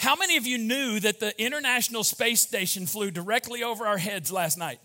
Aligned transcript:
How 0.00 0.16
many 0.16 0.38
of 0.38 0.46
you 0.46 0.56
knew 0.56 0.98
that 1.00 1.20
the 1.20 1.38
International 1.38 2.02
Space 2.04 2.40
Station 2.40 2.86
flew 2.86 3.10
directly 3.10 3.62
over 3.62 3.86
our 3.86 3.98
heads 3.98 4.32
last 4.32 4.56
night? 4.56 4.80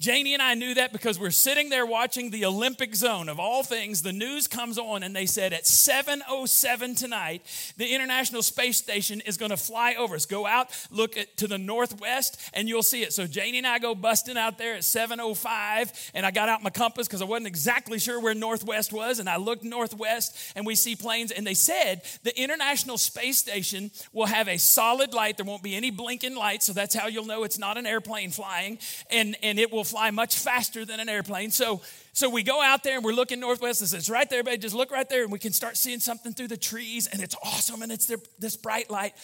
Janie 0.00 0.34
and 0.34 0.42
I 0.42 0.54
knew 0.54 0.74
that 0.74 0.92
because 0.92 1.20
we're 1.20 1.30
sitting 1.30 1.68
there 1.68 1.86
watching 1.86 2.30
the 2.30 2.44
Olympic 2.46 2.96
zone 2.96 3.28
of 3.28 3.38
all 3.38 3.62
things. 3.62 4.02
The 4.02 4.12
news 4.12 4.48
comes 4.48 4.76
on 4.76 5.04
and 5.04 5.14
they 5.14 5.24
said 5.24 5.52
at 5.52 5.64
7:07 5.64 6.98
tonight, 6.98 7.42
the 7.76 7.94
International 7.94 8.42
Space 8.42 8.76
Station 8.76 9.20
is 9.20 9.36
going 9.36 9.50
to 9.50 9.56
fly 9.56 9.94
over 9.94 10.16
us. 10.16 10.26
Go 10.26 10.46
out, 10.46 10.70
look 10.90 11.16
at, 11.16 11.36
to 11.36 11.46
the 11.46 11.58
northwest, 11.58 12.50
and 12.54 12.68
you'll 12.68 12.82
see 12.82 13.02
it. 13.02 13.12
So 13.12 13.28
Janie 13.28 13.58
and 13.58 13.66
I 13.66 13.78
go 13.78 13.94
busting 13.94 14.36
out 14.36 14.58
there 14.58 14.74
at 14.74 14.80
7:05, 14.82 16.10
and 16.12 16.26
I 16.26 16.32
got 16.32 16.48
out 16.48 16.62
my 16.62 16.70
compass 16.70 17.06
because 17.06 17.22
I 17.22 17.26
wasn't 17.26 17.46
exactly 17.46 18.00
sure 18.00 18.20
where 18.20 18.34
northwest 18.34 18.92
was, 18.92 19.20
and 19.20 19.28
I 19.28 19.36
looked 19.36 19.62
northwest, 19.62 20.36
and 20.56 20.66
we 20.66 20.74
see 20.74 20.96
planes. 20.96 21.30
And 21.30 21.46
they 21.46 21.54
said 21.54 22.02
the 22.24 22.36
International 22.38 22.98
Space 22.98 23.38
Station 23.38 23.92
will 24.12 24.26
have 24.26 24.48
a 24.48 24.58
solid 24.58 25.14
light. 25.14 25.36
There 25.36 25.46
won't 25.46 25.62
be 25.62 25.76
any 25.76 25.92
blinking 25.92 26.34
lights, 26.34 26.66
so 26.66 26.72
that's 26.72 26.96
how 26.96 27.06
you'll 27.06 27.26
know 27.26 27.44
it's 27.44 27.58
not 27.58 27.78
an 27.78 27.86
airplane 27.86 28.32
flying, 28.32 28.78
and 29.08 29.36
and 29.40 29.60
it 29.60 29.70
will 29.70 29.83
will 29.84 29.98
fly 29.98 30.10
much 30.10 30.38
faster 30.38 30.84
than 30.84 31.00
an 31.00 31.08
airplane. 31.08 31.50
So, 31.50 31.82
so 32.12 32.30
we 32.30 32.42
go 32.42 32.62
out 32.62 32.82
there 32.82 32.96
and 32.96 33.04
we're 33.04 33.12
looking 33.12 33.40
northwest. 33.40 33.82
And 33.82 33.92
it's 33.92 34.08
right 34.08 34.28
there, 34.28 34.42
babe. 34.42 34.60
Just 34.60 34.74
look 34.74 34.90
right 34.90 35.08
there, 35.08 35.22
and 35.22 35.32
we 35.32 35.38
can 35.38 35.52
start 35.52 35.76
seeing 35.76 36.00
something 36.00 36.32
through 36.32 36.48
the 36.48 36.56
trees, 36.56 37.06
and 37.06 37.22
it's 37.22 37.36
awesome, 37.44 37.82
and 37.82 37.92
it's 37.92 38.10
this 38.38 38.56
bright 38.56 38.90
light. 38.90 39.14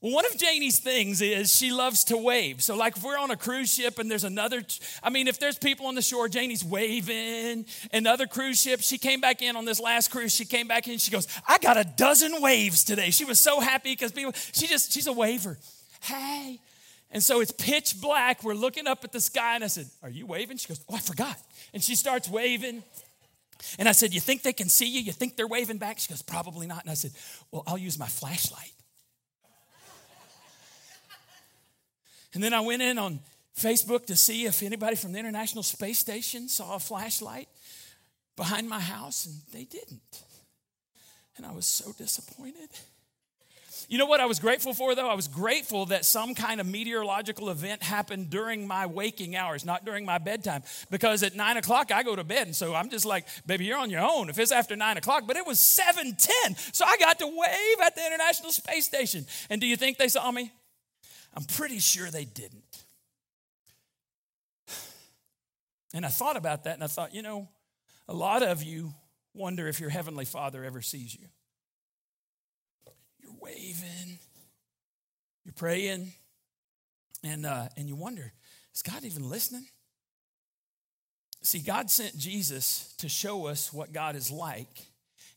Well, 0.00 0.12
one 0.12 0.26
of 0.26 0.36
Janie's 0.36 0.78
things 0.78 1.22
is 1.22 1.54
she 1.54 1.72
loves 1.72 2.04
to 2.04 2.18
wave. 2.18 2.62
So, 2.62 2.76
like, 2.76 2.96
if 2.96 3.02
we're 3.02 3.18
on 3.18 3.30
a 3.30 3.36
cruise 3.36 3.72
ship 3.72 3.98
and 3.98 4.10
there's 4.10 4.24
another, 4.24 4.62
I 5.02 5.10
mean, 5.10 5.26
if 5.26 5.38
there's 5.38 5.58
people 5.58 5.86
on 5.86 5.94
the 5.94 6.02
shore, 6.02 6.28
Janie's 6.28 6.64
waving. 6.64 7.64
And 7.92 8.06
other 8.06 8.26
cruise 8.26 8.60
ships, 8.60 8.86
she 8.86 8.98
came 8.98 9.20
back 9.20 9.42
in 9.42 9.56
on 9.56 9.64
this 9.64 9.80
last 9.80 10.10
cruise. 10.10 10.34
She 10.34 10.44
came 10.44 10.68
back 10.68 10.86
in. 10.86 10.98
She 10.98 11.10
goes, 11.10 11.26
"I 11.48 11.58
got 11.58 11.76
a 11.78 11.84
dozen 11.84 12.40
waves 12.40 12.84
today." 12.84 13.10
She 13.10 13.24
was 13.24 13.40
so 13.40 13.60
happy 13.60 13.92
because 13.92 14.12
people. 14.12 14.32
She 14.52 14.66
just, 14.66 14.92
she's 14.92 15.06
a 15.06 15.12
waver. 15.12 15.58
Hey, 16.02 16.60
and 17.10 17.22
so 17.22 17.40
it's 17.40 17.52
pitch 17.52 18.00
black. 18.00 18.42
We're 18.42 18.54
looking 18.54 18.86
up 18.86 19.04
at 19.04 19.12
the 19.12 19.20
sky, 19.20 19.54
and 19.54 19.64
I 19.64 19.68
said, 19.68 19.86
Are 20.02 20.10
you 20.10 20.26
waving? 20.26 20.56
She 20.56 20.68
goes, 20.68 20.80
Oh, 20.88 20.96
I 20.96 21.00
forgot. 21.00 21.36
And 21.72 21.82
she 21.82 21.94
starts 21.94 22.28
waving. 22.28 22.82
And 23.78 23.88
I 23.88 23.92
said, 23.92 24.12
You 24.12 24.20
think 24.20 24.42
they 24.42 24.52
can 24.52 24.68
see 24.68 24.86
you? 24.86 25.00
You 25.00 25.12
think 25.12 25.36
they're 25.36 25.46
waving 25.46 25.78
back? 25.78 25.98
She 25.98 26.08
goes, 26.08 26.22
Probably 26.22 26.66
not. 26.66 26.82
And 26.82 26.90
I 26.90 26.94
said, 26.94 27.12
Well, 27.50 27.62
I'll 27.66 27.78
use 27.78 27.98
my 27.98 28.08
flashlight. 28.08 28.72
and 32.34 32.42
then 32.42 32.52
I 32.52 32.60
went 32.60 32.82
in 32.82 32.98
on 32.98 33.20
Facebook 33.56 34.06
to 34.06 34.16
see 34.16 34.44
if 34.44 34.62
anybody 34.62 34.96
from 34.96 35.12
the 35.12 35.18
International 35.18 35.62
Space 35.62 35.98
Station 35.98 36.48
saw 36.48 36.74
a 36.74 36.78
flashlight 36.78 37.48
behind 38.36 38.68
my 38.68 38.80
house, 38.80 39.24
and 39.26 39.36
they 39.52 39.64
didn't. 39.64 40.22
And 41.36 41.46
I 41.46 41.52
was 41.52 41.66
so 41.66 41.92
disappointed. 41.92 42.68
You 43.88 43.98
know 43.98 44.06
what 44.06 44.20
I 44.20 44.26
was 44.26 44.40
grateful 44.40 44.74
for 44.74 44.94
though? 44.94 45.08
I 45.08 45.14
was 45.14 45.28
grateful 45.28 45.86
that 45.86 46.04
some 46.04 46.34
kind 46.34 46.60
of 46.60 46.66
meteorological 46.66 47.50
event 47.50 47.82
happened 47.82 48.30
during 48.30 48.66
my 48.66 48.86
waking 48.86 49.36
hours, 49.36 49.64
not 49.64 49.84
during 49.84 50.04
my 50.04 50.18
bedtime. 50.18 50.64
Because 50.90 51.22
at 51.22 51.36
nine 51.36 51.56
o'clock 51.56 51.92
I 51.92 52.02
go 52.02 52.16
to 52.16 52.24
bed, 52.24 52.48
and 52.48 52.56
so 52.56 52.74
I'm 52.74 52.90
just 52.90 53.04
like, 53.04 53.26
baby, 53.46 53.64
you're 53.64 53.78
on 53.78 53.90
your 53.90 54.00
own 54.00 54.28
if 54.28 54.38
it's 54.38 54.50
after 54.50 54.74
nine 54.74 54.96
o'clock. 54.96 55.24
But 55.26 55.36
it 55.36 55.46
was 55.46 55.58
7:10, 55.58 56.74
so 56.74 56.84
I 56.84 56.96
got 56.96 57.18
to 57.20 57.26
wave 57.26 57.80
at 57.84 57.94
the 57.94 58.04
International 58.04 58.50
Space 58.50 58.86
Station. 58.86 59.24
And 59.50 59.60
do 59.60 59.66
you 59.66 59.76
think 59.76 59.98
they 59.98 60.08
saw 60.08 60.30
me? 60.30 60.52
I'm 61.34 61.44
pretty 61.44 61.78
sure 61.78 62.10
they 62.10 62.24
didn't. 62.24 62.84
And 65.94 66.04
I 66.04 66.08
thought 66.08 66.36
about 66.36 66.64
that, 66.64 66.74
and 66.74 66.84
I 66.84 66.88
thought, 66.88 67.14
you 67.14 67.22
know, 67.22 67.48
a 68.08 68.14
lot 68.14 68.42
of 68.42 68.62
you 68.62 68.94
wonder 69.32 69.68
if 69.68 69.80
your 69.80 69.90
heavenly 69.90 70.24
Father 70.24 70.64
ever 70.64 70.82
sees 70.82 71.14
you 71.14 71.28
waving, 73.46 74.18
you're 75.44 75.52
praying, 75.54 76.12
and, 77.22 77.46
uh, 77.46 77.68
and 77.76 77.88
you 77.88 77.94
wonder, 77.94 78.32
is 78.74 78.82
God 78.82 79.04
even 79.04 79.30
listening? 79.30 79.66
See, 81.42 81.60
God 81.60 81.90
sent 81.90 82.18
Jesus 82.18 82.94
to 82.98 83.08
show 83.08 83.46
us 83.46 83.72
what 83.72 83.92
God 83.92 84.16
is 84.16 84.32
like. 84.32 84.86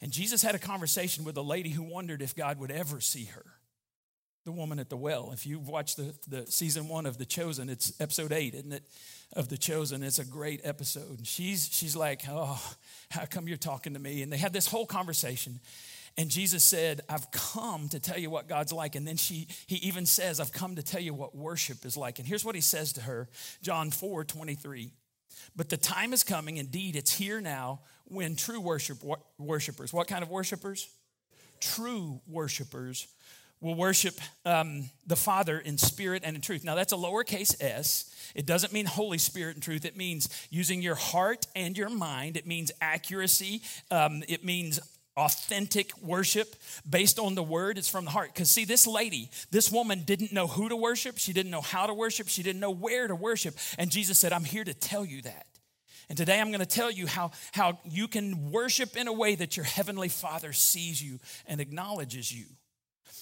And 0.02 0.12
Jesus 0.12 0.42
had 0.42 0.56
a 0.56 0.60
conversation 0.60 1.24
with 1.24 1.38
a 1.38 1.42
lady 1.42 1.70
who 1.70 1.84
wondered 1.84 2.22
if 2.22 2.36
God 2.36 2.60
would 2.60 2.72
ever 2.72 3.00
see 3.00 3.26
her. 3.26 3.46
The 4.46 4.52
woman 4.52 4.80
at 4.80 4.90
the 4.90 4.98
well. 4.98 5.30
If 5.32 5.46
you've 5.46 5.68
watched 5.68 5.98
the, 5.98 6.16
the 6.28 6.48
season 6.48 6.88
one 6.88 7.06
of 7.06 7.20
The 7.20 7.26
Chosen, 7.26 7.70
it's 7.70 7.94
episode 8.00 8.32
eight, 8.32 8.56
isn't 8.56 8.72
it? 8.72 8.84
Of 9.34 9.50
The 9.50 9.58
Chosen. 9.58 10.02
It's 10.02 10.18
a 10.18 10.26
great 10.26 10.62
episode. 10.64 11.20
And 11.20 11.28
she's 11.28 11.70
she's 11.72 11.96
like, 11.96 12.22
Oh, 12.28 12.60
how 13.12 13.26
come 13.26 13.48
you're 13.48 13.58
talking 13.58 13.94
to 13.94 14.00
me? 14.00 14.24
And 14.24 14.34
they 14.34 14.38
had 14.38 14.54
this 14.54 14.66
whole 14.66 14.88
conversation. 14.88 15.60
And 16.18 16.30
Jesus 16.30 16.64
said, 16.64 17.02
I've 17.10 17.30
come 17.32 17.90
to 17.90 18.00
tell 18.00 18.18
you 18.18 18.30
what 18.30 18.48
God's 18.48 18.74
like. 18.74 18.96
And 18.96 19.08
then 19.08 19.18
she, 19.18 19.48
he 19.68 19.76
even 19.78 20.06
says, 20.06 20.40
I've 20.40 20.52
come 20.52 20.76
to 20.76 20.84
tell 20.84 21.02
you 21.02 21.14
what 21.14 21.36
worship 21.36 21.86
is 21.86 21.96
like. 21.96 22.20
And 22.20 22.28
here's 22.28 22.44
what 22.44 22.56
he 22.56 22.62
says 22.62 22.94
to 22.94 23.02
her 23.02 23.30
John 23.62 23.92
4 23.92 24.24
23. 24.24 24.92
But 25.56 25.70
the 25.70 25.78
time 25.78 26.14
is 26.14 26.24
coming, 26.24 26.58
indeed, 26.58 26.96
it's 26.96 27.16
here 27.16 27.42
now, 27.42 27.82
when 28.06 28.36
true 28.36 28.60
worship, 28.60 28.98
worshipers, 29.38 29.94
what 29.94 30.08
kind 30.08 30.24
of 30.24 30.30
worshipers? 30.30 30.90
True 31.60 32.22
worshipers 32.28 33.08
will 33.62 33.76
worship 33.76 34.16
um, 34.46 34.90
the 35.06 35.16
Father 35.16 35.60
in 35.60 35.78
spirit 35.78 36.24
and 36.26 36.36
in 36.36 36.42
truth. 36.42 36.64
Now, 36.64 36.76
that's 36.76 36.94
a 36.94 36.98
lowercase 36.98 37.62
s. 37.62 38.14
It 38.36 38.46
doesn't 38.46 38.72
mean 38.72 38.86
Holy 38.86 39.18
Spirit 39.18 39.56
and 39.56 39.64
truth. 39.64 39.86
It 39.86 39.98
means 39.98 40.30
using 40.50 40.82
your 40.82 40.96
heart 40.96 41.48
and 41.56 41.78
your 41.78 41.90
mind. 41.90 42.38
It 42.38 42.48
means 42.48 42.72
accuracy. 42.80 43.62
Um, 43.92 44.24
it 44.30 44.46
means 44.46 44.80
authentic 45.20 45.92
worship 46.02 46.56
based 46.90 47.20
on 47.20 47.36
the 47.36 47.44
word 47.44 47.78
it's 47.78 47.90
from 47.90 48.06
the 48.06 48.12
heart. 48.12 48.34
Because 48.34 48.50
see 48.50 48.66
this 48.66 48.88
lady 48.88 49.30
this 49.52 49.72
woman 49.72 50.04
didn't 50.04 50.32
know 50.32 50.48
who 50.48 50.70
to 50.70 50.76
worship. 50.76 51.18
She 51.18 51.34
didn't 51.34 51.52
know 51.52 51.62
how 51.62 51.86
to 51.86 51.94
worship. 51.94 52.28
She 52.28 52.44
didn't 52.44 52.60
know 52.60 52.72
where 52.72 53.08
to 53.08 53.16
worship. 53.16 53.56
And 53.78 53.92
jesus 53.92 54.18
said 54.18 54.34
i'm 54.34 54.44
here 54.44 54.64
to 54.64 54.74
tell 54.74 55.06
you 55.06 55.22
that. 55.24 55.46
And 56.10 56.18
today 56.18 56.40
i'm 56.40 56.50
going 56.50 56.60
to 56.60 56.66
tell 56.66 56.90
you 56.90 57.08
how, 57.08 57.32
how 57.52 57.80
you 57.84 58.08
can 58.08 58.52
worship 58.52 58.96
in 58.98 59.08
a 59.08 59.14
way 59.14 59.36
that 59.36 59.58
your 59.58 59.66
heavenly 59.66 60.10
father 60.10 60.54
sees 60.54 61.02
you 61.02 61.20
and 61.46 61.62
acknowledges 61.62 62.32
you 62.32 62.46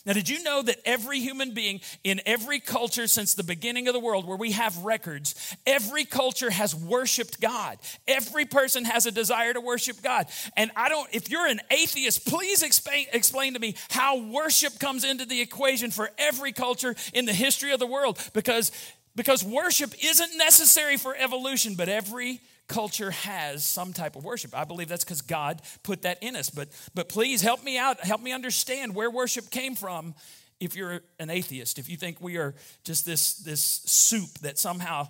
now, 0.08 0.14
did 0.14 0.30
you 0.30 0.42
know 0.42 0.62
that 0.62 0.80
every 0.86 1.20
human 1.20 1.54
being 1.54 1.82
in 2.02 2.22
every 2.26 2.62
culture 2.62 3.08
since 3.08 3.34
the 3.34 3.44
beginning 3.44 3.90
of 3.90 3.94
the 3.94 4.00
world 4.00 4.26
where 4.26 4.38
we 4.38 4.54
have 4.54 4.78
records, 4.86 5.36
every 5.66 6.06
culture 6.06 6.50
has 6.50 6.74
worshiped 6.74 7.42
God? 7.42 7.78
Every 8.08 8.46
person 8.46 8.86
has 8.86 9.06
a 9.06 9.12
desire 9.12 9.54
to 9.54 9.60
worship 9.60 10.02
God. 10.02 10.28
And 10.56 10.72
I 10.78 10.88
don't, 10.88 11.10
if 11.12 11.30
you're 11.30 11.46
an 11.46 11.60
atheist, 11.70 12.26
please 12.26 12.64
explain, 12.64 13.08
explain 13.12 13.56
to 13.56 13.60
me 13.60 13.76
how 13.90 14.18
worship 14.18 14.80
comes 14.80 15.04
into 15.04 15.26
the 15.26 15.42
equation 15.42 15.92
for 15.92 16.10
every 16.18 16.54
culture 16.54 16.96
in 17.14 17.26
the 17.26 17.34
history 17.34 17.74
of 17.74 17.80
the 17.82 17.86
world 17.86 18.18
because, 18.32 18.72
because 19.18 19.44
worship 19.44 19.94
isn't 20.02 20.38
necessary 20.38 20.96
for 20.96 21.18
evolution, 21.18 21.76
but 21.76 21.90
every 21.90 22.40
culture 22.68 23.12
has 23.12 23.64
some 23.64 23.94
type 23.94 24.16
of 24.16 24.24
worship. 24.24 24.56
I 24.56 24.66
believe 24.66 24.88
that's 24.88 25.04
because 25.04 25.22
God 25.22 25.62
put 25.84 26.02
that 26.04 26.22
in 26.22 26.36
us. 26.36 26.50
But, 26.50 26.70
but 26.94 27.10
please 27.10 27.42
help 27.42 27.64
me 27.64 27.78
out, 27.78 28.00
help 28.02 28.22
me 28.22 28.32
understand 28.32 28.94
where 28.94 29.10
worship 29.10 29.50
came 29.50 29.76
from 29.76 30.16
if 30.60 30.76
you're 30.76 31.02
an 31.20 31.30
atheist, 31.30 31.78
if 31.78 31.90
you 31.90 31.98
think 31.98 32.20
we 32.20 32.38
are 32.38 32.56
just 32.84 33.06
this, 33.06 33.36
this 33.36 33.62
soup 33.62 34.30
that 34.42 34.58
somehow 34.58 35.08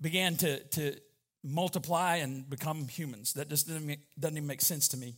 began 0.00 0.36
to, 0.36 0.58
to 0.60 0.96
multiply 1.44 2.16
and 2.16 2.48
become 2.48 2.88
humans. 2.88 3.34
That 3.34 3.48
just 3.48 3.68
doesn't, 3.68 3.86
make, 3.86 4.00
doesn't 4.18 4.36
even 4.36 4.46
make 4.46 4.60
sense 4.60 4.88
to 4.88 4.96
me. 4.96 5.14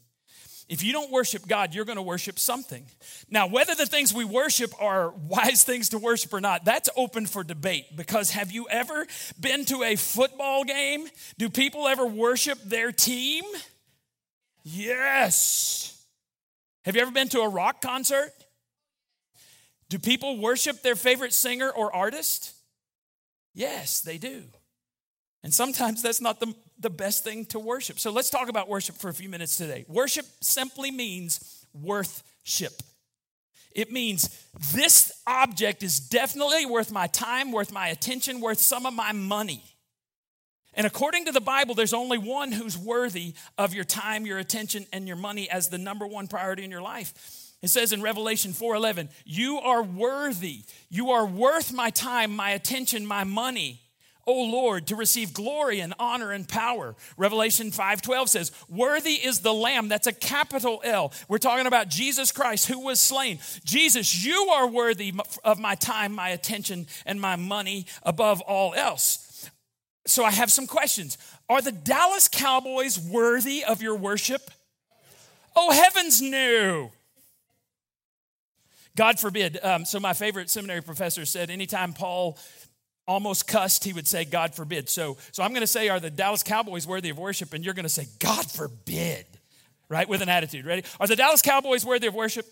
If 0.68 0.82
you 0.82 0.92
don't 0.92 1.10
worship 1.10 1.46
God, 1.46 1.74
you're 1.74 1.84
going 1.84 1.96
to 1.96 2.02
worship 2.02 2.38
something. 2.38 2.86
Now, 3.28 3.46
whether 3.46 3.74
the 3.74 3.84
things 3.84 4.14
we 4.14 4.24
worship 4.24 4.72
are 4.80 5.10
wise 5.10 5.62
things 5.64 5.90
to 5.90 5.98
worship 5.98 6.32
or 6.32 6.40
not, 6.40 6.64
that's 6.64 6.88
open 6.96 7.26
for 7.26 7.44
debate. 7.44 7.96
Because 7.96 8.30
have 8.30 8.50
you 8.50 8.66
ever 8.70 9.06
been 9.38 9.64
to 9.66 9.82
a 9.82 9.96
football 9.96 10.64
game? 10.64 11.06
Do 11.38 11.50
people 11.50 11.86
ever 11.86 12.06
worship 12.06 12.58
their 12.64 12.92
team? 12.92 13.44
Yes. 14.62 16.06
Have 16.84 16.96
you 16.96 17.02
ever 17.02 17.10
been 17.10 17.28
to 17.30 17.40
a 17.40 17.48
rock 17.48 17.82
concert? 17.82 18.32
Do 19.90 19.98
people 19.98 20.38
worship 20.38 20.82
their 20.82 20.96
favorite 20.96 21.34
singer 21.34 21.70
or 21.70 21.94
artist? 21.94 22.54
Yes, 23.54 24.00
they 24.00 24.18
do. 24.18 24.44
And 25.42 25.52
sometimes 25.52 26.02
that's 26.02 26.22
not 26.22 26.40
the, 26.40 26.54
the 26.78 26.90
best 26.90 27.24
thing 27.24 27.46
to 27.46 27.58
worship. 27.58 27.98
So 27.98 28.10
let's 28.10 28.30
talk 28.30 28.48
about 28.48 28.68
worship 28.68 28.96
for 28.96 29.08
a 29.08 29.14
few 29.14 29.28
minutes 29.28 29.56
today. 29.56 29.84
Worship 29.88 30.26
simply 30.40 30.90
means 30.90 31.64
worthship. 31.72 32.82
It 33.72 33.90
means 33.90 34.28
this 34.72 35.12
object 35.26 35.82
is 35.82 35.98
definitely 35.98 36.66
worth 36.66 36.92
my 36.92 37.08
time, 37.08 37.52
worth 37.52 37.72
my 37.72 37.88
attention, 37.88 38.40
worth 38.40 38.58
some 38.58 38.86
of 38.86 38.94
my 38.94 39.12
money. 39.12 39.62
And 40.74 40.86
according 40.86 41.26
to 41.26 41.32
the 41.32 41.40
Bible, 41.40 41.74
there's 41.74 41.92
only 41.92 42.18
one 42.18 42.50
who's 42.52 42.76
worthy 42.76 43.34
of 43.56 43.74
your 43.74 43.84
time, 43.84 44.26
your 44.26 44.38
attention, 44.38 44.86
and 44.92 45.06
your 45.06 45.16
money 45.16 45.48
as 45.48 45.68
the 45.68 45.78
number 45.78 46.06
one 46.06 46.26
priority 46.26 46.64
in 46.64 46.70
your 46.70 46.82
life. 46.82 47.14
It 47.62 47.68
says 47.68 47.92
in 47.92 48.02
Revelation 48.02 48.52
4:11, 48.52 49.08
"You 49.24 49.58
are 49.58 49.82
worthy. 49.82 50.64
You 50.90 51.12
are 51.12 51.24
worth 51.24 51.72
my 51.72 51.90
time, 51.90 52.34
my 52.34 52.50
attention, 52.50 53.06
my 53.06 53.24
money." 53.24 53.83
O 54.26 54.42
Lord, 54.42 54.86
to 54.86 54.96
receive 54.96 55.32
glory 55.32 55.80
and 55.80 55.94
honor 55.98 56.32
and 56.32 56.48
power. 56.48 56.94
Revelation 57.16 57.70
5:12 57.70 58.30
says, 58.30 58.52
"Worthy 58.68 59.14
is 59.14 59.40
the 59.40 59.54
lamb." 59.54 59.88
That's 59.88 60.06
a 60.06 60.12
capital 60.12 60.80
L. 60.84 61.12
We're 61.28 61.38
talking 61.38 61.66
about 61.66 61.88
Jesus 61.88 62.32
Christ 62.32 62.66
who 62.66 62.78
was 62.78 63.00
slain. 63.00 63.38
Jesus, 63.64 64.24
you 64.24 64.48
are 64.50 64.66
worthy 64.66 65.12
of 65.42 65.58
my 65.58 65.74
time, 65.74 66.14
my 66.14 66.30
attention, 66.30 66.86
and 67.04 67.20
my 67.20 67.36
money 67.36 67.86
above 68.02 68.40
all 68.42 68.74
else. 68.74 69.50
So 70.06 70.24
I 70.24 70.30
have 70.30 70.52
some 70.52 70.66
questions. 70.66 71.16
Are 71.48 71.62
the 71.62 71.72
Dallas 71.72 72.28
Cowboys 72.28 72.98
worthy 72.98 73.64
of 73.64 73.82
your 73.82 73.96
worship? 73.96 74.50
Oh, 75.56 75.70
heavens 75.70 76.20
no. 76.20 76.92
God 78.96 79.18
forbid. 79.18 79.58
Um, 79.62 79.84
so, 79.84 79.98
my 79.98 80.12
favorite 80.12 80.50
seminary 80.50 80.80
professor 80.80 81.24
said 81.24 81.50
anytime 81.50 81.92
Paul 81.92 82.38
almost 83.06 83.46
cussed, 83.46 83.84
he 83.84 83.92
would 83.92 84.08
say, 84.08 84.24
God 84.24 84.54
forbid. 84.54 84.88
So, 84.88 85.16
so 85.32 85.42
I'm 85.42 85.50
going 85.50 85.60
to 85.60 85.66
say, 85.66 85.88
Are 85.88 86.00
the 86.00 86.10
Dallas 86.10 86.42
Cowboys 86.42 86.86
worthy 86.86 87.10
of 87.10 87.18
worship? 87.18 87.52
And 87.52 87.64
you're 87.64 87.74
going 87.74 87.84
to 87.84 87.88
say, 87.88 88.06
God 88.18 88.50
forbid, 88.50 89.26
right? 89.88 90.08
With 90.08 90.22
an 90.22 90.28
attitude. 90.28 90.64
Ready? 90.64 90.84
Are 90.98 91.06
the 91.06 91.16
Dallas 91.16 91.42
Cowboys 91.42 91.84
worthy 91.84 92.06
of 92.06 92.14
worship? 92.14 92.46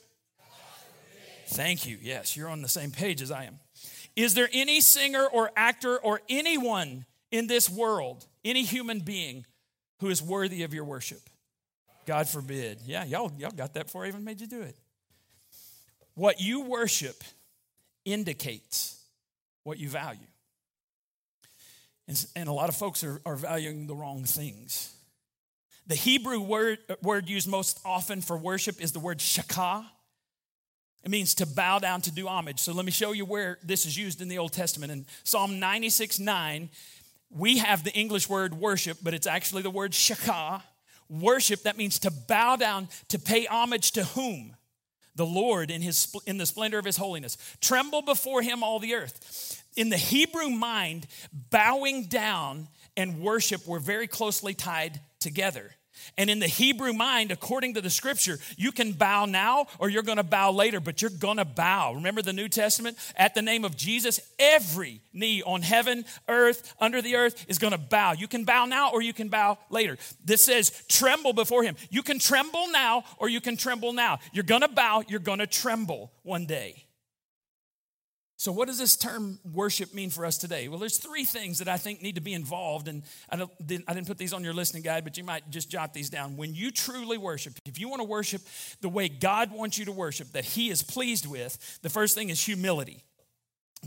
Thank 1.49 1.87
you. 1.87 1.99
Yes, 2.01 2.37
you're 2.37 2.49
on 2.49 2.63
the 2.63 2.69
same 2.69 2.91
page 2.91 3.21
as 3.21 3.31
I 3.31 3.45
am. 3.45 3.59
Is 4.17 4.35
there 4.35 4.49
any 4.53 4.81
singer 4.81 5.25
or 5.25 5.51
actor 5.57 5.99
or 5.99 6.21
anyone 6.29 7.05
in 7.31 7.47
this 7.47 7.69
world, 7.69 8.27
any 8.45 8.63
human 8.63 9.01
being 9.01 9.45
who 10.01 10.09
is 10.09 10.23
worthy 10.23 10.63
of 10.63 10.73
your 10.75 10.85
worship? 10.85 11.21
God 12.07 12.29
forbid. 12.29 12.81
Yeah, 12.85 13.05
y'all, 13.05 13.33
y'all 13.39 13.51
got 13.51 13.75
that 13.75 13.87
before 13.87 14.05
I 14.05 14.09
even 14.09 14.25
made 14.25 14.41
you 14.41 14.47
do 14.47 14.63
it. 14.63 14.77
What 16.15 16.41
you 16.41 16.63
worship 16.63 17.23
indicates 18.05 19.03
what 19.63 19.79
you 19.79 19.89
value. 19.89 20.21
And, 22.09 22.27
and 22.35 22.49
a 22.49 22.53
lot 22.53 22.69
of 22.69 22.77
folks 22.77 23.05
are, 23.05 23.21
are 23.25 23.37
valuing 23.37 23.87
the 23.87 23.95
wrong 23.95 24.25
things. 24.25 24.95
The 25.87 25.95
Hebrew 25.95 26.41
word, 26.41 26.79
uh, 26.89 26.95
word 27.03 27.29
used 27.29 27.49
most 27.49 27.81
often 27.85 28.21
for 28.21 28.37
worship 28.37 28.81
is 28.81 28.93
the 28.93 29.01
word 29.01 29.19
shakah. 29.19 29.85
It 31.05 31.11
means 31.11 31.35
to 31.37 31.47
bow 31.47 31.81
down, 31.81 32.01
to 32.03 32.13
do 32.13 32.29
homage. 32.29 32.61
So 32.61 32.73
let 32.73 32.85
me 32.85 32.93
show 32.93 33.13
you 33.13 33.25
where 33.25 33.59
this 33.65 33.87
is 33.87 33.97
used 33.97 34.21
in 34.21 34.29
the 34.29 34.39
Old 34.39 34.53
Testament. 34.53 34.93
In 34.93 35.07
Psalm 35.25 35.59
96 35.59 36.21
9, 36.21 36.71
we 37.31 37.59
have 37.59 37.83
the 37.83 37.93
English 37.93 38.29
word 38.29 38.55
worship, 38.55 38.99
but 39.03 39.15
it's 39.15 39.27
actually 39.27 39.63
the 39.63 39.71
word 39.71 39.93
shakah. 39.93 40.63
Worship, 41.09 41.63
that 41.63 41.77
means 41.77 41.99
to 42.01 42.11
bow 42.11 42.57
down, 42.57 42.89
to 43.09 43.19
pay 43.19 43.45
homage 43.47 43.93
to 43.93 44.05
whom? 44.05 44.55
The 45.15 45.27
Lord 45.27 45.71
in, 45.71 45.83
his, 45.83 46.15
in 46.25 46.39
the 46.39 46.47
splendor 46.47 46.79
of 46.79 46.87
his 46.87 46.97
holiness. 46.97 47.37
Tremble 47.61 48.01
before 48.01 48.41
him, 48.41 48.63
all 48.63 48.79
the 48.79 48.95
earth. 48.95 49.62
In 49.77 49.89
the 49.89 49.97
Hebrew 49.97 50.51
mind, 50.51 51.07
bowing 51.51 52.05
down 52.05 52.69
and 52.97 53.21
worship 53.21 53.67
were 53.67 53.79
very 53.79 54.07
closely 54.07 54.55
tied 54.55 55.01
together. 55.19 55.73
And 56.19 56.29
in 56.29 56.41
the 56.41 56.47
Hebrew 56.47 56.93
mind, 56.93 57.31
according 57.31 57.75
to 57.75 57.81
the 57.81 57.91
scripture, 57.91 58.39
you 58.57 58.73
can 58.73 58.93
bow 58.93 59.25
now 59.25 59.67
or 59.79 59.89
you're 59.89 60.03
going 60.03 60.17
to 60.17 60.25
bow 60.25 60.51
later, 60.51 60.81
but 60.81 61.01
you're 61.01 61.11
going 61.11 61.37
to 61.37 61.45
bow. 61.45 61.95
Remember 61.95 62.23
the 62.23 62.33
New 62.33 62.49
Testament? 62.49 62.99
At 63.17 63.35
the 63.35 63.43
name 63.43 63.65
of 63.65 63.77
Jesus, 63.77 64.21
every 64.39 65.01
knee 65.13 65.43
on 65.45 65.63
heaven, 65.63 66.05
earth, 66.29 66.75
under 66.81 67.03
the 67.03 67.17
earth 67.17 67.45
is 67.49 67.59
going 67.59 67.73
to 67.73 67.79
bow. 67.79 68.13
You 68.13 68.29
can 68.29 68.45
bow 68.45 68.65
now 68.67 68.93
or 68.93 69.03
you 69.03 69.13
can 69.13 69.29
bow 69.29 69.59
later. 69.71 69.97
This 70.25 70.43
says, 70.43 70.85
tremble 70.89 71.33
before 71.33 71.63
him. 71.63 71.77
You 71.91 72.03
can 72.03 72.19
tremble 72.19 72.71
now 72.71 73.05
or 73.19 73.29
you 73.29 73.41
can 73.41 73.57
tremble 73.57 73.93
now. 73.93 74.19
You're 74.33 74.45
going 74.45 74.63
to 74.63 74.69
bow, 74.69 75.05
you're 75.09 75.21
going 75.21 75.39
to 75.39 75.47
tremble 75.47 76.13
one 76.23 76.47
day. 76.47 76.85
So, 78.43 78.51
what 78.51 78.67
does 78.67 78.77
this 78.77 78.97
term 78.97 79.39
worship 79.53 79.95
mean 79.95 80.11
for 80.11 80.27
us 80.27 80.37
today? 80.37 80.67
Well, 80.67 80.81
there's 80.81 80.97
three 80.97 81.25
things 81.25 81.61
that 81.61 81.69
I 81.69 81.77
think 81.77 82.03
need 82.03 82.17
to 82.17 82.21
be 82.21 82.33
involved, 82.33 82.89
and 82.89 83.05
I, 83.31 83.37
don't, 83.37 83.53
I 83.87 83.95
didn't 83.95 84.09
put 84.09 84.19
these 84.19 84.33
on 84.33 84.43
your 84.43 84.53
listening 84.53 84.83
guide, 84.83 85.05
but 85.05 85.17
you 85.17 85.23
might 85.23 85.49
just 85.49 85.71
jot 85.71 85.95
these 85.95 86.11
down. 86.11 86.37
When 86.37 86.53
you 86.53 86.73
truly 86.73 87.19
worship, 87.19 87.53
if 87.67 87.79
you 87.79 87.89
want 87.89 88.01
to 88.01 88.09
worship 88.09 88.43
the 88.81 88.89
way 88.89 89.09
God 89.09 89.53
wants 89.53 89.79
you 89.79 89.85
to 89.85 89.93
worship, 89.93 90.33
that 90.33 90.45
He 90.45 90.71
is 90.71 90.83
pleased 90.83 91.25
with, 91.25 91.79
the 91.83 91.89
first 91.89 92.17
thing 92.17 92.31
is 92.31 92.45
humility. 92.45 93.05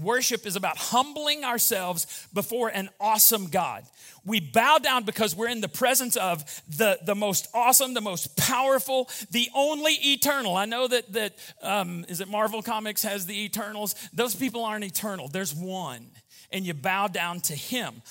Worship 0.01 0.45
is 0.45 0.55
about 0.55 0.77
humbling 0.77 1.45
ourselves 1.45 2.27
before 2.33 2.69
an 2.69 2.89
awesome 2.99 3.47
God. 3.47 3.85
We 4.25 4.39
bow 4.39 4.79
down 4.79 5.03
because 5.03 5.35
we're 5.35 5.47
in 5.47 5.61
the 5.61 5.69
presence 5.69 6.17
of 6.17 6.43
the, 6.67 6.99
the 7.05 7.15
most 7.15 7.47
awesome, 7.53 7.93
the 7.93 8.01
most 8.01 8.35
powerful, 8.35 9.09
the 9.31 9.49
only 9.55 9.93
eternal. 9.93 10.57
I 10.57 10.65
know 10.65 10.87
that, 10.87 11.13
that 11.13 11.35
um, 11.61 12.05
is 12.09 12.19
it 12.19 12.27
Marvel 12.27 12.61
Comics 12.61 13.03
has 13.03 13.25
the 13.25 13.45
Eternals? 13.45 13.95
Those 14.13 14.35
people 14.35 14.65
aren't 14.65 14.83
eternal, 14.83 15.27
there's 15.27 15.53
one. 15.53 16.07
And 16.51 16.65
you 16.65 16.73
bow 16.73 17.07
down 17.07 17.39
to 17.41 17.55
Him. 17.55 18.01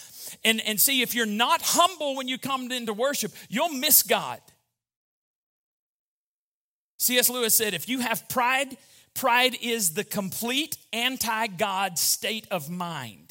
And, 0.44 0.60
and 0.66 0.80
see, 0.80 1.02
if 1.02 1.14
you're 1.14 1.26
not 1.26 1.62
humble 1.62 2.16
when 2.16 2.28
you 2.28 2.38
come 2.38 2.70
into 2.70 2.92
worship, 2.92 3.32
you'll 3.48 3.72
miss 3.72 4.02
God. 4.02 4.40
C.S. 6.98 7.28
Lewis 7.28 7.54
said, 7.54 7.74
if 7.74 7.88
you 7.88 8.00
have 8.00 8.28
pride, 8.28 8.76
Pride 9.14 9.56
is 9.62 9.94
the 9.94 10.04
complete 10.04 10.76
anti 10.92 11.46
God 11.46 11.98
state 11.98 12.46
of 12.50 12.68
mind. 12.68 13.24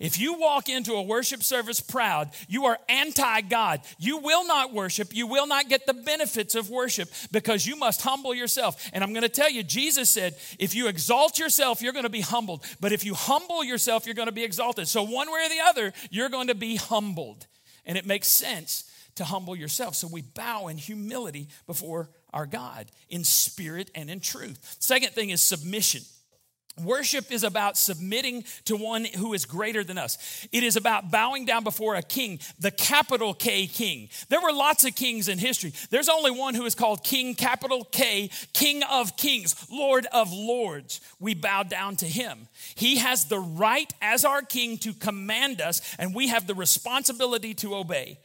If 0.00 0.18
you 0.18 0.32
walk 0.38 0.70
into 0.70 0.94
a 0.94 1.02
worship 1.02 1.42
service 1.42 1.78
proud, 1.78 2.30
you 2.48 2.64
are 2.64 2.78
anti 2.88 3.42
God. 3.42 3.82
You 3.98 4.16
will 4.16 4.46
not 4.46 4.72
worship. 4.72 5.14
You 5.14 5.26
will 5.26 5.46
not 5.46 5.68
get 5.68 5.86
the 5.86 5.92
benefits 5.92 6.54
of 6.54 6.70
worship 6.70 7.10
because 7.30 7.66
you 7.66 7.76
must 7.76 8.00
humble 8.00 8.34
yourself. 8.34 8.88
And 8.94 9.04
I'm 9.04 9.12
going 9.12 9.22
to 9.22 9.28
tell 9.28 9.50
you, 9.50 9.62
Jesus 9.62 10.08
said, 10.08 10.36
if 10.58 10.74
you 10.74 10.88
exalt 10.88 11.38
yourself, 11.38 11.82
you're 11.82 11.92
going 11.92 12.04
to 12.04 12.08
be 12.08 12.22
humbled. 12.22 12.64
But 12.80 12.92
if 12.92 13.04
you 13.04 13.12
humble 13.12 13.62
yourself, 13.62 14.06
you're 14.06 14.14
going 14.14 14.26
to 14.26 14.32
be 14.32 14.42
exalted. 14.42 14.88
So, 14.88 15.02
one 15.02 15.30
way 15.30 15.44
or 15.44 15.48
the 15.50 15.60
other, 15.68 15.92
you're 16.10 16.30
going 16.30 16.48
to 16.48 16.54
be 16.54 16.76
humbled. 16.76 17.46
And 17.84 17.98
it 17.98 18.06
makes 18.06 18.28
sense 18.28 18.90
to 19.16 19.24
humble 19.24 19.54
yourself. 19.54 19.96
So, 19.96 20.08
we 20.10 20.22
bow 20.22 20.68
in 20.68 20.78
humility 20.78 21.48
before 21.66 22.08
our 22.32 22.46
God 22.46 22.90
in 23.08 23.24
spirit 23.24 23.90
and 23.94 24.10
in 24.10 24.20
truth. 24.20 24.76
Second 24.78 25.12
thing 25.12 25.30
is 25.30 25.42
submission. 25.42 26.02
Worship 26.84 27.30
is 27.32 27.44
about 27.44 27.76
submitting 27.76 28.44
to 28.64 28.76
one 28.76 29.04
who 29.04 29.34
is 29.34 29.44
greater 29.44 29.82
than 29.84 29.98
us. 29.98 30.46
It 30.52 30.62
is 30.62 30.76
about 30.76 31.10
bowing 31.10 31.44
down 31.44 31.64
before 31.64 31.96
a 31.96 32.02
king, 32.02 32.40
the 32.58 32.70
capital 32.70 33.34
K 33.34 33.66
king. 33.66 34.08
There 34.28 34.40
were 34.40 34.52
lots 34.52 34.84
of 34.84 34.94
kings 34.94 35.28
in 35.28 35.38
history. 35.38 35.72
There's 35.90 36.08
only 36.08 36.30
one 36.30 36.54
who 36.54 36.64
is 36.64 36.74
called 36.74 37.04
King, 37.04 37.34
capital 37.34 37.84
K, 37.84 38.30
King 38.52 38.82
of 38.84 39.16
kings, 39.16 39.66
Lord 39.70 40.06
of 40.12 40.32
lords. 40.32 41.00
We 41.18 41.34
bow 41.34 41.64
down 41.64 41.96
to 41.96 42.06
him. 42.06 42.48
He 42.76 42.96
has 42.96 43.24
the 43.24 43.40
right 43.40 43.92
as 44.00 44.24
our 44.24 44.42
king 44.42 44.78
to 44.78 44.94
command 44.94 45.60
us, 45.60 45.82
and 45.98 46.14
we 46.14 46.28
have 46.28 46.46
the 46.46 46.54
responsibility 46.54 47.52
to 47.54 47.74
obey. 47.74 48.18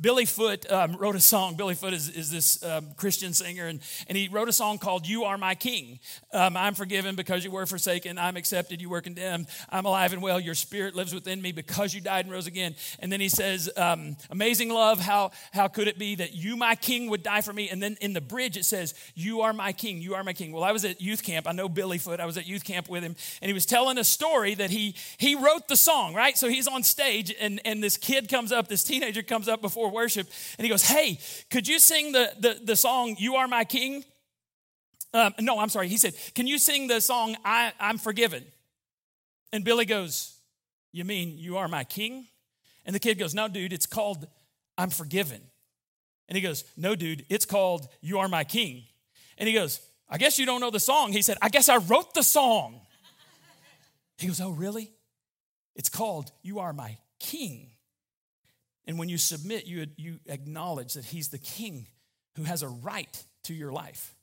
Billy 0.00 0.24
Foote 0.24 0.70
um, 0.70 0.96
wrote 0.96 1.16
a 1.16 1.20
song. 1.20 1.54
Billy 1.54 1.74
Foote 1.74 1.94
is, 1.94 2.08
is 2.08 2.30
this 2.30 2.62
um, 2.62 2.88
Christian 2.96 3.32
singer, 3.32 3.66
and, 3.66 3.80
and 4.08 4.16
he 4.16 4.28
wrote 4.28 4.48
a 4.48 4.52
song 4.52 4.78
called 4.78 5.06
You 5.06 5.24
Are 5.24 5.38
My 5.38 5.54
King. 5.54 5.98
Um, 6.32 6.56
I'm 6.56 6.74
forgiven 6.74 7.16
because 7.16 7.44
you 7.44 7.50
were 7.50 7.66
forsaken. 7.66 8.18
I'm 8.18 8.36
accepted. 8.36 8.80
You 8.80 8.90
were 8.90 9.00
condemned. 9.00 9.46
I'm 9.70 9.86
alive 9.86 10.12
and 10.12 10.22
well. 10.22 10.38
Your 10.38 10.54
spirit 10.54 10.94
lives 10.94 11.14
within 11.14 11.40
me 11.40 11.52
because 11.52 11.94
you 11.94 12.00
died 12.00 12.26
and 12.26 12.32
rose 12.32 12.46
again. 12.46 12.74
And 12.98 13.10
then 13.10 13.20
he 13.20 13.28
says, 13.28 13.70
um, 13.76 14.16
Amazing 14.30 14.70
love, 14.70 15.00
how, 15.00 15.30
how 15.52 15.68
could 15.68 15.88
it 15.88 15.98
be 15.98 16.16
that 16.16 16.34
you, 16.34 16.56
my 16.56 16.74
king, 16.74 17.10
would 17.10 17.22
die 17.22 17.40
for 17.40 17.52
me? 17.52 17.68
And 17.70 17.82
then 17.82 17.96
in 18.00 18.12
the 18.12 18.20
bridge, 18.20 18.56
it 18.56 18.64
says, 18.64 18.94
You 19.14 19.40
are 19.42 19.52
my 19.52 19.72
king. 19.72 20.00
You 20.00 20.14
are 20.14 20.24
my 20.24 20.32
king. 20.32 20.52
Well, 20.52 20.64
I 20.64 20.72
was 20.72 20.84
at 20.84 21.00
youth 21.00 21.22
camp. 21.22 21.48
I 21.48 21.52
know 21.52 21.68
Billy 21.68 21.98
Foote. 21.98 22.20
I 22.20 22.26
was 22.26 22.36
at 22.36 22.46
youth 22.46 22.64
camp 22.64 22.88
with 22.88 23.02
him, 23.02 23.16
and 23.40 23.48
he 23.48 23.52
was 23.52 23.66
telling 23.66 23.98
a 23.98 24.04
story 24.04 24.54
that 24.54 24.70
he, 24.70 24.94
he 25.16 25.34
wrote 25.34 25.68
the 25.68 25.76
song, 25.76 26.14
right? 26.14 26.36
So 26.36 26.48
he's 26.48 26.68
on 26.68 26.82
stage, 26.82 27.34
and, 27.40 27.60
and 27.64 27.82
this 27.82 27.96
kid 27.96 28.28
comes 28.28 28.52
up, 28.52 28.68
this 28.68 28.84
teenager 28.84 29.22
comes 29.22 29.48
up 29.48 29.62
before 29.62 29.85
before 29.86 30.02
worship, 30.02 30.28
and 30.58 30.64
he 30.64 30.68
goes, 30.68 30.82
Hey, 30.82 31.18
could 31.50 31.68
you 31.68 31.78
sing 31.78 32.12
the, 32.12 32.32
the, 32.38 32.60
the 32.62 32.76
song, 32.76 33.16
You 33.18 33.36
Are 33.36 33.48
My 33.48 33.64
King? 33.64 34.04
Um, 35.14 35.34
no, 35.40 35.58
I'm 35.58 35.68
sorry. 35.68 35.88
He 35.88 35.96
said, 35.96 36.14
Can 36.34 36.46
you 36.46 36.58
sing 36.58 36.88
the 36.88 37.00
song, 37.00 37.36
I, 37.44 37.72
I'm 37.80 37.98
Forgiven? 37.98 38.44
And 39.52 39.64
Billy 39.64 39.84
goes, 39.84 40.36
You 40.92 41.04
mean 41.04 41.38
you 41.38 41.56
are 41.56 41.68
my 41.68 41.84
king? 41.84 42.26
And 42.84 42.94
the 42.94 43.00
kid 43.00 43.18
goes, 43.18 43.34
No, 43.34 43.48
dude, 43.48 43.72
it's 43.72 43.86
called 43.86 44.26
I'm 44.76 44.90
Forgiven. 44.90 45.40
And 46.28 46.36
he 46.36 46.42
goes, 46.42 46.64
No, 46.76 46.94
dude, 46.94 47.24
it's 47.28 47.46
called 47.46 47.88
You 48.00 48.18
Are 48.18 48.28
My 48.28 48.44
King. 48.44 48.82
And 49.38 49.48
he 49.48 49.54
goes, 49.54 49.80
I 50.08 50.18
guess 50.18 50.38
you 50.38 50.46
don't 50.46 50.60
know 50.60 50.70
the 50.70 50.80
song. 50.80 51.12
He 51.12 51.22
said, 51.22 51.38
I 51.40 51.48
guess 51.48 51.68
I 51.68 51.76
wrote 51.76 52.14
the 52.14 52.22
song. 52.22 52.80
He 54.18 54.26
goes, 54.26 54.40
Oh, 54.40 54.50
really? 54.50 54.92
It's 55.74 55.88
called 55.88 56.32
You 56.42 56.58
Are 56.58 56.72
My 56.72 56.98
King. 57.20 57.70
And 58.86 58.98
when 58.98 59.08
you 59.08 59.18
submit, 59.18 59.66
you, 59.66 59.86
you 59.96 60.20
acknowledge 60.26 60.94
that 60.94 61.04
He's 61.04 61.28
the 61.28 61.38
King 61.38 61.86
who 62.36 62.44
has 62.44 62.62
a 62.62 62.68
right 62.68 63.24
to 63.44 63.54
your 63.54 63.72
life. 63.72 64.14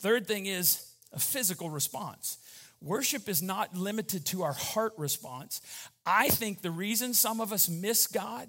Third 0.00 0.26
thing 0.26 0.46
is 0.46 0.88
a 1.12 1.18
physical 1.18 1.70
response. 1.70 2.38
Worship 2.80 3.28
is 3.28 3.42
not 3.42 3.76
limited 3.76 4.26
to 4.26 4.42
our 4.42 4.52
heart 4.52 4.92
response. 4.96 5.60
I 6.04 6.28
think 6.28 6.62
the 6.62 6.70
reason 6.70 7.14
some 7.14 7.40
of 7.40 7.52
us 7.52 7.68
miss 7.68 8.06
God, 8.06 8.48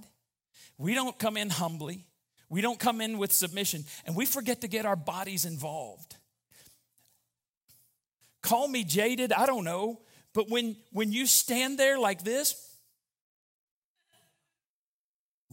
we 0.78 0.96
don't 0.96 1.18
come 1.20 1.38
in 1.38 1.50
humbly, 1.50 2.06
we 2.50 2.62
don't 2.62 2.80
come 2.80 3.02
in 3.02 3.18
with 3.20 3.32
submission, 3.32 3.84
and 4.06 4.16
we 4.16 4.26
forget 4.26 4.62
to 4.62 4.68
get 4.68 4.86
our 4.86 4.96
bodies 4.96 5.46
involved. 5.46 6.16
Call 8.42 8.68
me 8.68 8.84
jaded, 8.84 9.32
I 9.32 9.46
don't 9.46 9.64
know, 9.64 10.02
but 10.34 10.50
when, 10.50 10.76
when 10.92 11.12
you 11.12 11.28
stand 11.28 11.78
there 11.78 12.00
like 12.00 12.24
this, 12.24 12.73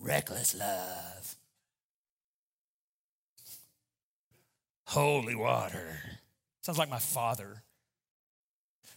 reckless 0.00 0.56
love. 0.56 1.36
Holy 4.86 5.34
water. 5.34 5.98
Sounds 6.62 6.78
like 6.78 6.90
my 6.90 6.98
father. 6.98 7.62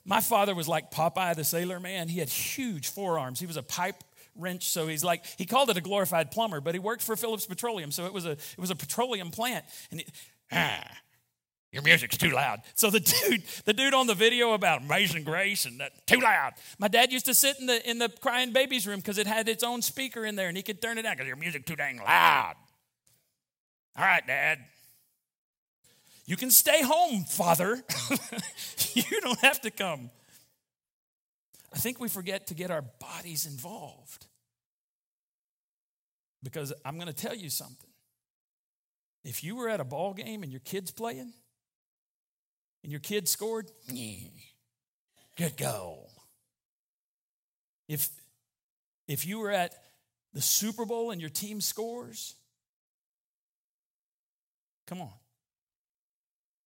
My 0.06 0.22
father 0.22 0.54
was 0.54 0.68
like 0.68 0.92
Popeye 0.92 1.36
the 1.36 1.44
Sailor 1.44 1.80
Man. 1.80 2.08
He 2.08 2.20
had 2.20 2.30
huge 2.30 2.90
forearms. 2.90 3.40
He 3.40 3.46
was 3.46 3.58
a 3.58 3.64
pipe 3.64 4.04
wrench, 4.36 4.66
so 4.70 4.88
he's 4.88 5.04
like 5.04 5.24
he 5.38 5.46
called 5.46 5.70
it 5.70 5.78
a 5.78 5.82
glorified 5.82 6.32
plumber, 6.32 6.60
but 6.62 6.74
he 6.74 6.80
worked 6.80 7.04
for 7.04 7.16
Phillips 7.16 7.46
Petroleum, 7.46 7.92
so 7.92 8.06
it 8.06 8.14
was 8.14 8.26
a 8.26 8.32
it 8.32 8.58
was 8.58 8.72
a 8.72 8.76
petroleum 8.76 9.32
plant. 9.32 9.66
And 9.92 10.02
he, 10.02 10.08
ah, 10.52 10.84
your 11.74 11.82
music's 11.82 12.18
too 12.18 12.30
loud. 12.30 12.62
So 12.76 12.90
the 12.92 13.00
dude, 13.30 13.44
the 13.66 13.74
dude 13.74 13.96
on 13.96 14.06
the 14.08 14.14
video 14.14 14.54
about 14.54 14.84
Amazing 14.84 15.24
Grace 15.24 15.66
and 15.66 15.80
that 15.80 16.06
too 16.06 16.20
loud. 16.20 16.54
My 16.78 16.88
dad 16.88 17.12
used 17.12 17.26
to 17.26 17.34
sit 17.34 17.60
in 17.60 17.66
the 17.66 17.90
in 17.90 17.98
the 17.98 18.10
crying 18.22 18.54
baby's 18.54 18.88
room 18.88 19.00
because 19.00 19.18
it 19.18 19.26
had 19.26 19.50
its 19.50 19.64
own 19.64 19.82
speaker 19.82 20.24
in 20.24 20.36
there, 20.36 20.48
and 20.48 20.56
he 20.56 20.62
could 20.64 20.82
turn 20.82 21.00
it 21.00 21.02
down 21.02 21.16
because 21.16 21.28
your 21.28 21.36
music 21.36 21.66
too 21.66 21.76
dang 21.76 21.98
loud. 21.98 22.54
All 23.98 24.06
right, 24.06 24.26
Dad. 24.26 24.60
You 26.26 26.38
can 26.38 26.52
stay 26.52 26.82
home, 26.84 27.26
Father. 27.26 27.84
you 28.94 29.22
don't 29.22 29.40
have 29.40 29.60
to 29.62 29.72
come. 29.72 30.10
I 31.74 31.80
think 31.80 32.00
we 32.00 32.08
forget 32.08 32.48
to 32.48 32.54
get 32.54 32.72
our 32.72 32.84
bodies 33.00 33.46
involved. 33.46 34.28
Because 36.42 36.72
I'm 36.86 36.96
going 36.96 37.08
to 37.08 37.14
tell 37.14 37.36
you 37.36 37.50
something. 37.50 37.90
If 39.26 39.44
you 39.44 39.56
were 39.56 39.70
at 39.70 39.80
a 39.80 39.84
ball 39.84 40.14
game 40.14 40.44
and 40.44 40.52
your 40.52 40.62
kid's 40.62 40.92
playing, 40.92 41.34
and 42.84 42.92
your 42.92 43.00
kid 43.00 43.28
scored, 43.28 43.72
good 45.38 45.58
goal. 45.58 46.12
If 47.88 48.10
if 49.08 49.26
you 49.26 49.40
were 49.40 49.52
at 49.52 49.74
the 50.34 50.42
Super 50.42 50.86
Bowl 50.86 51.12
and 51.12 51.20
your 51.20 51.30
team 51.30 51.62
scores, 51.62 52.36
come 54.88 55.02
on. 55.02 55.12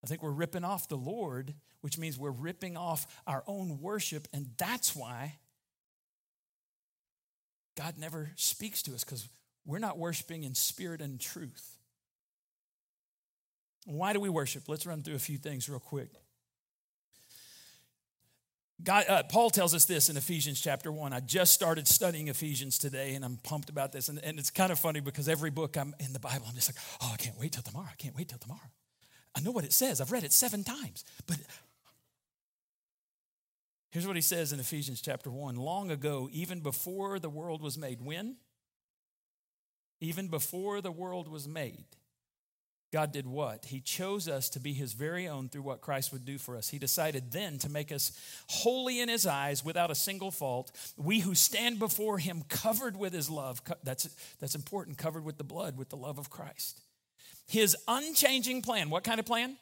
I 0.03 0.07
think 0.07 0.21
we're 0.21 0.31
ripping 0.31 0.63
off 0.63 0.87
the 0.87 0.95
Lord, 0.95 1.53
which 1.81 1.97
means 1.97 2.17
we're 2.17 2.31
ripping 2.31 2.77
off 2.77 3.07
our 3.25 3.43
own 3.47 3.81
worship, 3.81 4.27
and 4.31 4.49
that's 4.57 4.95
why 4.95 5.37
God 7.75 7.95
never 7.97 8.31
speaks 8.35 8.81
to 8.83 8.93
us 8.93 9.03
because 9.03 9.27
we're 9.65 9.79
not 9.79 9.97
worshiping 9.97 10.43
in 10.43 10.55
spirit 10.55 11.01
and 11.01 11.19
truth. 11.19 11.76
Why 13.87 14.11
do 14.11 14.19
we 14.19 14.27
worship? 14.27 14.63
Let's 14.67 14.85
run 14.85 15.01
through 15.01 15.15
a 15.15 15.19
few 15.19 15.37
things 15.37 15.69
real 15.69 15.79
quick. 15.79 16.09
God, 18.83 19.05
uh, 19.07 19.23
Paul 19.23 19.49
tells 19.49 19.73
us 19.73 19.85
this 19.85 20.09
in 20.09 20.17
Ephesians 20.17 20.59
chapter 20.59 20.91
1. 20.91 21.13
I 21.13 21.21
just 21.21 21.53
started 21.53 21.87
studying 21.87 22.27
Ephesians 22.27 22.77
today 22.77 23.15
and 23.15 23.23
I'm 23.23 23.37
pumped 23.37 23.69
about 23.69 23.93
this. 23.93 24.09
And, 24.09 24.21
and 24.25 24.39
it's 24.39 24.49
kind 24.49 24.73
of 24.73 24.77
funny 24.77 24.99
because 24.99 25.29
every 25.29 25.51
book 25.51 25.77
I'm 25.77 25.95
in 26.01 26.11
the 26.11 26.19
Bible, 26.19 26.45
I'm 26.49 26.53
just 26.53 26.67
like, 26.69 26.83
oh, 27.01 27.11
I 27.13 27.15
can't 27.15 27.39
wait 27.39 27.53
till 27.53 27.63
tomorrow. 27.63 27.87
I 27.89 27.95
can't 27.95 28.15
wait 28.15 28.27
till 28.27 28.37
tomorrow. 28.37 28.59
I 29.33 29.39
know 29.39 29.51
what 29.51 29.63
it 29.63 29.71
says. 29.71 30.01
I've 30.01 30.11
read 30.11 30.25
it 30.25 30.33
seven 30.33 30.65
times. 30.65 31.05
But 31.25 31.37
here's 33.91 34.05
what 34.05 34.17
he 34.17 34.21
says 34.21 34.51
in 34.51 34.59
Ephesians 34.59 35.01
chapter 35.01 35.31
1 35.31 35.55
Long 35.55 35.91
ago, 35.91 36.27
even 36.33 36.59
before 36.59 37.19
the 37.19 37.29
world 37.29 37.61
was 37.61 37.77
made, 37.77 38.01
when? 38.01 38.35
Even 40.01 40.27
before 40.27 40.81
the 40.81 40.91
world 40.91 41.29
was 41.29 41.47
made 41.47 41.85
God 42.91 43.11
did 43.11 43.27
what? 43.27 43.65
He 43.65 43.81
chose 43.81 44.29
us 44.29 44.49
to 44.49 44.59
be 44.59 44.73
his 44.73 44.93
very 44.93 45.27
own 45.27 45.49
through 45.49 45.63
what 45.63 45.81
Christ 45.81 46.13
would 46.13 46.23
do 46.23 46.37
for 46.37 46.55
us. 46.55 46.69
He 46.69 46.79
decided 46.79 47.31
then 47.31 47.57
to 47.59 47.69
make 47.69 47.91
us 47.91 48.13
holy 48.47 49.01
in 49.01 49.09
his 49.09 49.25
eyes 49.25 49.63
without 49.63 49.91
a 49.91 49.95
single 49.95 50.31
fault. 50.31 50.71
We 50.95 51.19
who 51.19 51.35
stand 51.35 51.79
before 51.79 52.17
him 52.17 52.43
covered 52.47 52.95
with 52.95 53.11
his 53.11 53.29
love. 53.29 53.61
That's, 53.83 54.09
that's 54.39 54.55
important, 54.55 54.97
covered 54.97 55.25
with 55.25 55.37
the 55.37 55.43
blood, 55.43 55.77
with 55.77 55.89
the 55.89 55.97
love 55.97 56.17
of 56.17 56.29
Christ. 56.29 56.79
His 57.47 57.75
unchanging 57.87 58.61
plan, 58.61 58.89
what 58.89 59.03
kind 59.03 59.19
of 59.19 59.25
plan? 59.25 59.57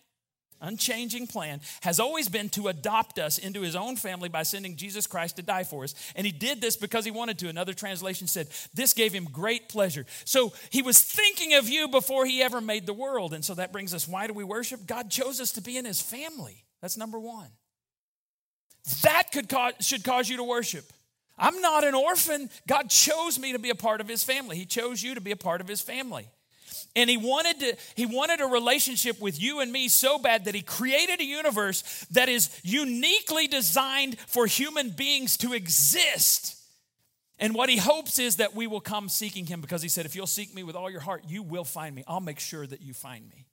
Unchanging 0.62 1.28
plan 1.28 1.62
has 1.82 2.00
always 2.00 2.30
been 2.30 2.50
to 2.50 2.68
adopt 2.68 3.20
us 3.20 3.38
into 3.38 3.62
his 3.62 3.76
own 3.76 3.96
family 3.96 4.30
by 4.30 4.44
sending 4.44 4.76
Jesus 4.76 5.08
Christ 5.08 5.36
to 5.36 5.42
die 5.42 5.64
for 5.64 5.84
us. 5.84 5.96
And 6.16 6.26
he 6.26 6.32
did 6.32 6.62
this 6.62 6.76
because 6.76 7.06
he 7.06 7.12
wanted 7.12 7.40
to. 7.40 7.50
Another 7.50 7.74
translation 7.74 8.28
said, 8.28 8.48
This 8.74 8.94
gave 8.94 9.14
him 9.14 9.26
great 9.26 9.70
pleasure. 9.70 10.06
So 10.26 10.54
he 10.70 10.82
was 10.82 11.02
thinking 11.02 11.54
of 11.56 11.70
you 11.70 11.88
before 11.88 12.26
he 12.26 12.42
ever 12.42 12.62
made 12.62 12.86
the 12.86 12.94
world. 12.94 13.34
And 13.34 13.44
so 13.44 13.56
that 13.56 13.72
brings 13.72 13.94
us 13.94 14.08
why 14.08 14.28
do 14.28 14.34
we 14.34 14.44
worship? 14.44 14.86
God 14.86 15.10
chose 15.10 15.40
us 15.40 15.52
to 15.54 15.62
be 15.62 15.78
in 15.78 15.86
his 15.86 16.02
family. 16.02 16.64
That's 16.82 16.98
number 16.98 17.20
one. 17.20 17.50
That 19.04 19.32
could 19.32 19.50
cause, 19.50 19.74
should 19.80 20.04
cause 20.04 20.30
you 20.30 20.38
to 20.38 20.44
worship. 20.44 20.92
I'm 21.38 21.60
not 21.60 21.84
an 21.84 21.96
orphan. 21.96 22.50
God 22.68 22.90
chose 22.90 23.40
me 23.40 23.52
to 23.54 23.60
be 23.60 23.70
a 23.70 23.76
part 23.76 24.00
of 24.00 24.08
his 24.08 24.24
family. 24.24 24.58
He 24.58 24.66
chose 24.66 25.04
you 25.04 25.16
to 25.16 25.22
be 25.22 25.32
a 25.32 25.36
part 25.36 25.62
of 25.62 25.68
his 25.68 25.82
family. 25.82 26.28
And 26.96 27.10
he 27.10 27.18
wanted 27.18 27.60
to 27.60 27.78
he 27.96 28.06
wanted 28.06 28.40
a 28.40 28.46
relationship 28.46 29.20
with 29.20 29.42
you 29.42 29.60
and 29.60 29.72
me 29.72 29.90
so 29.90 30.18
bad 30.18 30.46
that 30.46 30.56
he 30.56 30.62
created 30.62 31.20
a 31.20 31.26
universe 31.26 32.06
that 32.12 32.30
is 32.30 32.50
uniquely 32.64 33.48
designed 33.48 34.18
for 34.20 34.46
human 34.46 34.92
beings 34.92 35.36
to 35.38 35.54
exist. 35.54 36.56
And 37.38 37.54
what 37.54 37.70
he 37.70 37.78
hopes 37.78 38.18
is 38.18 38.38
that 38.38 38.56
we 38.56 38.66
will 38.66 38.80
come 38.80 39.10
seeking 39.10 39.46
him 39.46 39.60
because 39.60 39.82
he 39.82 39.90
said 39.90 40.06
if 40.06 40.16
you'll 40.16 40.26
seek 40.26 40.56
me 40.56 40.64
with 40.64 40.76
all 40.76 40.90
your 40.90 41.02
heart, 41.02 41.24
you 41.28 41.44
will 41.44 41.66
find 41.66 41.94
me. 41.94 42.04
I'll 42.08 42.22
make 42.22 42.40
sure 42.40 42.66
that 42.66 42.82
you 42.82 42.94
find 42.94 43.28
me. 43.28 43.46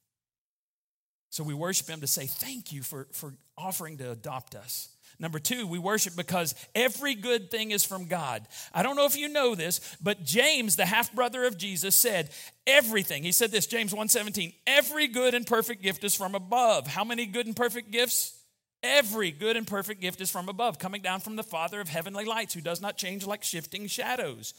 So 1.31 1.43
we 1.43 1.55
worship 1.55 1.89
him 1.89 2.03
to 2.03 2.07
say 2.07 2.27
thank 2.27 2.73
you 2.73 2.83
for, 2.83 3.09
for 3.11 3.35
offering 3.59 3.97
to 3.99 4.11
adopt 4.11 4.55
us. 4.55 4.92
Number 5.23 5.39
two, 5.39 5.69
we 5.69 5.79
worship 5.79 6.17
because 6.17 6.53
every 6.75 7.15
good 7.15 7.49
thing 7.49 7.71
is 7.71 7.85
from 7.85 8.07
God. 8.07 8.45
I 8.75 8.83
don't 8.83 8.97
know 8.97 9.07
if 9.07 9.17
you 9.17 9.29
know 9.29 9.55
this, 9.55 9.97
but 10.03 10.25
James, 10.25 10.75
the 10.75 10.85
half 10.85 11.15
brother 11.15 11.45
of 11.45 11.57
Jesus, 11.57 11.95
said, 11.95 12.31
Everything, 12.67 13.23
he 13.23 13.31
said 13.31 13.53
this, 13.53 13.67
James 13.67 13.95
1:17, 13.95 14.53
every 14.67 15.07
good 15.07 15.35
and 15.35 15.47
perfect 15.47 15.81
gift 15.81 16.03
is 16.03 16.17
from 16.17 16.35
above. 16.35 16.89
How 16.89 17.05
many 17.05 17.25
good 17.27 17.47
and 17.47 17.55
perfect 17.55 17.93
gifts? 17.93 18.37
Every 18.83 19.31
good 19.31 19.57
and 19.57 19.65
perfect 19.65 20.01
gift 20.01 20.21
is 20.21 20.29
from 20.29 20.49
above, 20.49 20.81
coming 20.81 21.03
down 21.03 21.21
from 21.21 21.37
the 21.37 21.45
Father 21.45 21.81
of 21.81 21.89
heavenly 21.89 22.25
lights, 22.25 22.53
who 22.53 22.61
does 22.61 22.81
not 22.81 22.97
change 22.97 23.25
like 23.25 23.45
shifting 23.45 23.87
shadows. 23.87 24.55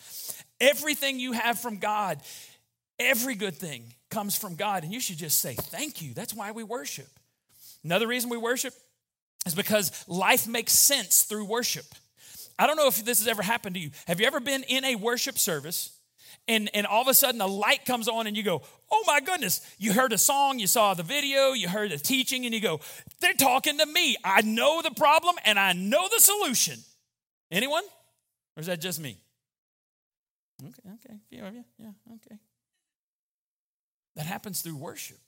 Everything 0.62 1.20
you 1.20 1.34
have 1.34 1.60
from 1.60 1.76
God, 1.76 2.22
every 2.98 3.36
good 3.36 3.58
thing 3.58 3.84
comes 4.10 4.38
from 4.38 4.56
God, 4.56 4.84
and 4.84 4.94
you 4.94 5.02
should 5.02 5.18
just 5.18 5.42
say, 5.42 5.56
Thank 5.56 6.02
you. 6.02 6.14
That's 6.14 6.34
why 6.34 6.52
we 6.52 6.64
worship. 6.64 7.10
Another 7.84 8.08
reason 8.08 8.30
we 8.30 8.38
worship 8.38 8.74
is 9.46 9.56
because 9.56 10.06
life 10.08 10.48
makes 10.48 10.74
sense 10.74 11.24
through 11.24 11.46
worship. 11.46 11.86
I 12.58 12.68
don't 12.68 12.78
know 12.78 12.88
if 12.88 13.04
this 13.04 13.20
has 13.20 13.28
ever 13.28 13.42
happened 13.42 13.76
to 13.76 13.82
you. 13.82 13.92
Have 14.08 14.20
you 14.20 14.28
ever 14.28 14.40
been 14.40 14.64
in 14.64 14.86
a 14.86 14.96
worship 14.96 15.38
service 15.38 15.98
and, 16.48 16.70
and 16.74 16.86
all 16.86 17.02
of 17.02 17.08
a 17.08 17.14
sudden 17.14 17.42
a 17.42 17.48
light 17.48 17.86
comes 17.86 18.08
on 18.08 18.28
and 18.28 18.38
you 18.38 18.44
go, 18.44 18.62
oh 18.92 19.04
my 19.08 19.20
goodness, 19.20 19.62
you 19.80 19.94
heard 19.94 20.14
a 20.14 20.18
song, 20.18 20.60
you 20.60 20.68
saw 20.68 20.94
the 20.94 21.04
video, 21.04 21.54
you 21.54 21.68
heard 21.68 21.92
the 21.92 21.98
teaching, 21.98 22.46
and 22.46 22.54
you 22.54 22.62
go, 22.62 22.80
they're 23.22 23.34
talking 23.34 23.78
to 23.80 23.86
me. 23.86 24.18
I 24.24 24.42
know 24.42 24.82
the 24.82 24.92
problem 24.92 25.36
and 25.46 25.58
I 25.58 25.74
know 25.74 26.08
the 26.14 26.20
solution. 26.20 26.80
Anyone? 27.52 27.84
Or 28.56 28.62
is 28.62 28.68
that 28.68 28.82
just 28.82 29.00
me? 29.00 29.18
Okay, 30.62 30.90
okay, 30.94 31.20
yeah, 31.32 31.50
yeah, 31.54 31.62
yeah, 31.80 32.16
okay. 32.16 32.40
That 34.16 34.26
happens 34.26 34.62
through 34.62 34.78
worship. 34.78 35.20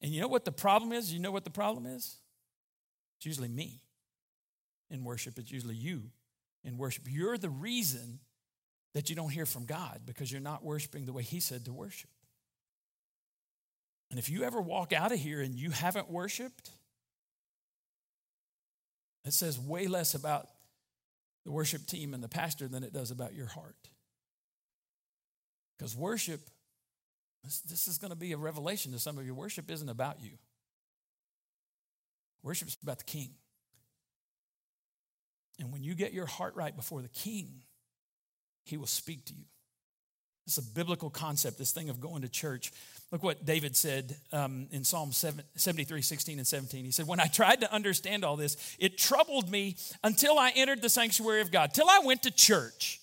And 0.00 0.12
you 0.12 0.20
know 0.20 0.28
what 0.28 0.44
the 0.44 0.52
problem 0.52 0.92
is? 0.92 1.12
You 1.12 1.18
know 1.18 1.32
what 1.32 1.44
the 1.44 1.50
problem 1.50 1.86
is? 1.86 2.16
It's 3.18 3.26
usually 3.26 3.48
me 3.48 3.80
in 4.90 5.04
worship, 5.04 5.38
it's 5.38 5.50
usually 5.50 5.74
you 5.74 6.02
in 6.64 6.78
worship. 6.78 7.04
You're 7.08 7.38
the 7.38 7.50
reason 7.50 8.20
that 8.94 9.10
you 9.10 9.16
don't 9.16 9.30
hear 9.30 9.46
from 9.46 9.66
God 9.66 10.02
because 10.06 10.30
you're 10.30 10.40
not 10.40 10.64
worshiping 10.64 11.04
the 11.06 11.12
way 11.12 11.22
He 11.22 11.40
said 11.40 11.64
to 11.66 11.72
worship. 11.72 12.10
And 14.10 14.18
if 14.18 14.30
you 14.30 14.44
ever 14.44 14.60
walk 14.60 14.92
out 14.92 15.12
of 15.12 15.18
here 15.18 15.40
and 15.40 15.54
you 15.54 15.70
haven't 15.70 16.10
worshiped, 16.10 16.70
it 19.24 19.32
says 19.32 19.58
way 19.58 19.88
less 19.88 20.14
about 20.14 20.46
the 21.44 21.50
worship 21.50 21.86
team 21.86 22.14
and 22.14 22.22
the 22.22 22.28
pastor 22.28 22.68
than 22.68 22.84
it 22.84 22.92
does 22.92 23.10
about 23.10 23.34
your 23.34 23.46
heart. 23.46 23.76
Because 25.76 25.96
worship, 25.96 26.40
this, 27.44 27.60
this 27.60 27.88
is 27.88 27.98
going 27.98 28.10
to 28.10 28.16
be 28.16 28.32
a 28.32 28.36
revelation 28.36 28.92
to 28.92 28.98
some 28.98 29.18
of 29.18 29.26
you. 29.26 29.34
Worship 29.34 29.70
isn't 29.70 29.88
about 29.88 30.22
you. 30.22 30.32
Worship 32.46 32.68
is 32.68 32.76
about 32.80 32.98
the 32.98 33.04
king. 33.04 33.30
And 35.58 35.72
when 35.72 35.82
you 35.82 35.96
get 35.96 36.12
your 36.12 36.26
heart 36.26 36.54
right 36.54 36.74
before 36.76 37.02
the 37.02 37.08
king, 37.08 37.64
he 38.64 38.76
will 38.76 38.86
speak 38.86 39.24
to 39.24 39.34
you. 39.34 39.46
It's 40.46 40.56
a 40.56 40.62
biblical 40.62 41.10
concept, 41.10 41.58
this 41.58 41.72
thing 41.72 41.90
of 41.90 41.98
going 41.98 42.22
to 42.22 42.28
church. 42.28 42.70
Look 43.10 43.24
what 43.24 43.44
David 43.44 43.76
said 43.76 44.14
um, 44.32 44.68
in 44.70 44.84
Psalm 44.84 45.10
73, 45.10 46.02
16 46.02 46.38
and 46.38 46.46
17. 46.46 46.84
He 46.84 46.92
said, 46.92 47.08
When 47.08 47.18
I 47.18 47.26
tried 47.26 47.62
to 47.62 47.72
understand 47.74 48.24
all 48.24 48.36
this, 48.36 48.56
it 48.78 48.96
troubled 48.96 49.50
me 49.50 49.74
until 50.04 50.38
I 50.38 50.52
entered 50.54 50.82
the 50.82 50.88
sanctuary 50.88 51.40
of 51.40 51.50
God, 51.50 51.74
till 51.74 51.90
I 51.90 52.00
went 52.04 52.22
to 52.22 52.30
church. 52.30 53.00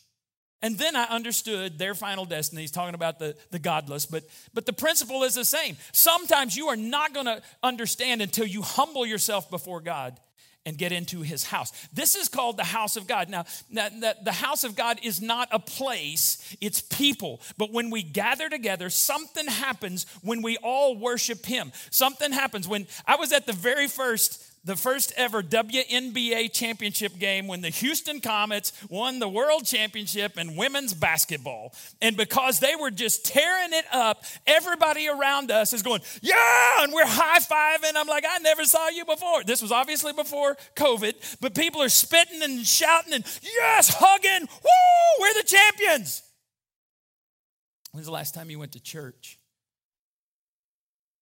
And 0.63 0.77
then 0.77 0.95
I 0.95 1.03
understood 1.03 1.77
their 1.77 1.93
final 1.93 2.23
destiny. 2.23 2.61
He's 2.61 2.71
talking 2.71 2.95
about 2.95 3.19
the, 3.19 3.35
the 3.51 3.59
godless, 3.59 4.05
but, 4.05 4.23
but 4.53 4.65
the 4.65 4.71
principle 4.71 5.23
is 5.23 5.35
the 5.35 5.43
same. 5.43 5.75
Sometimes 5.91 6.55
you 6.55 6.69
are 6.69 6.77
not 6.77 7.13
going 7.13 7.25
to 7.25 7.41
understand 7.61 8.21
until 8.21 8.45
you 8.45 8.61
humble 8.61 9.05
yourself 9.05 9.51
before 9.51 9.81
God 9.81 10.17
and 10.65 10.77
get 10.77 10.93
into 10.93 11.21
his 11.21 11.43
house. 11.43 11.73
This 11.91 12.15
is 12.15 12.29
called 12.29 12.55
the 12.55 12.63
house 12.63 12.95
of 12.95 13.07
God. 13.07 13.27
Now, 13.29 13.43
the 13.69 14.31
house 14.31 14.63
of 14.63 14.77
God 14.77 14.99
is 15.03 15.21
not 15.21 15.49
a 15.51 15.59
place, 15.59 16.55
it's 16.61 16.79
people. 16.79 17.41
But 17.57 17.73
when 17.73 17.89
we 17.89 18.01
gather 18.01 18.47
together, 18.47 18.89
something 18.89 19.47
happens 19.47 20.05
when 20.21 20.41
we 20.41 20.55
all 20.63 20.95
worship 20.95 21.45
him. 21.45 21.73
Something 21.89 22.31
happens 22.31 22.69
when 22.69 22.87
I 23.05 23.17
was 23.17 23.33
at 23.33 23.45
the 23.45 23.51
very 23.51 23.89
first 23.89 24.41
the 24.65 24.75
first 24.75 25.11
ever 25.17 25.43
WNBA 25.43 26.51
championship 26.53 27.17
game 27.19 27.47
when 27.47 27.61
the 27.61 27.69
Houston 27.69 28.21
Comets 28.21 28.71
won 28.89 29.19
the 29.19 29.27
world 29.27 29.65
championship 29.65 30.37
in 30.37 30.55
women's 30.55 30.93
basketball. 30.93 31.73
And 32.01 32.15
because 32.15 32.59
they 32.59 32.75
were 32.75 32.91
just 32.91 33.25
tearing 33.25 33.73
it 33.73 33.85
up, 33.91 34.23
everybody 34.47 35.07
around 35.09 35.51
us 35.51 35.73
is 35.73 35.83
going, 35.83 36.01
Yeah, 36.21 36.83
and 36.83 36.93
we're 36.93 37.05
high 37.05 37.39
fiving. 37.39 37.93
I'm 37.95 38.07
like, 38.07 38.25
I 38.29 38.39
never 38.39 38.63
saw 38.63 38.87
you 38.89 39.05
before. 39.05 39.43
This 39.43 39.61
was 39.61 39.71
obviously 39.71 40.13
before 40.13 40.55
COVID, 40.75 41.37
but 41.41 41.55
people 41.55 41.81
are 41.81 41.89
spitting 41.89 42.41
and 42.41 42.65
shouting 42.65 43.13
and, 43.13 43.25
Yes, 43.41 43.93
hugging. 43.97 44.47
Woo, 44.47 45.19
we're 45.19 45.33
the 45.33 45.43
champions. 45.43 46.23
When's 47.91 48.07
the 48.07 48.13
last 48.13 48.33
time 48.33 48.49
you 48.49 48.59
went 48.59 48.71
to 48.71 48.81
church 48.81 49.39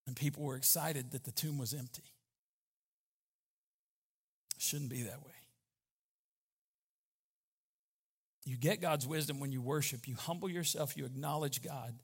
and 0.06 0.16
people 0.16 0.44
were 0.44 0.56
excited 0.56 1.12
that 1.12 1.24
the 1.24 1.32
tomb 1.32 1.58
was 1.58 1.74
empty? 1.74 2.11
Shouldn't 4.62 4.92
be 4.92 5.02
that 5.02 5.26
way. 5.26 5.32
You 8.46 8.58
get 8.58 8.80
God's 8.80 9.08
wisdom 9.08 9.40
when 9.40 9.52
you 9.52 9.60
worship. 9.60 10.08
You 10.08 10.14
humble 10.16 10.52
yourself, 10.52 10.96
you 10.96 11.04
acknowledge 11.04 11.64
God. 11.64 11.96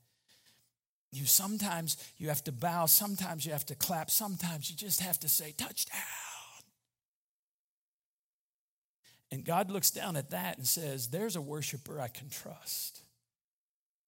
You 1.11 1.27
sometimes 1.27 1.97
you 2.17 2.29
have 2.29 2.43
to 2.45 2.51
bow, 2.51 2.87
sometimes 2.87 3.45
you 3.45 3.51
have 3.51 3.65
to 3.67 3.75
clap, 3.75 4.09
sometimes 4.09 4.71
you 4.71 4.75
just 4.75 5.01
have 5.01 5.19
to 5.19 5.29
say 5.29 5.53
touchdown. 5.55 6.01
And 9.31 9.45
God 9.45 9.69
looks 9.69 9.91
down 9.91 10.15
at 10.15 10.31
that 10.31 10.57
and 10.57 10.65
says, 10.65 11.09
There's 11.09 11.35
a 11.35 11.41
worshiper 11.41 12.01
I 12.01 12.07
can 12.07 12.27
trust. 12.27 13.03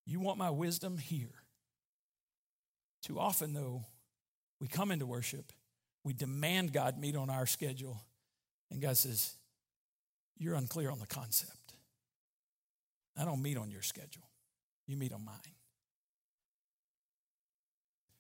You 0.08 0.20
want 0.20 0.40
my 0.40 0.50
wisdom? 0.50 0.98
Here. 0.98 1.36
Too 3.04 3.20
often, 3.20 3.54
though, 3.54 3.86
we 4.60 4.68
come 4.68 4.90
into 4.90 5.06
worship, 5.06 5.54
we 6.04 6.14
demand 6.14 6.74
God 6.74 6.98
meet 6.98 7.16
on 7.16 7.30
our 7.30 7.46
schedule, 7.46 8.02
and 8.72 8.82
God 8.82 8.98
says, 8.98 9.34
You're 10.38 10.56
unclear 10.56 10.92
on 10.92 11.00
the 11.00 11.08
concept. 11.08 11.54
I 13.18 13.26
don't 13.26 13.42
meet 13.42 13.58
on 13.58 13.70
your 13.72 13.82
schedule, 13.82 14.30
you 14.88 14.96
meet 14.98 15.14
on 15.14 15.26
mine. 15.26 15.36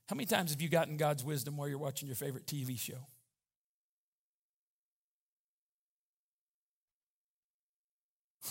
How 0.07 0.15
many 0.15 0.25
times 0.25 0.51
have 0.51 0.59
you 0.59 0.69
gotten 0.69 0.97
God's 0.97 1.23
wisdom 1.23 1.55
while 1.55 1.67
you're 1.67 1.77
watching 1.77 2.07
your 2.07 2.15
favorite 2.15 2.47
TV 2.47 2.79
show? 2.79 2.97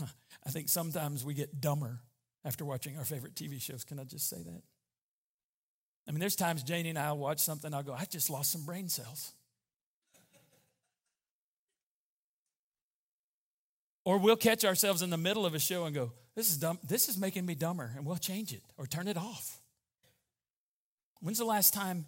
I 0.46 0.50
think 0.50 0.68
sometimes 0.68 1.24
we 1.24 1.34
get 1.34 1.60
dumber 1.60 1.98
after 2.44 2.64
watching 2.64 2.96
our 2.96 3.04
favorite 3.04 3.34
TV 3.34 3.60
shows. 3.60 3.82
Can 3.82 3.98
I 3.98 4.04
just 4.04 4.28
say 4.28 4.36
that? 4.36 4.62
I 6.06 6.12
mean, 6.12 6.20
there's 6.20 6.36
times 6.36 6.62
Janie 6.62 6.90
and 6.90 6.98
I 6.98 7.12
watch 7.12 7.40
something, 7.40 7.74
I'll 7.74 7.82
go, 7.82 7.92
I 7.92 8.04
just 8.06 8.30
lost 8.30 8.52
some 8.52 8.64
brain 8.64 8.88
cells. 8.88 9.32
Or 14.04 14.18
we'll 14.18 14.36
catch 14.36 14.64
ourselves 14.64 15.02
in 15.02 15.10
the 15.10 15.16
middle 15.16 15.44
of 15.44 15.54
a 15.54 15.58
show 15.58 15.84
and 15.84 15.94
go, 15.94 16.12
this 16.34 16.50
is 16.50 16.56
dumb. 16.56 16.78
This 16.84 17.08
is 17.08 17.18
making 17.18 17.44
me 17.44 17.54
dumber, 17.54 17.90
and 17.96 18.06
we'll 18.06 18.16
change 18.16 18.52
it 18.52 18.62
or 18.76 18.86
turn 18.86 19.08
it 19.08 19.16
off. 19.16 19.60
When's 21.20 21.38
the 21.38 21.44
last 21.44 21.74
time 21.74 22.06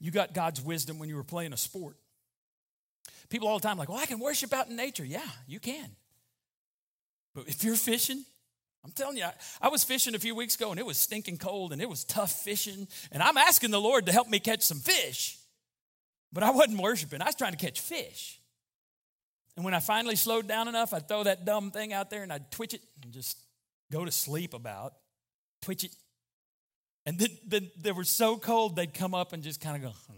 you 0.00 0.10
got 0.10 0.34
God's 0.34 0.60
wisdom 0.60 0.98
when 0.98 1.08
you 1.08 1.14
were 1.14 1.24
playing 1.24 1.52
a 1.52 1.56
sport? 1.56 1.96
People 3.28 3.48
all 3.48 3.58
the 3.58 3.66
time 3.66 3.78
like, 3.78 3.88
well, 3.88 3.98
I 3.98 4.06
can 4.06 4.18
worship 4.18 4.52
out 4.52 4.68
in 4.68 4.76
nature. 4.76 5.04
Yeah, 5.04 5.28
you 5.46 5.60
can. 5.60 5.90
But 7.34 7.48
if 7.48 7.64
you're 7.64 7.76
fishing, 7.76 8.24
I'm 8.84 8.90
telling 8.90 9.16
you, 9.16 9.24
I, 9.24 9.32
I, 9.62 9.68
was 9.68 9.82
fishing 9.82 10.14
a 10.14 10.18
few 10.18 10.34
weeks 10.34 10.56
ago 10.56 10.70
and 10.70 10.78
it 10.78 10.86
was 10.86 10.98
stinking 10.98 11.38
cold 11.38 11.72
and 11.72 11.80
it 11.80 11.88
was 11.88 12.04
tough 12.04 12.32
fishing. 12.32 12.86
And 13.12 13.22
I'm 13.22 13.38
asking 13.38 13.70
the 13.70 13.80
Lord 13.80 14.06
to 14.06 14.12
help 14.12 14.28
me 14.28 14.38
catch 14.38 14.62
some 14.62 14.78
fish. 14.78 15.38
But 16.32 16.42
I 16.42 16.50
wasn't 16.50 16.80
worshiping, 16.80 17.22
I 17.22 17.26
was 17.26 17.34
trying 17.34 17.52
to 17.52 17.58
catch 17.58 17.80
fish. 17.80 18.40
And 19.56 19.64
when 19.64 19.74
I 19.74 19.80
finally 19.80 20.16
slowed 20.16 20.48
down 20.48 20.68
enough, 20.68 20.92
I'd 20.92 21.06
throw 21.06 21.22
that 21.24 21.44
dumb 21.44 21.70
thing 21.70 21.92
out 21.92 22.10
there 22.10 22.22
and 22.22 22.32
I'd 22.32 22.50
twitch 22.50 22.74
it 22.74 22.80
and 23.02 23.12
just 23.12 23.38
go 23.92 24.04
to 24.04 24.10
sleep 24.10 24.52
about, 24.54 24.94
twitch 25.62 25.84
it. 25.84 25.94
And 27.06 27.18
then, 27.18 27.28
then 27.46 27.70
they 27.80 27.92
were 27.92 28.04
so 28.04 28.36
cold, 28.36 28.76
they'd 28.76 28.94
come 28.94 29.14
up 29.14 29.32
and 29.32 29.42
just 29.42 29.60
kind 29.60 29.76
of 29.76 29.92
go, 29.92 30.14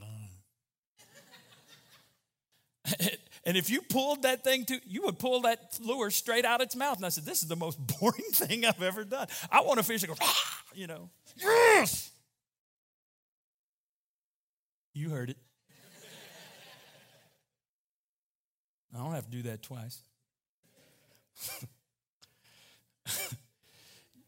and 3.44 3.56
if 3.56 3.70
you 3.70 3.82
pulled 3.82 4.22
that 4.22 4.44
thing 4.44 4.64
to, 4.66 4.80
you 4.86 5.02
would 5.02 5.18
pull 5.18 5.42
that 5.42 5.78
lure 5.80 6.10
straight 6.10 6.44
out 6.44 6.60
its 6.60 6.76
mouth. 6.76 6.96
And 6.96 7.06
I 7.06 7.08
said, 7.08 7.24
This 7.24 7.42
is 7.42 7.48
the 7.48 7.56
most 7.56 7.78
boring 8.00 8.30
thing 8.32 8.64
I've 8.64 8.82
ever 8.82 9.04
done. 9.04 9.26
I 9.50 9.62
want 9.62 9.80
a 9.80 9.82
fish 9.82 10.00
that 10.02 10.06
goes, 10.08 10.18
ah, 10.20 10.62
you 10.74 10.86
know, 10.86 11.10
yes. 11.36 12.10
You 14.94 15.10
heard 15.10 15.30
it. 15.30 15.36
I 18.96 19.04
don't 19.04 19.14
have 19.14 19.26
to 19.26 19.30
do 19.30 19.42
that 19.42 19.62
twice. 19.62 20.00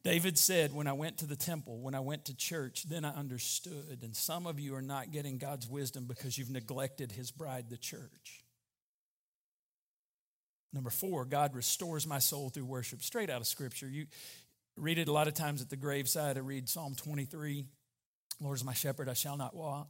David 0.05 0.39
said, 0.39 0.75
When 0.75 0.87
I 0.87 0.93
went 0.93 1.19
to 1.19 1.27
the 1.27 1.37
temple, 1.37 1.81
when 1.81 1.95
I 1.95 2.01
went 2.01 2.27
to 2.27 2.37
church, 2.37 2.85
then 2.89 3.05
I 3.05 3.11
understood. 3.11 4.01
And 4.03 4.15
some 4.15 4.47
of 4.47 4.61
you 4.61 4.75
are 4.75 4.83
not 4.83 5.11
getting 5.11 5.39
God's 5.39 5.69
wisdom 5.69 6.05
because 6.07 6.37
you've 6.37 6.51
neglected 6.51 7.13
his 7.13 7.31
bride, 7.31 7.71
the 7.71 7.77
church. 7.77 8.45
Number 10.73 10.91
four, 10.91 11.25
God 11.25 11.55
restores 11.55 12.07
my 12.07 12.19
soul 12.19 12.51
through 12.51 12.67
worship. 12.67 13.03
Straight 13.03 13.31
out 13.31 13.41
of 13.41 13.47
scripture. 13.47 13.89
You 13.89 14.07
read 14.77 14.99
it 14.99 15.09
a 15.09 15.13
lot 15.13 15.29
of 15.29 15.35
times 15.35 15.63
at 15.63 15.71
the 15.71 15.77
graveside. 15.77 16.37
I 16.37 16.41
read 16.41 16.69
Psalm 16.69 16.95
23 16.95 17.65
Lord 18.41 18.57
is 18.57 18.65
my 18.65 18.75
shepherd, 18.75 19.09
I 19.09 19.15
shall 19.15 19.37
not 19.37 19.55
want. 19.55 19.89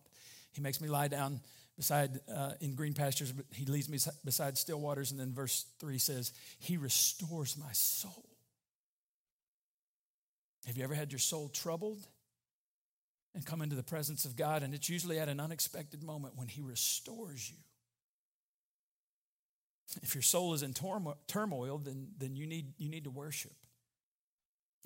He 0.52 0.62
makes 0.62 0.80
me 0.80 0.88
lie 0.88 1.08
down 1.08 1.40
beside 1.78 2.18
uh, 2.34 2.50
in 2.60 2.74
green 2.74 2.92
pastures, 2.92 3.30
but 3.30 3.46
he 3.54 3.64
leads 3.64 3.88
me 3.88 3.98
beside 4.24 4.58
still 4.58 4.80
waters. 4.80 5.12
And 5.12 5.18
then 5.18 5.32
verse 5.32 5.64
3 5.78 5.96
says, 5.96 6.32
He 6.58 6.76
restores 6.76 7.56
my 7.56 7.70
soul. 7.72 8.28
Have 10.66 10.76
you 10.76 10.82
ever 10.82 10.94
had 10.94 11.12
your 11.12 11.20
soul 11.20 11.48
troubled 11.48 12.04
and 13.32 13.46
come 13.46 13.62
into 13.62 13.76
the 13.76 13.84
presence 13.84 14.24
of 14.24 14.34
God? 14.36 14.64
And 14.64 14.74
it's 14.74 14.88
usually 14.88 15.20
at 15.20 15.28
an 15.28 15.38
unexpected 15.38 16.02
moment 16.02 16.36
when 16.36 16.48
He 16.48 16.60
restores 16.60 17.48
you. 17.48 17.56
If 20.02 20.16
your 20.16 20.22
soul 20.22 20.52
is 20.54 20.62
in 20.62 20.74
turmoil, 20.74 21.78
then, 21.78 22.08
then 22.18 22.34
you, 22.34 22.46
need, 22.46 22.74
you 22.76 22.90
need 22.90 23.04
to 23.04 23.10
worship. 23.10 23.54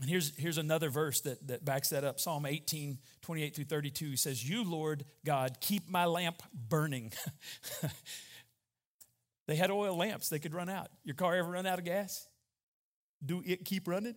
And 0.01 0.09
here's, 0.09 0.37
here's 0.37 0.59
another 0.59 0.89
verse 0.89 1.21
that, 1.21 1.47
that 1.49 1.65
backs 1.65 1.91
that 1.91 2.05
up 2.05 2.19
Psalm 2.19 2.47
18, 2.47 2.99
28 3.21 3.55
through 3.55 3.65
32 3.67 4.17
says, 4.17 4.49
You, 4.49 4.65
Lord 4.65 5.05
God, 5.25 5.59
keep 5.61 5.89
my 5.89 6.07
lamp 6.07 6.43
burning. 6.53 7.13
they 9.47 9.57
had 9.57 9.71
oil 9.71 9.97
lamps, 9.97 10.29
they 10.29 10.39
could 10.39 10.55
run 10.55 10.69
out. 10.69 10.89
Your 11.05 11.15
car 11.15 11.37
ever 11.37 11.51
run 11.51 11.67
out 11.67 11.79
of 11.79 11.85
gas? 11.85 12.27
Do 13.25 13.43
it 13.47 13.65
keep 13.65 13.87
running? 13.87 14.17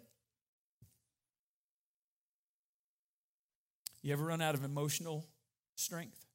You 4.02 4.14
ever 4.14 4.26
run 4.26 4.42
out 4.42 4.56
of 4.56 4.64
emotional 4.64 5.28
strength? 5.76 6.26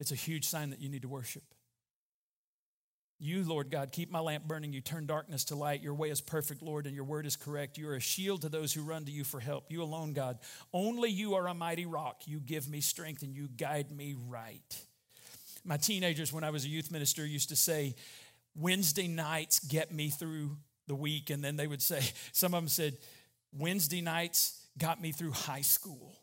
It's 0.00 0.10
a 0.12 0.16
huge 0.16 0.46
sign 0.46 0.70
that 0.70 0.80
you 0.80 0.88
need 0.88 1.02
to 1.02 1.08
worship. 1.08 1.53
You, 3.20 3.44
Lord 3.44 3.70
God, 3.70 3.92
keep 3.92 4.10
my 4.10 4.18
lamp 4.18 4.44
burning. 4.44 4.72
You 4.72 4.80
turn 4.80 5.06
darkness 5.06 5.44
to 5.46 5.54
light. 5.54 5.82
Your 5.82 5.94
way 5.94 6.10
is 6.10 6.20
perfect, 6.20 6.62
Lord, 6.62 6.86
and 6.86 6.94
your 6.94 7.04
word 7.04 7.26
is 7.26 7.36
correct. 7.36 7.78
You 7.78 7.88
are 7.88 7.94
a 7.94 8.00
shield 8.00 8.42
to 8.42 8.48
those 8.48 8.72
who 8.72 8.82
run 8.82 9.04
to 9.04 9.12
you 9.12 9.24
for 9.24 9.40
help. 9.40 9.70
You 9.70 9.82
alone, 9.82 10.12
God. 10.12 10.38
Only 10.72 11.10
you 11.10 11.34
are 11.34 11.46
a 11.46 11.54
mighty 11.54 11.86
rock. 11.86 12.22
You 12.26 12.40
give 12.40 12.68
me 12.68 12.80
strength 12.80 13.22
and 13.22 13.34
you 13.34 13.48
guide 13.56 13.90
me 13.90 14.16
right. 14.28 14.84
My 15.64 15.76
teenagers, 15.76 16.32
when 16.32 16.44
I 16.44 16.50
was 16.50 16.64
a 16.64 16.68
youth 16.68 16.90
minister, 16.90 17.24
used 17.24 17.48
to 17.48 17.56
say, 17.56 17.94
Wednesday 18.56 19.08
nights 19.08 19.60
get 19.60 19.92
me 19.92 20.10
through 20.10 20.56
the 20.86 20.94
week. 20.94 21.30
And 21.30 21.42
then 21.42 21.56
they 21.56 21.66
would 21.66 21.82
say, 21.82 22.00
some 22.32 22.52
of 22.52 22.62
them 22.62 22.68
said, 22.68 22.96
Wednesday 23.56 24.00
nights 24.00 24.60
got 24.76 25.00
me 25.00 25.12
through 25.12 25.32
high 25.32 25.62
school. 25.62 26.16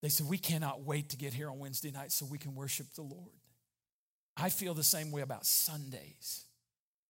They 0.00 0.08
said, 0.08 0.28
We 0.28 0.38
cannot 0.38 0.82
wait 0.82 1.08
to 1.10 1.16
get 1.16 1.34
here 1.34 1.50
on 1.50 1.58
Wednesday 1.58 1.90
night 1.90 2.12
so 2.12 2.24
we 2.24 2.38
can 2.38 2.54
worship 2.54 2.86
the 2.94 3.02
Lord. 3.02 3.32
I 4.40 4.50
feel 4.50 4.74
the 4.74 4.84
same 4.84 5.10
way 5.10 5.22
about 5.22 5.44
Sundays. 5.44 6.44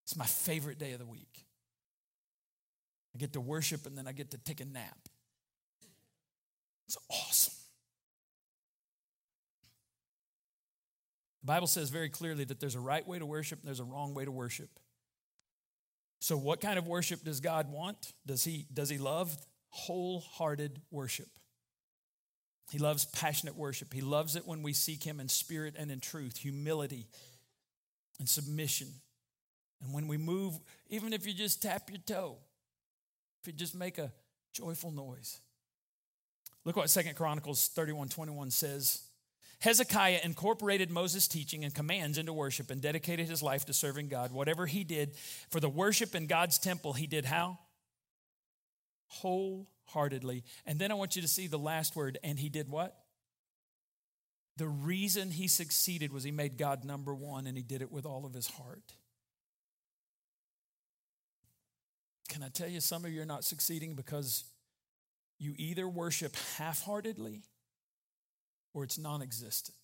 It's 0.04 0.16
my 0.16 0.24
favorite 0.24 0.78
day 0.78 0.92
of 0.92 0.98
the 0.98 1.06
week. 1.06 1.44
I 3.14 3.18
get 3.18 3.34
to 3.34 3.40
worship 3.40 3.86
and 3.86 3.96
then 3.96 4.08
I 4.08 4.12
get 4.12 4.30
to 4.30 4.38
take 4.38 4.60
a 4.60 4.64
nap. 4.64 4.96
It's 6.86 6.96
awesome. 7.10 7.54
The 11.42 11.46
Bible 11.46 11.66
says 11.66 11.90
very 11.90 12.08
clearly 12.08 12.44
that 12.44 12.60
there's 12.60 12.74
a 12.74 12.80
right 12.80 13.06
way 13.06 13.18
to 13.18 13.26
worship 13.26 13.60
and 13.60 13.66
there's 13.68 13.80
a 13.80 13.84
wrong 13.84 14.14
way 14.14 14.24
to 14.24 14.32
worship. 14.32 14.70
So 16.20 16.36
what 16.36 16.60
kind 16.60 16.78
of 16.78 16.86
worship 16.86 17.22
does 17.22 17.40
God 17.40 17.70
want? 17.70 18.12
Does 18.26 18.44
he 18.44 18.66
does 18.72 18.88
he 18.88 18.98
love 18.98 19.36
wholehearted 19.68 20.80
worship? 20.90 21.28
He 22.70 22.78
loves 22.78 23.06
passionate 23.06 23.56
worship. 23.56 23.92
He 23.92 24.00
loves 24.00 24.36
it 24.36 24.46
when 24.46 24.62
we 24.62 24.72
seek 24.72 25.02
Him 25.02 25.20
in 25.20 25.28
spirit 25.28 25.74
and 25.78 25.90
in 25.90 26.00
truth, 26.00 26.36
humility 26.36 27.06
and 28.18 28.28
submission. 28.28 28.88
And 29.82 29.94
when 29.94 30.08
we 30.08 30.16
move, 30.16 30.58
even 30.88 31.12
if 31.12 31.26
you 31.26 31.32
just 31.32 31.62
tap 31.62 31.88
your 31.88 32.00
toe, 32.04 32.36
if 33.40 33.46
you 33.46 33.52
just 33.52 33.74
make 33.74 33.98
a 33.98 34.12
joyful 34.52 34.90
noise. 34.90 35.40
Look 36.64 36.76
what 36.76 36.90
Second 36.90 37.14
Chronicles 37.14 37.68
31 37.68 38.08
21 38.08 38.50
says. 38.50 39.02
Hezekiah 39.60 40.20
incorporated 40.22 40.90
Moses' 40.90 41.26
teaching 41.26 41.64
and 41.64 41.74
commands 41.74 42.16
into 42.16 42.32
worship 42.32 42.70
and 42.70 42.80
dedicated 42.80 43.28
his 43.28 43.42
life 43.42 43.64
to 43.66 43.72
serving 43.72 44.08
God. 44.08 44.30
Whatever 44.30 44.66
he 44.66 44.84
did 44.84 45.14
for 45.50 45.58
the 45.58 45.68
worship 45.68 46.14
in 46.14 46.26
God's 46.26 46.58
temple, 46.58 46.92
he 46.92 47.08
did 47.08 47.24
how? 47.24 47.58
Wholeheartedly. 49.88 50.44
And 50.66 50.78
then 50.78 50.90
I 50.90 50.94
want 50.94 51.16
you 51.16 51.22
to 51.22 51.28
see 51.28 51.46
the 51.46 51.58
last 51.58 51.96
word, 51.96 52.18
and 52.22 52.38
he 52.38 52.48
did 52.48 52.68
what? 52.68 52.96
The 54.56 54.68
reason 54.68 55.30
he 55.30 55.46
succeeded 55.46 56.12
was 56.12 56.24
he 56.24 56.32
made 56.32 56.58
God 56.58 56.84
number 56.84 57.14
one 57.14 57.46
and 57.46 57.56
he 57.56 57.62
did 57.62 57.80
it 57.80 57.92
with 57.92 58.04
all 58.04 58.26
of 58.26 58.34
his 58.34 58.48
heart. 58.48 58.94
Can 62.28 62.42
I 62.42 62.48
tell 62.48 62.68
you, 62.68 62.80
some 62.80 63.04
of 63.04 63.12
you 63.12 63.22
are 63.22 63.26
not 63.26 63.44
succeeding 63.44 63.94
because 63.94 64.44
you 65.38 65.54
either 65.56 65.88
worship 65.88 66.34
half 66.56 66.82
heartedly 66.82 67.42
or 68.74 68.82
it's 68.82 68.98
non 68.98 69.22
existent. 69.22 69.76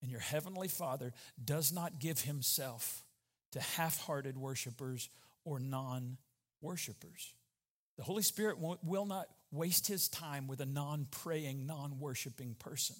And 0.00 0.10
your 0.12 0.20
heavenly 0.20 0.68
Father 0.68 1.12
does 1.44 1.72
not 1.72 1.98
give 1.98 2.20
himself 2.20 3.02
to 3.50 3.60
half 3.60 4.00
hearted 4.02 4.38
worshipers 4.38 5.10
or 5.44 5.58
non 5.58 6.18
worshipers. 6.60 7.34
The 7.98 8.04
Holy 8.04 8.22
Spirit 8.22 8.58
will 8.60 9.06
not 9.06 9.26
waste 9.50 9.88
his 9.88 10.08
time 10.08 10.46
with 10.46 10.60
a 10.60 10.66
non 10.66 11.06
praying, 11.10 11.66
non 11.66 11.98
worshiping 11.98 12.54
person. 12.58 12.96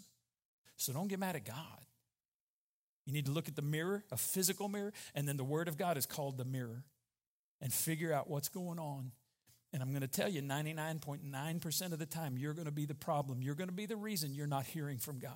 So 0.77 0.93
don't 0.93 1.09
get 1.09 1.19
mad 1.19 1.37
at 1.37 1.45
God. 1.45 1.57
You 3.07 3.13
need 3.13 3.27
to 3.27 3.33
look 3.33 3.49
at 3.49 3.57
the 3.57 3.63
mirror, 3.63 4.05
a 4.13 4.17
physical 4.17 4.69
mirror, 4.69 4.93
and 5.15 5.27
then 5.27 5.37
the 5.37 5.45
Word 5.45 5.69
of 5.69 5.79
God 5.79 5.97
is 5.97 6.05
called 6.05 6.37
the 6.37 6.45
mirror 6.45 6.85
and 7.63 7.73
figure 7.73 8.13
out 8.13 8.29
what's 8.29 8.49
going 8.49 8.79
on. 8.79 9.13
And 9.73 9.83
I'm 9.83 9.91
going 9.91 10.03
to 10.03 10.09
tell 10.09 10.29
you 10.29 10.43
99.9% 10.43 11.93
of 11.93 11.99
the 11.99 12.07
time, 12.07 12.37
you're 12.37 12.55
going 12.55 12.67
to 12.67 12.73
be 12.73 12.87
the 12.87 12.95
problem. 12.95 13.41
You're 13.41 13.55
going 13.55 13.69
to 13.69 13.75
be 13.75 13.87
the 13.87 13.97
reason 13.97 14.35
you're 14.35 14.47
not 14.47 14.67
hearing 14.67 14.99
from 14.99 15.19
God. 15.19 15.33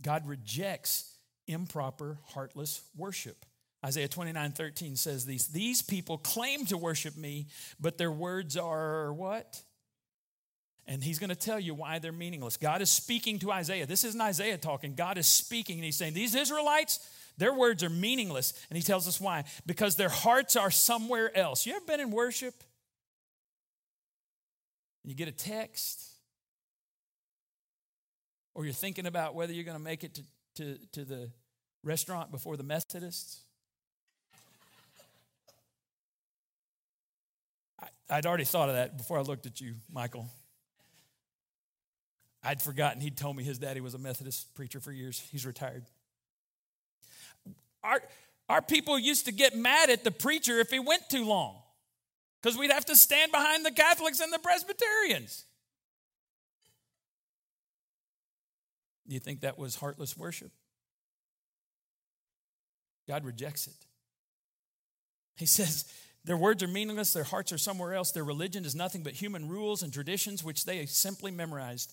God 0.00 0.26
rejects 0.26 1.14
improper, 1.46 2.18
heartless 2.28 2.82
worship. 2.96 3.44
Isaiah 3.84 4.08
29 4.08 4.52
13 4.52 4.96
says 4.96 5.24
these 5.24 5.48
These 5.48 5.82
people 5.82 6.18
claim 6.18 6.66
to 6.66 6.76
worship 6.76 7.16
me, 7.16 7.46
but 7.80 7.98
their 7.98 8.12
words 8.12 8.56
are 8.56 9.12
what? 9.12 9.62
And 10.86 11.04
he's 11.04 11.18
going 11.18 11.30
to 11.30 11.36
tell 11.36 11.60
you 11.60 11.74
why 11.74 11.98
they're 11.98 12.10
meaningless. 12.10 12.56
God 12.56 12.82
is 12.82 12.90
speaking 12.90 13.38
to 13.40 13.52
Isaiah. 13.52 13.86
This 13.86 14.02
isn't 14.02 14.20
Isaiah 14.20 14.58
talking. 14.58 14.94
God 14.94 15.18
is 15.18 15.26
speaking, 15.26 15.76
and 15.76 15.84
he's 15.84 15.96
saying, 15.96 16.14
These 16.14 16.34
Israelites, 16.34 16.98
their 17.38 17.54
words 17.54 17.84
are 17.84 17.90
meaningless. 17.90 18.52
And 18.68 18.76
he 18.76 18.82
tells 18.82 19.06
us 19.06 19.20
why. 19.20 19.44
Because 19.66 19.96
their 19.96 20.08
hearts 20.08 20.56
are 20.56 20.70
somewhere 20.70 21.36
else. 21.36 21.64
You 21.64 21.76
ever 21.76 21.84
been 21.86 22.00
in 22.00 22.10
worship? 22.10 22.54
You 25.04 25.14
get 25.14 25.28
a 25.28 25.32
text, 25.32 26.02
or 28.54 28.64
you're 28.64 28.74
thinking 28.74 29.06
about 29.06 29.34
whether 29.34 29.52
you're 29.52 29.64
going 29.64 29.78
to 29.78 29.82
make 29.82 30.04
it 30.04 30.14
to, 30.14 30.24
to, 30.56 30.78
to 30.92 31.04
the 31.04 31.30
restaurant 31.82 32.30
before 32.30 32.56
the 32.56 32.62
Methodists. 32.62 33.40
I, 38.10 38.16
would 38.16 38.26
already 38.26 38.44
thought 38.44 38.68
of 38.68 38.74
that 38.74 38.96
before 38.96 39.18
I 39.18 39.22
looked 39.22 39.46
at 39.46 39.60
you, 39.60 39.74
Michael. 39.92 40.28
I'd 42.42 42.60
forgotten 42.60 43.00
he'd 43.00 43.16
told 43.16 43.36
me 43.36 43.44
his 43.44 43.58
daddy 43.58 43.80
was 43.80 43.94
a 43.94 43.98
Methodist 43.98 44.54
preacher 44.54 44.80
for 44.80 44.92
years. 44.92 45.22
He's 45.30 45.46
retired. 45.46 45.84
Our, 47.84 48.02
our 48.48 48.62
people 48.62 48.98
used 48.98 49.26
to 49.26 49.32
get 49.32 49.54
mad 49.54 49.90
at 49.90 50.04
the 50.04 50.10
preacher 50.10 50.58
if 50.58 50.70
he 50.70 50.78
went 50.78 51.08
too 51.10 51.24
long 51.24 51.56
because 52.40 52.58
we'd 52.58 52.72
have 52.72 52.86
to 52.86 52.96
stand 52.96 53.32
behind 53.32 53.64
the 53.64 53.70
Catholics 53.70 54.20
and 54.20 54.32
the 54.32 54.38
Presbyterians. 54.38 55.44
Do 59.06 59.14
you 59.14 59.20
think 59.20 59.40
that 59.40 59.58
was 59.58 59.76
heartless 59.76 60.16
worship? 60.16 60.52
God 63.08 63.24
rejects 63.24 63.66
it. 63.66 63.74
He 65.36 65.46
says, 65.46 65.84
Their 66.24 66.36
words 66.36 66.62
are 66.62 66.68
meaningless, 66.68 67.12
their 67.12 67.24
hearts 67.24 67.52
are 67.52 67.58
somewhere 67.58 67.94
else, 67.94 68.12
their 68.12 68.24
religion 68.24 68.64
is 68.64 68.74
nothing 68.74 69.02
but 69.02 69.14
human 69.14 69.48
rules 69.48 69.82
and 69.82 69.92
traditions 69.92 70.44
which 70.44 70.64
they 70.64 70.84
simply 70.86 71.30
memorized. 71.30 71.92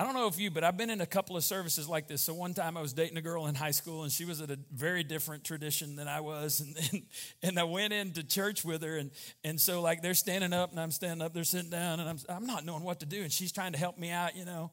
I 0.00 0.04
don't 0.04 0.14
know 0.14 0.28
if 0.28 0.38
you, 0.38 0.52
but 0.52 0.62
I've 0.62 0.76
been 0.76 0.90
in 0.90 1.00
a 1.00 1.06
couple 1.06 1.36
of 1.36 1.42
services 1.42 1.88
like 1.88 2.06
this. 2.06 2.22
So 2.22 2.32
one 2.32 2.54
time 2.54 2.76
I 2.76 2.80
was 2.80 2.92
dating 2.92 3.16
a 3.16 3.20
girl 3.20 3.48
in 3.48 3.56
high 3.56 3.72
school, 3.72 4.04
and 4.04 4.12
she 4.12 4.24
was 4.24 4.40
at 4.40 4.48
a 4.48 4.56
very 4.72 5.02
different 5.02 5.42
tradition 5.42 5.96
than 5.96 6.06
I 6.06 6.20
was, 6.20 6.60
and 6.60 6.76
and, 6.92 7.02
and 7.42 7.58
I 7.58 7.64
went 7.64 7.92
into 7.92 8.22
church 8.22 8.64
with 8.64 8.82
her, 8.82 8.96
and 8.96 9.10
and 9.42 9.60
so 9.60 9.82
like 9.82 10.00
they're 10.00 10.14
standing 10.14 10.52
up, 10.52 10.70
and 10.70 10.78
I'm 10.78 10.92
standing 10.92 11.20
up, 11.20 11.34
they're 11.34 11.42
sitting 11.42 11.70
down, 11.70 11.98
and 11.98 12.08
I'm 12.08 12.18
I'm 12.28 12.46
not 12.46 12.64
knowing 12.64 12.84
what 12.84 13.00
to 13.00 13.06
do, 13.06 13.22
and 13.22 13.32
she's 13.32 13.50
trying 13.50 13.72
to 13.72 13.78
help 13.78 13.98
me 13.98 14.10
out, 14.10 14.36
you 14.36 14.44
know. 14.44 14.70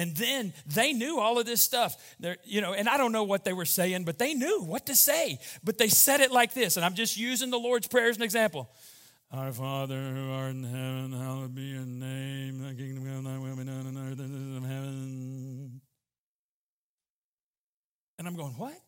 And 0.00 0.16
then 0.16 0.54
they 0.64 0.94
knew 0.94 1.20
all 1.20 1.38
of 1.38 1.44
this 1.44 1.60
stuff. 1.60 1.94
They're, 2.18 2.38
you 2.42 2.62
know, 2.62 2.72
and 2.72 2.88
I 2.88 2.96
don't 2.96 3.12
know 3.12 3.24
what 3.24 3.44
they 3.44 3.52
were 3.52 3.66
saying, 3.66 4.04
but 4.04 4.18
they 4.18 4.32
knew 4.32 4.62
what 4.62 4.86
to 4.86 4.96
say. 4.96 5.38
But 5.62 5.76
they 5.76 5.88
said 5.88 6.20
it 6.22 6.32
like 6.32 6.54
this, 6.54 6.78
and 6.78 6.86
I'm 6.86 6.94
just 6.94 7.18
using 7.18 7.50
the 7.50 7.58
Lord's 7.58 7.86
Prayer 7.86 8.08
as 8.08 8.16
an 8.16 8.22
example. 8.22 8.70
Our 9.30 9.52
Father 9.52 10.00
who 10.00 10.32
art 10.32 10.52
in 10.52 10.64
heaven, 10.64 11.12
hallowed 11.12 11.54
be 11.54 11.64
your 11.64 11.84
name. 11.84 12.62
Thy 12.62 12.72
kingdom 12.72 13.04
come, 13.04 13.24
thy 13.24 13.36
will 13.36 13.54
be 13.56 13.64
done 13.64 13.88
on 13.88 13.98
earth 13.98 14.20
as 14.20 14.30
it 14.30 14.34
is 14.34 14.56
in 14.56 14.62
heaven. 14.64 15.80
And 18.18 18.26
I'm 18.26 18.36
going, 18.36 18.54
what? 18.54 18.80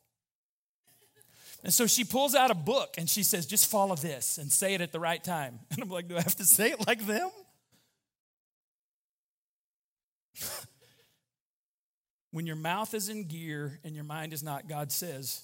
And 1.62 1.74
so 1.74 1.86
she 1.86 2.04
pulls 2.04 2.34
out 2.34 2.50
a 2.50 2.54
book 2.54 2.94
and 2.96 3.06
she 3.06 3.22
says, 3.22 3.44
just 3.44 3.70
follow 3.70 3.96
this 3.96 4.38
and 4.38 4.50
say 4.50 4.72
it 4.72 4.80
at 4.80 4.92
the 4.92 5.00
right 5.00 5.22
time. 5.22 5.58
And 5.72 5.82
I'm 5.82 5.90
like, 5.90 6.08
do 6.08 6.16
I 6.16 6.22
have 6.22 6.36
to 6.36 6.46
say 6.46 6.70
it 6.70 6.86
like 6.86 7.04
them? 7.04 7.28
When 12.32 12.46
your 12.46 12.56
mouth 12.56 12.94
is 12.94 13.08
in 13.08 13.28
gear 13.28 13.78
and 13.84 13.94
your 13.94 14.04
mind 14.04 14.32
is 14.32 14.42
not, 14.42 14.66
God 14.66 14.90
says, 14.90 15.42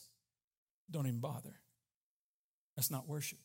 don't 0.91 1.07
even 1.07 1.21
bother. 1.21 1.55
That's 2.77 2.91
not 2.91 3.07
worship. 3.07 3.39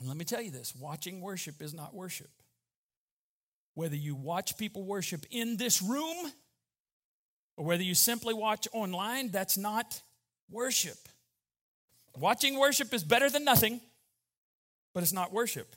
And 0.00 0.08
let 0.08 0.16
me 0.16 0.24
tell 0.24 0.42
you 0.42 0.50
this 0.50 0.74
watching 0.74 1.20
worship 1.20 1.60
is 1.60 1.72
not 1.74 1.94
worship. 1.94 2.30
Whether 3.74 3.96
you 3.96 4.14
watch 4.14 4.56
people 4.56 4.84
worship 4.84 5.26
in 5.30 5.58
this 5.58 5.82
room 5.82 6.32
or 7.56 7.66
whether 7.66 7.82
you 7.82 7.94
simply 7.94 8.32
watch 8.32 8.66
online, 8.72 9.30
that's 9.30 9.58
not 9.58 10.00
worship. 10.50 10.96
Watching 12.16 12.58
worship 12.58 12.94
is 12.94 13.04
better 13.04 13.28
than 13.28 13.44
nothing, 13.44 13.80
but 14.94 15.02
it's 15.02 15.12
not 15.12 15.32
worship. 15.32 15.76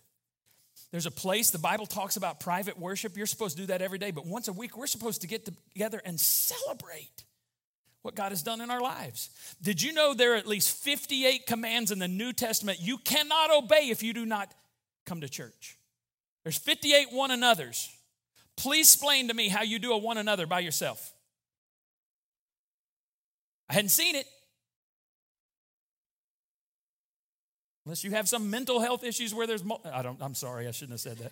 There's 0.91 1.05
a 1.05 1.11
place, 1.11 1.51
the 1.51 1.59
Bible 1.59 1.85
talks 1.85 2.17
about 2.17 2.39
private 2.39 2.79
worship. 2.79 3.15
You're 3.15 3.27
supposed 3.27 3.57
to 3.57 3.63
do 3.63 3.67
that 3.67 3.81
every 3.81 3.99
day, 3.99 4.11
but 4.11 4.25
once 4.25 4.47
a 4.47 4.53
week, 4.53 4.75
we're 4.75 4.87
supposed 4.87 5.21
to 5.21 5.27
get 5.27 5.45
together 5.45 6.01
and 6.03 6.19
celebrate 6.19 7.23
what 8.01 8.15
God 8.15 8.31
has 8.31 8.41
done 8.41 8.61
in 8.61 8.71
our 8.71 8.81
lives. 8.81 9.29
Did 9.61 9.81
you 9.81 9.93
know 9.93 10.13
there 10.13 10.33
are 10.33 10.37
at 10.37 10.47
least 10.47 10.75
58 10.83 11.45
commands 11.45 11.91
in 11.91 11.99
the 11.99 12.07
New 12.07 12.33
Testament 12.33 12.79
you 12.81 12.97
cannot 12.97 13.51
obey 13.51 13.89
if 13.89 14.01
you 14.01 14.13
do 14.13 14.25
not 14.25 14.51
come 15.05 15.21
to 15.21 15.29
church? 15.29 15.77
There's 16.43 16.57
58 16.57 17.07
one 17.11 17.31
another's. 17.31 17.89
Please 18.55 18.93
explain 18.93 19.27
to 19.27 19.33
me 19.33 19.47
how 19.47 19.61
you 19.61 19.79
do 19.79 19.91
a 19.93 19.97
one 19.97 20.17
another 20.17 20.47
by 20.47 20.59
yourself. 20.59 21.13
I 23.69 23.73
hadn't 23.73 23.89
seen 23.89 24.15
it. 24.15 24.25
Unless 27.89 28.03
you 28.03 28.11
have 28.11 28.29
some 28.29 28.51
mental 28.51 28.79
health 28.79 29.03
issues 29.03 29.33
where 29.33 29.47
there's, 29.47 29.63
mo- 29.63 29.81
I 29.83 30.03
don't, 30.03 30.21
I'm 30.21 30.35
sorry, 30.35 30.67
I 30.67 30.71
shouldn't 30.71 30.91
have 30.91 30.99
said 30.99 31.17
that. 31.17 31.31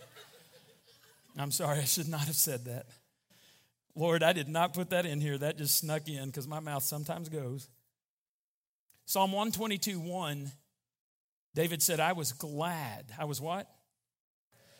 I'm 1.37 1.51
sorry, 1.51 1.77
I 1.77 1.83
should 1.83 2.07
not 2.07 2.21
have 2.21 2.35
said 2.35 2.65
that. 2.65 2.87
Lord, 3.93 4.23
I 4.23 4.33
did 4.33 4.49
not 4.49 4.73
put 4.73 4.89
that 4.89 5.05
in 5.05 5.21
here. 5.21 5.37
That 5.37 5.59
just 5.59 5.77
snuck 5.77 6.07
in 6.07 6.25
because 6.25 6.47
my 6.47 6.59
mouth 6.59 6.81
sometimes 6.81 7.29
goes. 7.29 7.67
Psalm 9.05 9.33
122 9.33 9.99
1, 9.99 10.51
David 11.53 11.83
said, 11.83 11.99
I 11.99 12.13
was 12.13 12.33
glad. 12.33 13.05
I 13.19 13.25
was 13.25 13.39
what? 13.39 13.69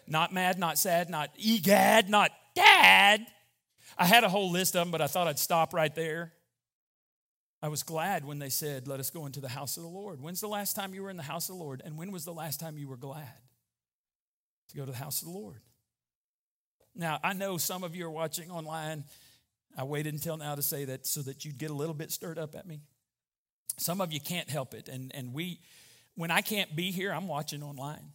Not 0.08 0.34
mad, 0.34 0.58
not 0.58 0.80
sad, 0.80 1.12
not 1.12 1.30
egad, 1.38 2.10
not 2.10 2.32
dad. 2.56 3.24
I 4.00 4.06
had 4.06 4.24
a 4.24 4.30
whole 4.30 4.50
list 4.50 4.76
of 4.76 4.82
them, 4.82 4.90
but 4.90 5.02
I 5.02 5.06
thought 5.06 5.28
I'd 5.28 5.38
stop 5.38 5.76
right 5.76 5.94
there. 5.94 6.34
I 7.62 7.70
was 7.70 7.82
glad 7.84 8.24
when 8.24 8.40
they 8.40 8.50
said, 8.50 8.88
Let 8.88 9.00
us 9.00 9.10
go 9.10 9.26
into 9.26 9.40
the 9.40 9.50
house 9.50 9.78
of 9.78 9.84
the 9.84 9.90
Lord. 9.90 10.22
When's 10.22 10.42
the 10.42 10.48
last 10.48 10.76
time 10.76 10.94
you 10.94 11.04
were 11.04 11.10
in 11.10 11.18
the 11.18 11.24
house 11.24 11.50
of 11.50 11.58
the 11.58 11.64
Lord? 11.64 11.82
And 11.84 11.98
when 11.98 12.12
was 12.12 12.26
the 12.26 12.34
last 12.34 12.60
time 12.60 12.78
you 12.78 12.88
were 12.88 12.98
glad 12.98 13.28
to 14.70 14.78
go 14.78 14.86
to 14.86 14.92
the 14.92 14.98
house 14.98 15.22
of 15.22 15.28
the 15.28 15.34
Lord? 15.34 15.62
Now, 16.96 17.20
I 17.24 17.34
know 17.34 17.58
some 17.58 17.84
of 17.84 17.96
you 17.96 18.06
are 18.06 18.12
watching 18.12 18.52
online. 18.52 19.04
I 19.78 19.84
waited 19.84 20.14
until 20.14 20.38
now 20.38 20.56
to 20.56 20.62
say 20.62 20.86
that 20.86 21.06
so 21.06 21.22
that 21.22 21.46
you'd 21.46 21.58
get 21.58 21.70
a 21.70 21.76
little 21.76 21.94
bit 21.94 22.12
stirred 22.12 22.40
up 22.40 22.56
at 22.56 22.68
me. 22.68 22.82
Some 23.78 24.02
of 24.02 24.12
you 24.12 24.20
can't 24.20 24.50
help 24.50 24.74
it. 24.74 24.88
And, 24.88 25.12
and 25.14 25.34
we, 25.34 25.60
when 26.16 26.32
I 26.32 26.42
can't 26.42 26.76
be 26.76 26.92
here, 26.92 27.12
I'm 27.12 27.28
watching 27.28 27.62
online. 27.62 28.12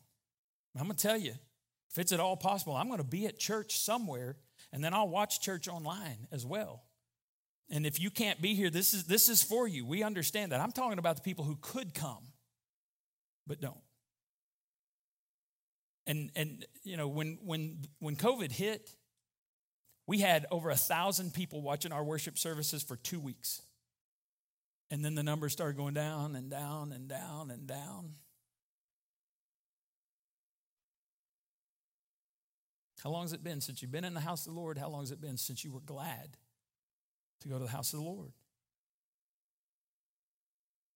I'm 0.76 0.84
going 0.84 0.96
to 0.96 1.02
tell 1.02 1.18
you, 1.18 1.34
If 1.90 1.98
it's 1.98 2.12
at 2.12 2.20
all 2.20 2.36
possible, 2.36 2.74
I'm 2.74 2.88
going 2.88 2.98
to 2.98 3.04
be 3.04 3.26
at 3.26 3.38
church 3.38 3.78
somewhere 3.78 4.36
and 4.72 4.82
then 4.82 4.94
I'll 4.94 5.08
watch 5.08 5.40
church 5.40 5.68
online 5.68 6.26
as 6.32 6.46
well. 6.46 6.82
And 7.72 7.86
if 7.86 7.98
you 7.98 8.10
can't 8.10 8.40
be 8.40 8.54
here, 8.54 8.68
this 8.68 8.92
is 8.92 9.04
this 9.04 9.30
is 9.30 9.42
for 9.42 9.66
you. 9.66 9.86
We 9.86 10.02
understand 10.02 10.52
that. 10.52 10.60
I'm 10.60 10.72
talking 10.72 10.98
about 10.98 11.16
the 11.16 11.22
people 11.22 11.46
who 11.46 11.56
could 11.56 11.94
come 11.94 12.28
but 13.46 13.60
don't. 13.60 13.80
And 16.06 16.30
and 16.36 16.66
you 16.84 16.98
know, 16.98 17.08
when 17.08 17.38
when 17.42 17.78
when 17.98 18.14
COVID 18.14 18.52
hit, 18.52 18.94
we 20.06 20.18
had 20.18 20.44
over 20.50 20.68
a 20.68 20.76
thousand 20.76 21.32
people 21.32 21.62
watching 21.62 21.92
our 21.92 22.04
worship 22.04 22.36
services 22.36 22.82
for 22.82 22.96
two 22.96 23.18
weeks. 23.18 23.62
And 24.90 25.02
then 25.02 25.14
the 25.14 25.22
numbers 25.22 25.54
started 25.54 25.78
going 25.78 25.94
down 25.94 26.36
and 26.36 26.50
down 26.50 26.92
and 26.92 27.08
down 27.08 27.50
and 27.50 27.66
down. 27.66 28.16
How 33.02 33.08
long 33.08 33.22
has 33.22 33.32
it 33.32 33.42
been 33.42 33.62
since 33.62 33.80
you've 33.80 33.90
been 33.90 34.04
in 34.04 34.12
the 34.12 34.20
house 34.20 34.46
of 34.46 34.52
the 34.52 34.60
Lord? 34.60 34.76
How 34.76 34.90
long 34.90 35.00
has 35.00 35.10
it 35.10 35.22
been 35.22 35.38
since 35.38 35.64
you 35.64 35.72
were 35.72 35.80
glad 35.80 36.36
to 37.42 37.48
go 37.48 37.58
to 37.58 37.64
the 37.64 37.70
house 37.70 37.92
of 37.92 38.00
the 38.00 38.04
Lord? 38.04 38.32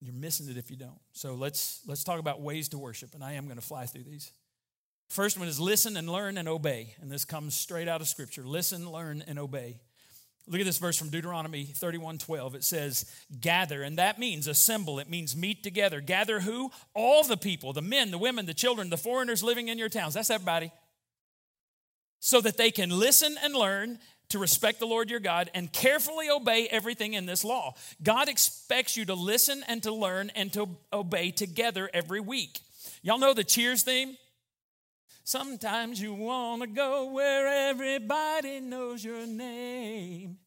You're 0.01 0.15
missing 0.15 0.49
it 0.49 0.57
if 0.57 0.71
you 0.71 0.77
don't. 0.77 1.01
So 1.13 1.35
let's 1.35 1.81
let's 1.87 2.05
talk 2.05 2.21
about 2.21 2.41
ways 2.41 2.69
to 2.71 2.79
worship, 2.79 3.15
and 3.15 3.25
I 3.25 3.33
am 3.33 3.45
going 3.45 3.57
to 3.57 3.65
fly 3.65 3.87
through 3.87 4.05
these. 4.05 4.33
First 5.09 5.39
one 5.39 5.49
is 5.49 5.61
listen 5.61 5.97
and 5.97 6.09
learn 6.09 6.37
and 6.37 6.49
obey, 6.49 6.95
and 7.01 7.11
this 7.11 7.25
comes 7.25 7.55
straight 7.55 7.89
out 7.89 8.01
of 8.01 8.09
Scripture. 8.09 8.43
Listen, 8.43 8.91
learn, 8.91 9.23
and 9.27 9.39
obey. 9.39 9.81
Look 10.49 10.61
at 10.61 10.67
this 10.67 10.79
verse 10.79 10.97
from 10.97 11.11
Deuteronomy 11.11 11.65
31 11.65 12.19
12. 12.19 12.55
It 12.55 12.65
says, 12.65 13.11
gather, 13.41 13.83
and 13.83 13.99
that 13.99 14.19
means 14.19 14.47
assemble. 14.47 15.01
It 15.01 15.11
means 15.11 15.37
meet 15.37 15.63
together. 15.65 16.01
Gather 16.01 16.41
who? 16.41 16.71
All 16.95 17.25
the 17.25 17.37
people, 17.37 17.73
the 17.73 17.83
men, 17.83 18.11
the 18.11 18.19
women, 18.19 18.47
the 18.47 18.55
children, 18.55 18.91
the 18.91 18.97
foreigners 18.97 19.43
living 19.43 19.69
in 19.69 19.79
your 19.79 19.89
towns. 19.89 20.15
That's 20.15 20.31
everybody. 20.31 20.71
So 22.21 22.41
that 22.41 22.57
they 22.57 22.71
can 22.71 22.91
listen 22.91 23.37
and 23.43 23.55
learn 23.55 23.99
to 24.31 24.39
respect 24.39 24.81
the 24.81 24.87
Lord 24.87 25.11
your 25.11 25.21
God 25.21 25.51
and 25.55 25.73
carefully 25.73 26.29
obey 26.31 26.67
everything 26.71 27.15
in 27.15 27.27
this 27.27 27.45
law. 27.45 27.75
God 28.03 28.29
expects 28.29 28.97
you 28.97 29.05
to 29.07 29.15
listen 29.15 29.65
and 29.69 29.83
to 29.85 29.93
learn 29.93 30.31
and 30.35 30.53
to 30.55 30.69
obey 30.93 31.31
together 31.31 31.89
every 31.95 32.21
week. 32.21 32.61
Y'all 33.03 33.19
know 33.19 33.35
the 33.35 33.45
Cheers 33.45 33.83
theme? 33.83 34.17
Sometimes 35.25 36.01
you 36.01 36.15
want 36.15 36.63
to 36.63 36.69
go 36.69 37.13
where 37.13 37.71
everybody 37.71 38.61
knows 38.61 39.05
your 39.05 39.27
name. 39.27 40.39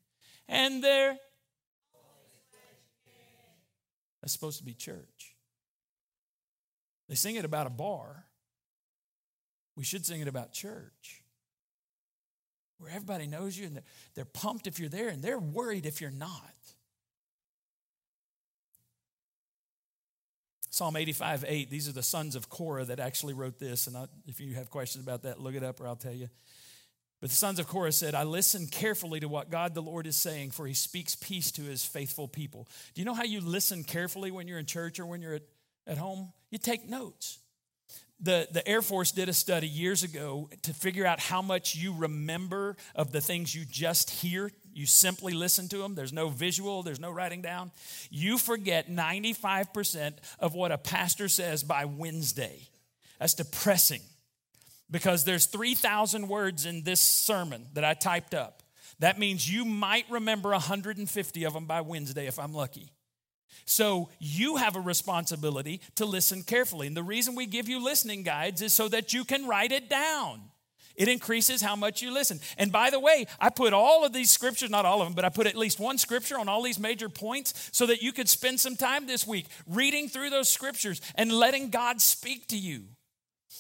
And 0.48 0.84
there. 0.84 1.18
That's 4.22 4.34
supposed 4.34 4.60
to 4.60 4.65
be 4.65 4.74
church. 4.74 5.36
They 7.08 7.15
sing 7.15 7.36
it 7.36 7.46
about 7.46 7.68
a 7.68 7.70
bar. 7.70 8.26
We 9.76 9.84
should 9.84 10.06
sing 10.06 10.22
it 10.22 10.28
about 10.28 10.52
church 10.52 11.19
where 12.80 12.89
everybody 12.89 13.28
knows 13.28 13.58
you 13.58 13.68
and 13.68 13.76
they're, 13.76 13.84
they're 14.15 14.26
pumped 14.26 14.65
if 14.65 14.80
you're 14.80 14.89
there 14.89 15.10
and 15.10 15.22
they're 15.22 15.39
worried 15.39 15.86
if 15.86 16.02
you're 16.02 16.12
not. 16.12 16.54
Psalm 20.72 20.96
85, 20.96 21.46
8, 21.48 21.70
these 21.70 21.89
are 21.89 21.92
the 21.92 22.04
sons 22.04 22.36
of 22.36 22.50
Korah 22.50 22.86
that 22.86 23.00
actually 23.00 23.34
wrote 23.34 23.60
this. 23.60 23.88
And 23.88 23.98
I, 23.98 24.06
if 24.28 24.39
you 24.39 24.54
have 24.56 24.70
questions 24.70 25.04
about 25.04 25.24
that, 25.24 25.39
look 25.39 25.56
it 25.56 25.63
up 25.63 25.82
or 25.82 25.88
I'll 25.88 25.96
tell 25.96 26.13
you. 26.13 26.30
But 27.20 27.32
the 27.32 27.36
sons 27.36 27.60
of 27.60 27.68
Korah 27.68 27.92
said, 27.92 28.15
I 28.15 28.24
listen 28.24 28.65
carefully 28.68 29.20
to 29.20 29.28
what 29.28 29.50
God 29.50 29.74
the 29.74 29.82
Lord 29.82 30.08
is 30.08 30.15
saying, 30.15 30.52
for 30.52 30.65
he 30.65 30.74
speaks 30.74 31.15
peace 31.15 31.52
to 31.52 31.63
his 31.63 31.84
faithful 31.84 32.30
people. 32.30 32.68
Do 32.94 33.02
you 33.02 33.06
know 33.06 33.13
how 33.13 33.26
you 33.26 33.42
listen 33.42 33.84
carefully 33.84 34.32
when 34.32 34.48
you're 34.48 34.60
in 34.60 34.65
church 34.65 35.00
or 35.00 35.06
when 35.06 35.22
you're 35.22 35.36
at, 35.36 35.44
at 35.86 35.98
home? 35.98 36.32
You 36.50 36.60
take 36.60 36.88
notes 36.88 37.39
the, 38.22 38.48
the 38.52 38.68
Air 38.68 38.82
Force 38.82 39.12
did 39.12 39.30
a 39.30 39.34
study 39.34 39.68
years 39.68 40.04
ago 40.04 40.50
to 40.64 40.74
figure 40.74 41.06
out 41.06 41.20
how 41.20 41.42
much 41.42 41.76
you 41.76 41.94
remember 41.94 42.76
of 42.96 43.12
the 43.12 43.22
things 43.22 43.56
you 43.56 43.66
just 43.66 44.10
hear. 44.10 44.52
You 44.74 44.86
simply 44.86 45.34
listen 45.34 45.70
to 45.70 45.78
them. 45.78 45.96
There's 45.96 46.14
no 46.14 46.30
visual, 46.30 46.84
there's 46.84 47.00
no 47.00 47.12
writing 47.12 47.42
down. 47.42 47.72
You 48.10 48.38
forget 48.38 48.90
95% 48.90 50.14
of 50.40 50.54
what 50.54 50.72
a 50.72 50.78
pastor 50.78 51.30
says 51.30 51.64
by 51.64 51.86
Wednesday. 51.86 52.68
That's 53.20 53.34
depressing 53.34 54.02
because 54.92 55.24
there's 55.24 55.46
3,000 55.46 56.28
words 56.28 56.66
in 56.66 56.84
this 56.84 57.00
sermon 57.00 57.68
that 57.74 57.86
I 57.86 57.94
typed 57.94 58.34
up. 58.34 58.64
That 59.00 59.18
means 59.18 59.52
you 59.52 59.64
might 59.64 60.06
remember 60.10 60.50
150 60.50 61.44
of 61.46 61.54
them 61.54 61.66
by 61.66 61.82
Wednesday 61.82 62.28
if 62.28 62.38
I'm 62.38 62.54
lucky. 62.54 62.92
So 63.70 64.10
you 64.18 64.56
have 64.56 64.76
a 64.76 64.80
responsibility 64.80 65.82
to 65.96 66.06
listen 66.06 66.42
carefully. 66.42 66.88
And 66.88 66.98
the 66.98 67.04
reason 67.04 67.36
we 67.36 67.46
give 67.46 67.70
you 67.70 67.84
listening 67.84 68.24
guides 68.24 68.64
is 68.64 68.74
so 68.74 68.88
that 68.88 69.14
you 69.14 69.24
can 69.24 69.46
write 69.46 69.72
it 69.72 69.90
down. 69.90 70.42
It 70.96 71.08
increases 71.08 71.62
how 71.62 71.76
much 71.76 72.02
you 72.02 72.12
listen. 72.12 72.40
And 72.58 72.72
by 72.72 72.90
the 72.90 73.00
way, 73.00 73.28
I 73.40 73.50
put 73.52 73.72
all 73.72 74.04
of 74.04 74.12
these 74.12 74.32
scriptures, 74.32 74.72
not 74.72 74.86
all 74.86 75.02
of 75.02 75.08
them, 75.08 75.14
but 75.14 75.24
I 75.24 75.30
put 75.30 75.46
at 75.46 75.56
least 75.56 75.80
one 75.80 76.00
scripture 76.00 76.40
on 76.40 76.50
all 76.50 76.64
these 76.64 76.80
major 76.80 77.10
points 77.10 77.70
so 77.72 77.86
that 77.86 78.02
you 78.02 78.12
could 78.12 78.28
spend 78.28 78.60
some 78.60 78.76
time 78.76 79.06
this 79.06 79.28
week 79.28 79.46
reading 79.68 80.10
through 80.10 80.32
those 80.32 80.50
scriptures 80.50 81.00
and 81.14 81.32
letting 81.32 81.70
God 81.70 82.02
speak 82.02 82.48
to 82.48 82.58
you. 82.58 82.86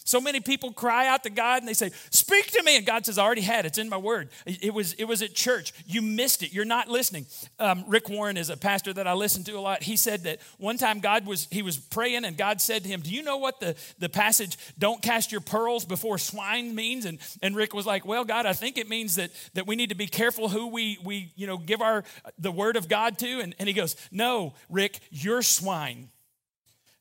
So 0.09 0.19
many 0.19 0.39
people 0.39 0.73
cry 0.73 1.07
out 1.07 1.21
to 1.21 1.29
God 1.29 1.61
and 1.61 1.67
they 1.67 1.75
say, 1.75 1.91
Speak 2.09 2.49
to 2.53 2.63
me. 2.63 2.77
And 2.77 2.83
God 2.83 3.05
says, 3.05 3.19
I 3.19 3.23
already 3.23 3.43
had 3.43 3.65
it. 3.65 3.67
It's 3.67 3.77
in 3.77 3.89
my 3.89 3.97
word. 3.97 4.29
It 4.47 4.73
was, 4.73 4.93
it 4.93 5.03
was 5.03 5.21
at 5.21 5.35
church. 5.35 5.71
You 5.85 6.01
missed 6.01 6.41
it. 6.41 6.51
You're 6.51 6.65
not 6.65 6.87
listening. 6.87 7.27
Um, 7.59 7.83
Rick 7.87 8.09
Warren 8.09 8.35
is 8.35 8.49
a 8.49 8.57
pastor 8.57 8.91
that 8.93 9.05
I 9.05 9.13
listen 9.13 9.43
to 9.43 9.51
a 9.51 9.61
lot. 9.61 9.83
He 9.83 9.95
said 9.95 10.23
that 10.23 10.39
one 10.57 10.79
time 10.79 10.99
God 10.99 11.27
was, 11.27 11.47
he 11.51 11.61
was 11.61 11.77
praying 11.77 12.25
and 12.25 12.35
God 12.35 12.59
said 12.59 12.81
to 12.85 12.89
him, 12.89 13.01
Do 13.01 13.11
you 13.11 13.21
know 13.21 13.37
what 13.37 13.59
the, 13.59 13.75
the 13.99 14.09
passage, 14.09 14.57
don't 14.79 14.99
cast 14.99 15.31
your 15.31 15.41
pearls 15.41 15.85
before 15.85 16.17
swine 16.17 16.73
means? 16.73 17.05
And, 17.05 17.19
and 17.43 17.55
Rick 17.55 17.75
was 17.75 17.85
like, 17.85 18.03
Well, 18.03 18.25
God, 18.25 18.47
I 18.47 18.53
think 18.53 18.79
it 18.79 18.89
means 18.89 19.13
that, 19.17 19.29
that 19.53 19.67
we 19.67 19.75
need 19.75 19.89
to 19.89 19.95
be 19.95 20.07
careful 20.07 20.49
who 20.49 20.69
we, 20.69 20.97
we 21.03 21.31
you 21.35 21.45
know, 21.45 21.59
give 21.59 21.83
our, 21.83 22.03
the 22.39 22.51
word 22.51 22.77
of 22.77 22.89
God 22.89 23.19
to. 23.19 23.41
And, 23.41 23.53
and 23.59 23.67
he 23.67 23.75
goes, 23.75 23.95
No, 24.11 24.55
Rick, 24.71 25.01
you're 25.11 25.43
swine. 25.43 26.09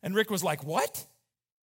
And 0.03 0.14
Rick 0.14 0.31
was 0.31 0.44
like, 0.44 0.62
What? 0.62 1.07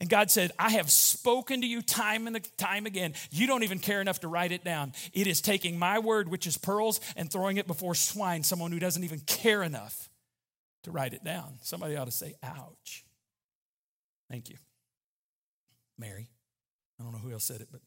And 0.03 0.11
God 0.11 0.33
said, 0.33 0.51
I 0.59 0.71
have 0.71 0.91
spoken 0.91 1.61
to 1.61 1.67
you 1.67 1.81
time 1.81 2.27
and 2.27 2.37
time 2.59 2.87
again. 2.87 3.15
You 3.31 3.47
don't 3.47 3.63
even 3.63 3.79
care 3.79 4.01
enough 4.01 4.19
to 4.23 4.29
write 4.29 4.51
it 4.51 4.65
down. 4.65 4.95
It 5.13 5.29
is 5.29 5.41
taking 5.41 5.79
my 5.79 6.01
word, 6.01 6.27
which 6.27 6.45
is 6.45 6.59
pearls, 6.59 6.99
and 7.15 7.31
throwing 7.31 7.57
it 7.57 7.69
before 7.69 7.95
swine, 7.95 8.43
someone 8.43 8.73
who 8.73 8.81
doesn't 8.81 9.05
even 9.05 9.21
care 9.21 9.63
enough 9.63 10.09
to 10.83 10.91
write 10.91 11.15
it 11.15 11.23
down. 11.23 11.59
Somebody 11.61 11.95
ought 11.95 12.07
to 12.07 12.11
say, 12.11 12.35
ouch. 12.43 13.05
Thank 14.29 14.51
you. 14.51 14.57
Mary. 15.97 16.29
I 16.99 17.05
don't 17.05 17.13
know 17.13 17.19
who 17.19 17.31
else 17.31 17.45
said 17.45 17.61
it, 17.61 17.69
but 17.71 17.81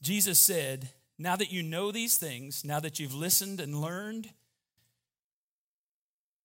Jesus 0.00 0.38
said, 0.38 0.88
Now 1.18 1.36
that 1.36 1.52
you 1.52 1.62
know 1.62 1.92
these 1.92 2.16
things, 2.16 2.64
now 2.64 2.80
that 2.80 2.98
you've 2.98 3.14
listened 3.14 3.60
and 3.60 3.82
learned, 3.82 4.30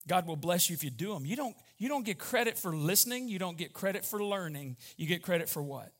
God 0.07 0.27
will 0.27 0.35
bless 0.35 0.69
you 0.69 0.75
if 0.75 0.83
you 0.83 0.89
do 0.89 1.13
them. 1.13 1.25
You 1.25 1.35
don't, 1.35 1.55
you 1.77 1.89
don't 1.89 2.05
get 2.05 2.19
credit 2.19 2.57
for 2.57 2.75
listening, 2.75 3.27
you 3.27 3.39
don't 3.39 3.57
get 3.57 3.73
credit 3.73 4.05
for 4.05 4.23
learning. 4.23 4.77
You 4.97 5.07
get 5.07 5.23
credit 5.23 5.49
for 5.49 5.63
what? 5.63 5.91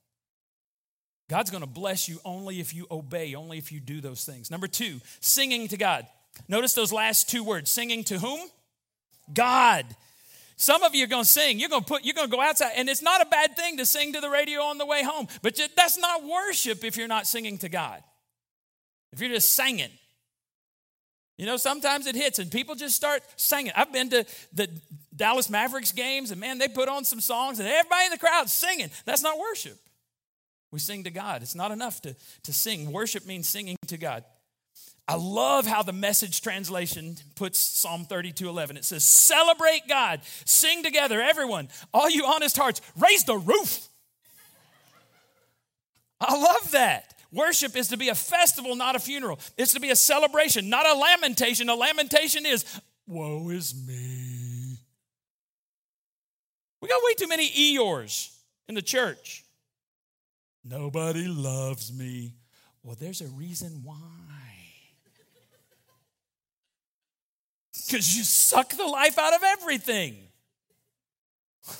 God's 1.28 1.50
going 1.50 1.63
to 1.63 1.70
bless 1.70 2.08
you 2.08 2.20
only 2.24 2.60
if 2.60 2.74
you 2.74 2.86
obey, 2.91 3.34
only 3.34 3.58
if 3.58 3.72
you 3.72 3.80
do 3.80 4.00
those 4.00 4.24
things. 4.24 4.52
Number 4.52 4.68
two, 4.68 5.00
singing 5.22 5.68
to 5.70 5.78
God. 5.78 6.06
Notice 6.48 6.74
those 6.74 6.94
last 6.94 7.30
two 7.30 7.44
words 7.44 7.72
singing 7.72 8.04
to 8.06 8.20
whom? 8.20 8.39
God. 9.34 9.86
Some 10.58 10.84
of 10.84 10.94
you 10.94 11.04
are 11.04 11.08
going 11.08 11.24
to 11.24 11.30
sing. 11.30 11.60
You're 11.60 11.70
going 11.70 11.84
to 11.84 11.88
put. 11.88 12.06
You're 12.06 12.13
going 12.13 12.30
to 12.30 12.36
go 12.36 12.41
outside, 12.41 12.74
and 12.76 12.88
it's 12.88 13.02
not 13.02 13.22
a 13.22 13.26
bad 13.26 13.56
thing 13.56 13.78
to 13.78 13.86
sing 13.86 14.13
to 14.13 14.22
the 14.22 14.30
radio 14.30 14.62
on 14.62 14.78
the 14.78 14.86
way 14.86 15.04
home. 15.04 15.28
But 15.41 15.60
that's 15.76 15.98
not 15.98 16.24
worship 16.24 16.84
if 16.84 16.96
you're 16.96 17.08
not 17.08 17.28
singing 17.28 17.58
to 17.60 17.70
God. 17.70 18.02
If 19.12 19.20
you're 19.20 19.32
just 19.32 19.54
singing, 19.54 19.89
you 21.38 21.45
know, 21.45 21.58
sometimes 21.58 22.08
it 22.08 22.15
hits 22.15 22.39
and 22.39 22.50
people 22.50 22.76
just 22.76 22.95
start 22.95 23.21
singing. 23.36 23.74
I've 23.76 23.91
been 23.91 24.10
to 24.12 24.26
the 24.54 24.69
Dallas 25.15 25.50
Mavericks 25.50 25.91
games 25.91 26.32
and 26.32 26.39
man, 26.39 26.58
they 26.58 26.67
put 26.67 26.88
on 26.88 27.04
some 27.04 27.19
songs 27.19 27.60
and 27.60 27.67
everybody 27.67 28.06
in 28.06 28.12
the 28.12 28.17
crowd 28.17 28.50
singing. 28.50 28.89
That's 29.06 29.21
not 29.21 29.38
worship. 29.38 29.78
We 30.71 30.80
sing 30.80 31.04
to 31.04 31.12
God. 31.12 31.41
It's 31.41 31.56
not 31.56 31.71
enough 31.71 32.02
to, 32.02 32.15
to 32.43 32.54
sing. 32.54 32.91
Worship 32.91 33.26
means 33.26 33.48
singing 33.48 33.78
to 33.88 33.98
God. 33.98 34.24
I 35.08 35.15
love 35.15 35.67
how 35.67 35.84
the 35.84 35.93
message 35.93 36.41
translation 36.41 37.15
puts 37.36 37.60
Psalm 37.60 38.06
32 38.06 38.50
11. 38.50 38.78
It 38.78 38.86
says, 38.86 39.04
Celebrate 39.04 39.88
God, 39.88 40.21
sing 40.45 40.84
together, 40.84 41.21
everyone, 41.21 41.69
all 41.93 42.10
you 42.10 42.26
honest 42.26 42.58
hearts, 42.58 42.82
raise 42.98 43.24
the 43.24 43.38
roof. 43.38 43.88
I 46.19 46.36
love 46.36 46.71
that. 46.71 47.13
Worship 47.36 47.76
is 47.76 47.89
to 47.89 47.98
be 47.98 48.08
a 48.08 48.15
festival, 48.15 48.78
not 48.78 48.95
a 48.95 49.00
funeral. 49.00 49.39
It's 49.58 49.74
to 49.74 49.82
be 49.82 49.89
a 49.89 49.95
celebration, 49.95 50.69
not 50.69 50.88
a 50.88 50.98
lamentation. 50.98 51.67
A 51.67 51.76
lamentation 51.76 52.45
is, 52.45 52.63
woe 53.06 53.50
is 53.50 53.76
me. 53.76 54.78
We 56.82 56.88
got 56.88 57.02
way 57.04 57.13
too 57.15 57.28
many 57.28 57.50
Eeyores 57.50 58.34
in 58.69 58.76
the 58.76 58.82
church. 58.82 59.43
Nobody 60.63 61.28
loves 61.28 61.91
me. 61.91 62.36
Well, 62.84 62.95
there's 62.98 63.19
a 63.19 63.28
reason 63.28 63.82
why. 63.84 63.98
Because 67.86 68.15
you 68.15 68.24
suck 68.24 68.69
the 68.69 68.88
life 68.88 69.19
out 69.19 69.34
of 69.34 69.43
everything. 69.43 70.15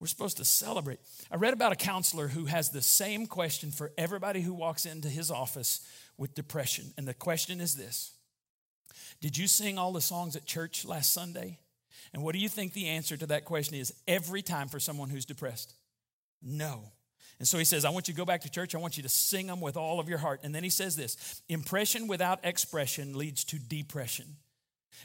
We're 0.00 0.06
supposed 0.06 0.38
to 0.38 0.44
celebrate. 0.46 1.00
I 1.30 1.36
read 1.36 1.52
about 1.52 1.72
a 1.72 1.76
counselor 1.76 2.28
who 2.28 2.46
has 2.46 2.70
the 2.70 2.80
same 2.80 3.26
question 3.26 3.70
for 3.70 3.92
everybody 3.98 4.40
who 4.40 4.54
walks 4.54 4.86
into 4.86 5.08
his 5.08 5.30
office 5.30 5.80
with 6.16 6.34
depression. 6.34 6.92
And 6.96 7.06
the 7.06 7.14
question 7.14 7.60
is 7.60 7.74
this 7.74 8.12
Did 9.20 9.36
you 9.36 9.46
sing 9.46 9.78
all 9.78 9.92
the 9.92 10.00
songs 10.00 10.36
at 10.36 10.46
church 10.46 10.84
last 10.84 11.12
Sunday? 11.12 11.58
And 12.14 12.22
what 12.22 12.32
do 12.32 12.38
you 12.38 12.48
think 12.48 12.72
the 12.72 12.88
answer 12.88 13.16
to 13.18 13.26
that 13.26 13.44
question 13.44 13.76
is 13.76 13.92
every 14.06 14.40
time 14.40 14.68
for 14.68 14.80
someone 14.80 15.10
who's 15.10 15.26
depressed? 15.26 15.74
No. 16.42 16.92
And 17.38 17.46
so 17.46 17.58
he 17.58 17.64
says, 17.64 17.84
I 17.84 17.90
want 17.90 18.08
you 18.08 18.14
to 18.14 18.18
go 18.18 18.24
back 18.24 18.40
to 18.42 18.50
church. 18.50 18.74
I 18.74 18.78
want 18.78 18.96
you 18.96 19.02
to 19.02 19.08
sing 19.08 19.46
them 19.46 19.60
with 19.60 19.76
all 19.76 20.00
of 20.00 20.08
your 20.08 20.18
heart. 20.18 20.40
And 20.42 20.54
then 20.54 20.64
he 20.64 20.70
says 20.70 20.96
this 20.96 21.42
impression 21.48 22.08
without 22.08 22.40
expression 22.42 23.16
leads 23.16 23.44
to 23.44 23.58
depression. 23.58 24.36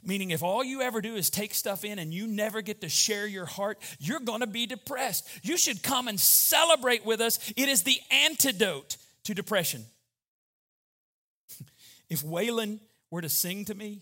Meaning, 0.04 0.32
if 0.32 0.44
all 0.44 0.64
you 0.64 0.82
ever 0.82 1.02
do 1.02 1.16
is 1.16 1.30
take 1.30 1.54
stuff 1.54 1.84
in 1.86 2.00
and 2.00 2.14
you 2.14 2.28
never 2.28 2.62
get 2.62 2.82
to 2.82 2.90
share 2.90 3.28
your 3.28 3.46
heart, 3.46 3.80
you're 4.00 4.20
to 4.20 4.48
be 4.48 4.66
depressed. 4.66 5.28
You 5.42 5.58
should 5.58 5.84
come 5.84 6.08
and 6.08 6.20
celebrate 6.20 7.06
with 7.06 7.22
us. 7.22 7.52
It 7.56 7.70
is 7.70 7.84
the 7.84 8.00
antidote 8.12 8.98
to 9.26 9.34
depression. 9.34 9.86
if 12.10 12.24
Waylon 12.24 12.80
were 13.12 13.22
to 13.22 13.30
sing 13.30 13.66
to 13.66 13.76
me, 13.76 14.02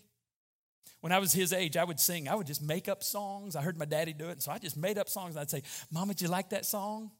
when 1.00 1.12
I 1.12 1.18
was 1.18 1.32
his 1.32 1.52
age, 1.52 1.76
I 1.76 1.82
would 1.84 1.98
sing. 1.98 2.28
I 2.28 2.36
would 2.36 2.46
just 2.46 2.62
make 2.62 2.88
up 2.88 3.02
songs. 3.02 3.56
I 3.56 3.62
heard 3.62 3.76
my 3.76 3.84
daddy 3.84 4.12
do 4.12 4.28
it, 4.28 4.40
so 4.40 4.52
I 4.52 4.58
just 4.58 4.76
made 4.76 4.98
up 4.98 5.08
songs. 5.08 5.36
I'd 5.36 5.50
say, 5.50 5.62
Mama, 5.90 6.14
did 6.14 6.22
you 6.22 6.28
like 6.28 6.50
that 6.50 6.64
song? 6.64 7.10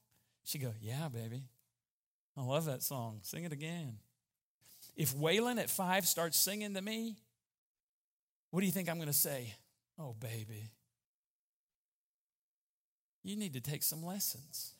She'd 0.45 0.61
go, 0.61 0.71
Yeah, 0.79 1.09
baby. 1.09 1.43
I 2.37 2.41
love 2.41 2.65
that 2.65 2.81
song. 2.81 3.19
Sing 3.21 3.43
it 3.43 3.51
again. 3.51 3.97
If 4.95 5.13
Waylon 5.13 5.59
at 5.59 5.69
five 5.69 6.05
starts 6.05 6.37
singing 6.37 6.73
to 6.75 6.81
me, 6.81 7.17
what 8.53 8.59
do 8.59 8.67
you 8.67 8.71
think 8.71 8.87
I'm 8.87 8.97
going 8.97 9.07
to 9.07 9.13
say? 9.13 9.51
Oh, 9.97 10.13
baby, 10.19 10.69
you 13.23 13.35
need 13.35 13.53
to 13.53 13.61
take 13.61 13.81
some 13.81 14.05
lessons. 14.05 14.73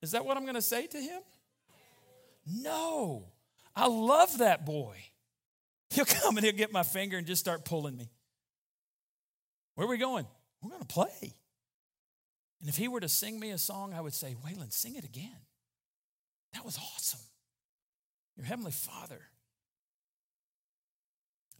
Is 0.00 0.12
that 0.12 0.24
what 0.24 0.36
I'm 0.36 0.44
going 0.44 0.54
to 0.54 0.62
say 0.62 0.86
to 0.86 0.96
him? 0.96 1.20
No. 2.46 3.24
I 3.74 3.88
love 3.88 4.38
that 4.38 4.64
boy. 4.64 4.94
He'll 5.90 6.04
come 6.04 6.36
and 6.36 6.46
he'll 6.46 6.54
get 6.54 6.72
my 6.72 6.84
finger 6.84 7.18
and 7.18 7.26
just 7.26 7.40
start 7.40 7.64
pulling 7.64 7.96
me. 7.96 8.12
Where 9.74 9.88
are 9.88 9.90
we 9.90 9.98
going? 9.98 10.26
We're 10.62 10.70
going 10.70 10.82
to 10.82 10.86
play. 10.86 11.34
And 12.60 12.68
if 12.68 12.76
he 12.76 12.86
were 12.86 13.00
to 13.00 13.08
sing 13.08 13.40
me 13.40 13.50
a 13.50 13.58
song, 13.58 13.92
I 13.92 14.00
would 14.00 14.14
say, 14.14 14.36
Waylon, 14.46 14.72
sing 14.72 14.94
it 14.94 15.04
again. 15.04 15.40
That 16.54 16.64
was 16.64 16.78
awesome. 16.78 17.26
Your 18.36 18.46
Heavenly 18.46 18.70
Father 18.70 19.20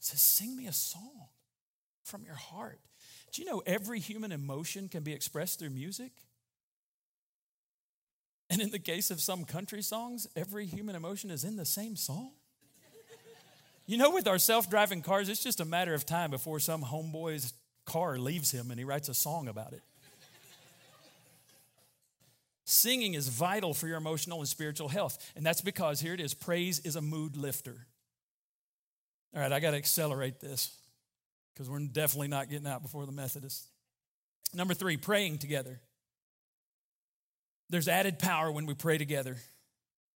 says, 0.05 0.21
Sing 0.21 0.57
me 0.57 0.67
a 0.67 0.73
song 0.73 1.29
from 2.03 2.25
your 2.25 2.35
heart. 2.35 2.81
Do 3.33 3.43
you 3.43 3.49
know 3.49 3.63
every 3.67 4.01
human 4.01 4.33
emotion 4.33 4.89
can 4.89 5.03
be 5.03 5.13
expressed 5.13 5.59
through 5.59 5.71
music? 5.71 6.13
And 8.49 8.61
in 8.61 8.71
the 8.71 8.81
case 8.81 9.13
of 9.13 9.21
some 9.21 9.45
country 9.45 9.81
songs, 9.81 10.27
every 10.35 10.67
human 10.67 10.97
emotion 10.97 11.31
is 11.31 11.45
in 11.45 11.57
the 11.57 11.65
same 11.65 11.95
song. 11.95 12.33
You 13.87 13.97
know, 13.97 14.11
with 14.11 14.27
our 14.27 14.39
self 14.39 14.69
driving 14.69 15.03
cars, 15.03 15.29
it's 15.29 15.43
just 15.43 15.61
a 15.61 15.65
matter 15.65 15.95
of 15.95 16.05
time 16.05 16.31
before 16.31 16.59
some 16.61 16.83
homeboy's 16.83 17.53
car 17.85 18.19
leaves 18.19 18.51
him 18.51 18.71
and 18.71 18.79
he 18.79 18.85
writes 18.85 19.09
a 19.09 19.15
song 19.15 19.49
about 19.49 19.73
it. 19.73 19.83
Singing 22.65 23.15
is 23.15 23.27
vital 23.27 23.75
for 23.75 23.89
your 23.89 23.97
emotional 23.97 24.39
and 24.39 24.49
spiritual 24.49 24.89
health. 24.89 25.33
And 25.35 25.45
that's 25.45 25.61
because, 25.61 26.01
here 26.01 26.15
it 26.15 26.21
is 26.21 26.35
praise 26.35 26.79
is 26.81 26.95
a 26.95 27.01
mood 27.01 27.37
lifter. 27.37 27.87
All 29.35 29.41
right, 29.41 29.53
I 29.53 29.61
got 29.61 29.73
to 29.73 29.77
accelerate 29.77 30.41
this 30.41 30.77
because 31.55 31.71
we're 31.71 31.81
definitely 31.81 32.29
not 32.29 32.51
getting 32.51 32.67
out 32.67 32.83
before 32.83 33.07
the 33.07 33.13
Methodists. 33.13 33.69
Number 34.53 34.75
three, 34.75 34.97
praying 34.97 35.39
together. 35.39 35.81
There's 37.69 37.87
added 37.87 38.19
power 38.19 38.51
when 38.51 38.67
we 38.67 38.75
pray 38.75 38.99
together. 38.99 39.37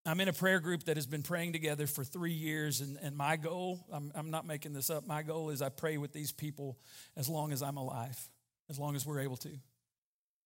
I'm 0.06 0.20
in 0.20 0.28
a 0.28 0.34
prayer 0.34 0.60
group 0.60 0.84
that 0.86 0.98
has 0.98 1.06
been 1.06 1.22
praying 1.22 1.54
together 1.54 1.88
for 1.88 2.04
three 2.04 2.34
years, 2.34 2.82
and, 2.82 2.98
and 3.02 3.16
my 3.16 3.38
goal, 3.38 3.86
I'm, 3.92 4.12
I'm 4.16 4.32
not 4.32 4.46
making 4.46 4.74
this 4.74 4.90
up, 4.90 5.08
my 5.08 5.22
goal 5.22 5.50
is 5.50 5.62
I 5.62 5.70
pray 5.70 5.98
with 5.98 6.12
these 6.12 6.32
people 6.32 6.78
as 7.16 7.30
long 7.30 7.54
as 7.54 7.62
I'm 7.62 7.78
alive, 7.78 8.20
as 8.70 8.80
long 8.80 8.96
as 8.96 9.06
we're 9.06 9.22
able 9.22 9.38
to. 9.38 9.52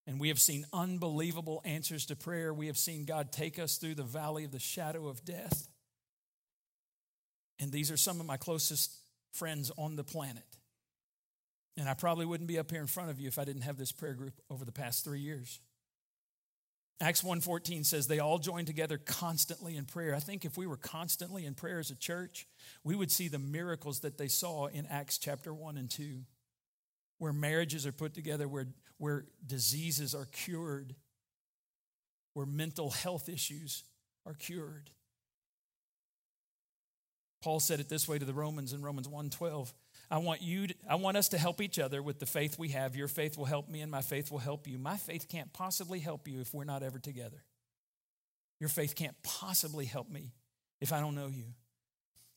And 0.06 0.19
we 0.19 0.27
have 0.27 0.39
seen 0.39 0.65
unbelievable 0.71 1.62
answers 1.65 2.06
to 2.08 2.15
prayer. 2.15 2.53
We 2.53 2.67
have 2.67 2.77
seen 2.77 3.06
God 3.06 3.32
take 3.32 3.60
us 3.60 3.77
through 3.77 3.95
the 3.95 4.03
valley 4.03 4.45
of 4.45 4.51
the 4.51 4.60
shadow 4.60 5.08
of 5.08 5.25
death. 5.25 5.67
And 7.59 7.71
these 7.71 7.91
are 7.91 7.97
some 7.97 8.19
of 8.19 8.25
my 8.25 8.37
closest 8.37 8.93
friends 9.33 9.71
on 9.77 9.95
the 9.95 10.03
planet. 10.03 10.45
And 11.77 11.87
I 11.87 11.93
probably 11.93 12.25
wouldn't 12.25 12.47
be 12.47 12.59
up 12.59 12.71
here 12.71 12.81
in 12.81 12.87
front 12.87 13.09
of 13.09 13.19
you 13.19 13.27
if 13.27 13.37
I 13.37 13.45
didn't 13.45 13.61
have 13.61 13.77
this 13.77 13.91
prayer 13.91 14.13
group 14.13 14.33
over 14.49 14.65
the 14.65 14.71
past 14.71 15.03
three 15.03 15.19
years. 15.19 15.59
Acts 16.99 17.21
1:14 17.21 17.85
says 17.85 18.07
they 18.07 18.17
all 18.17 18.39
joined 18.39 18.65
together 18.65 18.97
constantly 18.97 19.75
in 19.75 19.85
prayer. 19.85 20.15
I 20.15 20.19
think 20.19 20.45
if 20.45 20.57
we 20.57 20.65
were 20.65 20.77
constantly 20.77 21.45
in 21.45 21.53
prayer 21.53 21.77
as 21.77 21.91
a 21.91 21.95
church, 21.95 22.47
we 22.83 22.95
would 22.95 23.11
see 23.11 23.27
the 23.27 23.37
miracles 23.37 23.99
that 23.99 24.17
they 24.17 24.27
saw 24.27 24.65
in 24.65 24.87
Acts 24.87 25.19
chapter 25.19 25.53
1 25.53 25.77
and 25.77 25.91
2 25.91 26.23
where 27.17 27.33
marriages 27.33 27.85
are 27.85 27.91
put 27.91 28.13
together, 28.13 28.47
where, 28.47 28.67
where 28.97 29.25
diseases 29.45 30.13
are 30.13 30.25
cured, 30.25 30.95
where 32.33 32.45
mental 32.45 32.91
health 32.91 33.29
issues 33.29 33.83
are 34.25 34.33
cured. 34.33 34.91
Paul 37.41 37.60
said 37.60 37.80
it 37.80 37.89
this 37.89 38.08
way 38.08 38.17
to 38.17 38.26
the 38.26 38.34
Romans 38.34 38.73
in 38.73 38.82
Romans 38.82 39.08
1:12. 39.08 39.73
I 40.10 40.19
want 40.19 40.41
you 40.41 40.67
to, 40.67 40.76
I 40.89 40.95
want 40.95 41.17
us 41.17 41.30
to 41.30 41.38
help 41.38 41.62
each 41.62 41.80
other 41.80 42.02
with 42.02 42.19
the 42.19 42.26
faith 42.26 42.58
we 42.58 42.69
have. 42.69 42.95
Your 42.95 43.10
faith 43.10 43.38
will 43.38 43.45
help 43.45 43.67
me 43.69 43.82
and 43.82 43.91
my 43.91 44.02
faith 44.02 44.32
will 44.32 44.39
help 44.39 44.67
you. 44.67 44.78
My 44.78 44.97
faith 44.97 45.28
can't 45.28 45.52
possibly 45.52 46.00
help 46.00 46.28
you 46.28 46.39
if 46.39 46.54
we're 46.54 46.63
not 46.63 46.82
ever 46.82 46.97
together. 46.97 47.43
Your 48.60 48.69
faith 48.69 48.95
can't 48.95 49.15
possibly 49.21 49.86
help 49.86 50.10
me 50.10 50.32
if 50.80 50.93
I 50.93 51.00
don't 51.00 51.15
know 51.15 51.28
you. 51.28 51.45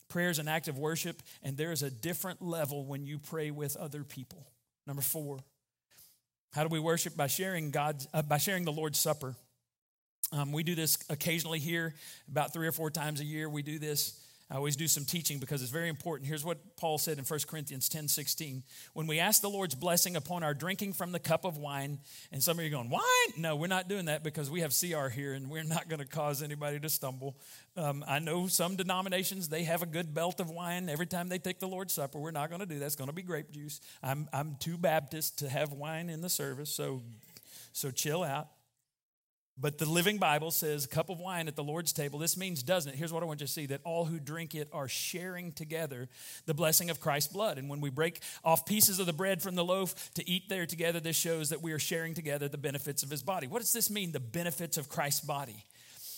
Prayer 0.09 0.31
is 0.31 0.41
an 0.41 0.49
act 0.49 0.67
of 0.67 0.77
worship, 0.77 1.23
and 1.43 1.57
there 1.57 1.71
is 1.71 1.83
a 1.83 1.91
different 1.91 2.43
level 2.43 2.85
when 2.85 3.07
you 3.07 3.19
pray 3.19 3.53
with 3.53 3.77
other 3.77 4.03
people. 4.03 4.51
Number 4.87 5.03
four, 5.03 5.39
how 6.53 6.65
do 6.65 6.69
we 6.69 6.81
worship? 6.81 7.17
By 7.17 7.29
sharing 7.29 7.71
God's, 7.71 8.09
uh, 8.13 8.23
by 8.23 8.39
sharing 8.39 8.65
the 8.65 8.73
Lord's 8.73 8.99
Supper. 8.99 9.37
Um, 10.33 10.51
we 10.53 10.65
do 10.65 10.75
this 10.75 10.99
occasionally 11.09 11.61
here, 11.61 11.95
about 12.29 12.53
three 12.53 12.67
or 12.67 12.73
four 12.73 12.91
times 12.91 13.21
a 13.21 13.25
year. 13.25 13.49
We 13.49 13.63
do 13.63 13.79
this. 13.79 14.21
I 14.51 14.57
always 14.57 14.75
do 14.75 14.89
some 14.89 15.05
teaching 15.05 15.39
because 15.39 15.63
it's 15.63 15.71
very 15.71 15.89
important. 15.89 16.29
Here's 16.29 16.45
what 16.45 16.77
Paul 16.77 16.99
said 16.99 17.19
in 17.19 17.25
1 17.25 17.41
Corinthians 17.47 17.89
10 17.89 18.09
16. 18.09 18.65
When 18.95 19.07
we 19.07 19.21
ask 19.21 19.41
the 19.41 19.49
Lord's 19.49 19.77
blessing 19.77 20.17
upon 20.17 20.43
our 20.43 20.55
drinking 20.55 20.95
from 20.95 21.13
the 21.13 21.21
cup 21.21 21.45
of 21.45 21.57
wine, 21.57 22.01
and 22.33 22.43
some 22.43 22.59
of 22.59 22.65
you 22.65 22.71
are 22.71 22.75
going, 22.75 22.91
Wine? 22.91 23.03
No, 23.37 23.55
we're 23.55 23.69
not 23.69 23.89
doing 23.89 24.07
that 24.07 24.25
because 24.25 24.51
we 24.51 24.61
have 24.61 24.75
CR 24.79 25.07
here 25.07 25.35
and 25.35 25.49
we're 25.49 25.63
not 25.63 25.89
going 25.89 26.01
to 26.01 26.07
cause 26.07 26.43
anybody 26.43 26.81
to 26.81 26.89
stumble. 26.89 27.37
Um, 27.77 28.05
I 28.09 28.19
know 28.19 28.49
some 28.49 28.75
denominations, 28.75 29.49
they 29.49 29.63
have 29.65 29.83
a 29.83 29.87
good 29.87 30.13
belt 30.13 30.41
of 30.41 30.51
wine 30.51 30.89
every 30.89 31.07
time 31.07 31.29
they 31.29 31.39
take 31.39 31.61
the 31.61 31.69
Lord's 31.69 31.95
Supper. 31.95 32.19
We're 32.19 32.33
not 32.33 32.49
going 32.49 32.61
to 32.61 32.67
do 32.67 32.81
that. 32.81 32.87
It's 32.87 32.97
going 32.97 33.09
to 33.09 33.15
be 33.15 33.23
grape 33.23 33.53
juice. 33.53 33.81
I'm, 34.03 34.29
I'm 34.33 34.57
too 34.59 34.77
Baptist 34.77 35.39
to 35.39 35.49
have 35.49 35.73
wine 35.73 36.11
in 36.11 36.23
the 36.23 36.29
service, 36.29 36.71
so, 36.71 37.03
so 37.73 37.93
chill 37.93 38.25
out. 38.25 38.49
But 39.61 39.77
the 39.77 39.87
Living 39.87 40.17
Bible 40.17 40.51
says 40.51 40.87
a 40.87 40.89
cup 40.89 41.11
of 41.11 41.21
wine 41.21 41.47
at 41.47 41.55
the 41.55 41.63
Lord's 41.63 41.93
table. 41.93 42.19
This 42.19 42.37
means, 42.37 42.63
doesn't 42.63 42.93
it? 42.93 42.97
Here's 42.97 43.13
what 43.13 43.23
I 43.23 43.27
want 43.27 43.41
you 43.41 43.47
to 43.47 43.53
see 43.53 43.67
that 43.67 43.83
all 43.85 44.07
who 44.07 44.19
drink 44.19 44.55
it 44.55 44.69
are 44.73 44.89
sharing 44.89 45.53
together 45.53 46.09
the 46.47 46.55
blessing 46.55 46.89
of 46.89 47.01
Christ's 47.01 47.33
blood. 47.33 47.59
And 47.59 47.69
when 47.69 47.81
we 47.81 47.91
break 47.91 48.21
off 48.43 48.65
pieces 48.65 48.99
of 48.99 49.07
the 49.07 49.13
bread 49.13 49.43
from 49.43 49.57
the 49.57 49.65
loaf 49.65 50.13
to 50.15 50.29
eat 50.29 50.49
there 50.49 50.65
together, 50.65 50.99
this 50.99 51.17
shows 51.17 51.51
that 51.51 51.61
we 51.61 51.73
are 51.73 51.79
sharing 51.79 52.15
together 52.15 52.49
the 52.49 52.59
benefits 52.59 53.03
of 53.03 53.11
his 53.11 53.23
body. 53.23 53.47
What 53.49 53.61
does 53.61 53.73
this 53.73 53.91
mean, 53.91 54.13
the 54.13 54.21
benefits 54.21 54.79
of 54.79 54.89
Christ's 54.89 55.21
body? 55.21 55.67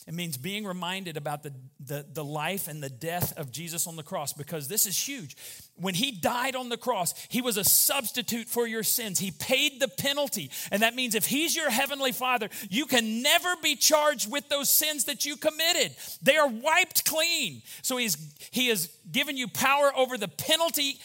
It 0.07 0.15
means 0.15 0.37
being 0.37 0.65
reminded 0.65 1.17
about 1.17 1.45
the, 1.45 1.53
the, 1.79 2.05
the, 2.13 2.25
life 2.25 2.67
and 2.67 2.83
the 2.83 2.91
death 2.91 3.39
of 3.39 3.53
Jesus 3.53 3.87
on 3.87 3.95
the 3.95 4.03
cross 4.03 4.33
because 4.33 4.67
this 4.67 4.85
is 4.85 4.99
huge. 4.99 5.37
When 5.77 5.95
he 5.95 6.11
died 6.11 6.57
on 6.57 6.69
the 6.69 6.77
cross, 6.77 7.15
he 7.29 7.41
was 7.41 7.57
a 7.57 7.63
substitute 7.63 8.49
for 8.49 8.67
your 8.67 8.83
sins. 8.83 9.21
He 9.21 9.31
paid 9.31 9.81
the 9.81 9.87
penalty. 9.87 10.51
And 10.73 10.83
that 10.83 10.97
means 10.97 11.15
if 11.15 11.27
he's 11.27 11.55
your 11.55 11.71
heavenly 11.71 12.11
father, 12.11 12.49
you 12.69 12.87
can 12.87 13.23
never 13.23 13.55
be 13.63 13.77
charged 13.77 14.31
with 14.31 14.49
those 14.49 14.69
sins 14.69 15.05
that 15.05 15.25
you 15.25 15.37
committed. 15.37 15.95
They 16.21 16.37
are 16.37 16.49
wiped 16.49 17.05
clean. 17.05 17.63
So 17.83 17.97
he's, 17.97 18.17
he 18.51 18.69
has 18.69 18.89
given 19.11 19.37
you 19.37 19.47
power 19.47 19.93
over 19.97 20.19
the 20.19 20.29
penalty 20.29 20.99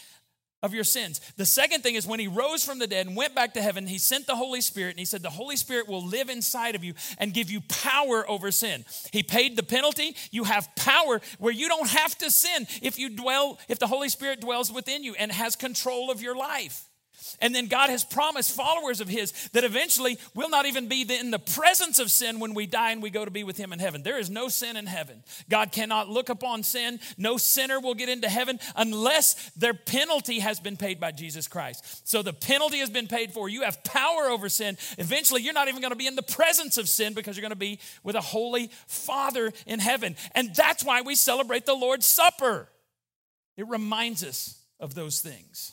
of 0.62 0.74
your 0.74 0.84
sins. 0.84 1.20
The 1.36 1.46
second 1.46 1.82
thing 1.82 1.94
is 1.94 2.06
when 2.06 2.20
he 2.20 2.28
rose 2.28 2.64
from 2.64 2.78
the 2.78 2.86
dead 2.86 3.06
and 3.06 3.16
went 3.16 3.34
back 3.34 3.54
to 3.54 3.62
heaven, 3.62 3.86
he 3.86 3.98
sent 3.98 4.26
the 4.26 4.34
Holy 4.34 4.60
Spirit 4.60 4.90
and 4.90 4.98
he 4.98 5.04
said, 5.04 5.22
The 5.22 5.30
Holy 5.30 5.56
Spirit 5.56 5.88
will 5.88 6.04
live 6.04 6.28
inside 6.28 6.74
of 6.74 6.82
you 6.82 6.94
and 7.18 7.32
give 7.32 7.50
you 7.50 7.60
power 7.68 8.28
over 8.28 8.50
sin. 8.50 8.84
He 9.12 9.22
paid 9.22 9.56
the 9.56 9.62
penalty. 9.62 10.16
You 10.30 10.44
have 10.44 10.74
power 10.74 11.20
where 11.38 11.52
you 11.52 11.68
don't 11.68 11.88
have 11.90 12.16
to 12.18 12.30
sin 12.30 12.66
if 12.82 12.98
you 12.98 13.10
dwell, 13.10 13.58
if 13.68 13.78
the 13.78 13.86
Holy 13.86 14.08
Spirit 14.08 14.40
dwells 14.40 14.72
within 14.72 15.04
you 15.04 15.14
and 15.18 15.30
has 15.30 15.54
control 15.54 16.10
of 16.10 16.20
your 16.20 16.36
life. 16.36 16.87
And 17.40 17.54
then 17.54 17.66
God 17.66 17.90
has 17.90 18.04
promised 18.04 18.54
followers 18.54 19.00
of 19.00 19.08
His 19.08 19.32
that 19.52 19.64
eventually 19.64 20.18
we'll 20.34 20.50
not 20.50 20.66
even 20.66 20.88
be 20.88 21.02
in 21.02 21.30
the 21.30 21.38
presence 21.38 21.98
of 21.98 22.10
sin 22.10 22.40
when 22.40 22.54
we 22.54 22.66
die 22.66 22.92
and 22.92 23.02
we 23.02 23.10
go 23.10 23.24
to 23.24 23.30
be 23.30 23.44
with 23.44 23.56
Him 23.56 23.72
in 23.72 23.78
heaven. 23.78 24.02
There 24.02 24.18
is 24.18 24.30
no 24.30 24.48
sin 24.48 24.76
in 24.76 24.86
heaven. 24.86 25.22
God 25.48 25.72
cannot 25.72 26.08
look 26.08 26.28
upon 26.28 26.62
sin. 26.62 27.00
No 27.16 27.36
sinner 27.36 27.80
will 27.80 27.94
get 27.94 28.08
into 28.08 28.28
heaven 28.28 28.58
unless 28.76 29.50
their 29.56 29.74
penalty 29.74 30.40
has 30.40 30.60
been 30.60 30.76
paid 30.76 31.00
by 31.00 31.12
Jesus 31.12 31.48
Christ. 31.48 32.08
So 32.08 32.22
the 32.22 32.32
penalty 32.32 32.78
has 32.78 32.90
been 32.90 33.08
paid 33.08 33.32
for. 33.32 33.48
You 33.48 33.62
have 33.62 33.82
power 33.84 34.26
over 34.26 34.48
sin. 34.48 34.76
Eventually, 34.98 35.42
you're 35.42 35.54
not 35.54 35.68
even 35.68 35.80
going 35.80 35.92
to 35.92 35.96
be 35.96 36.06
in 36.06 36.16
the 36.16 36.22
presence 36.22 36.78
of 36.78 36.88
sin 36.88 37.14
because 37.14 37.36
you're 37.36 37.42
going 37.42 37.50
to 37.50 37.56
be 37.56 37.78
with 38.02 38.16
a 38.16 38.20
holy 38.20 38.70
Father 38.86 39.52
in 39.66 39.80
heaven. 39.80 40.16
And 40.34 40.54
that's 40.54 40.84
why 40.84 41.02
we 41.02 41.14
celebrate 41.14 41.66
the 41.66 41.74
Lord's 41.74 42.06
Supper. 42.06 42.68
It 43.56 43.68
reminds 43.68 44.24
us 44.24 44.58
of 44.80 44.94
those 44.94 45.20
things. 45.20 45.72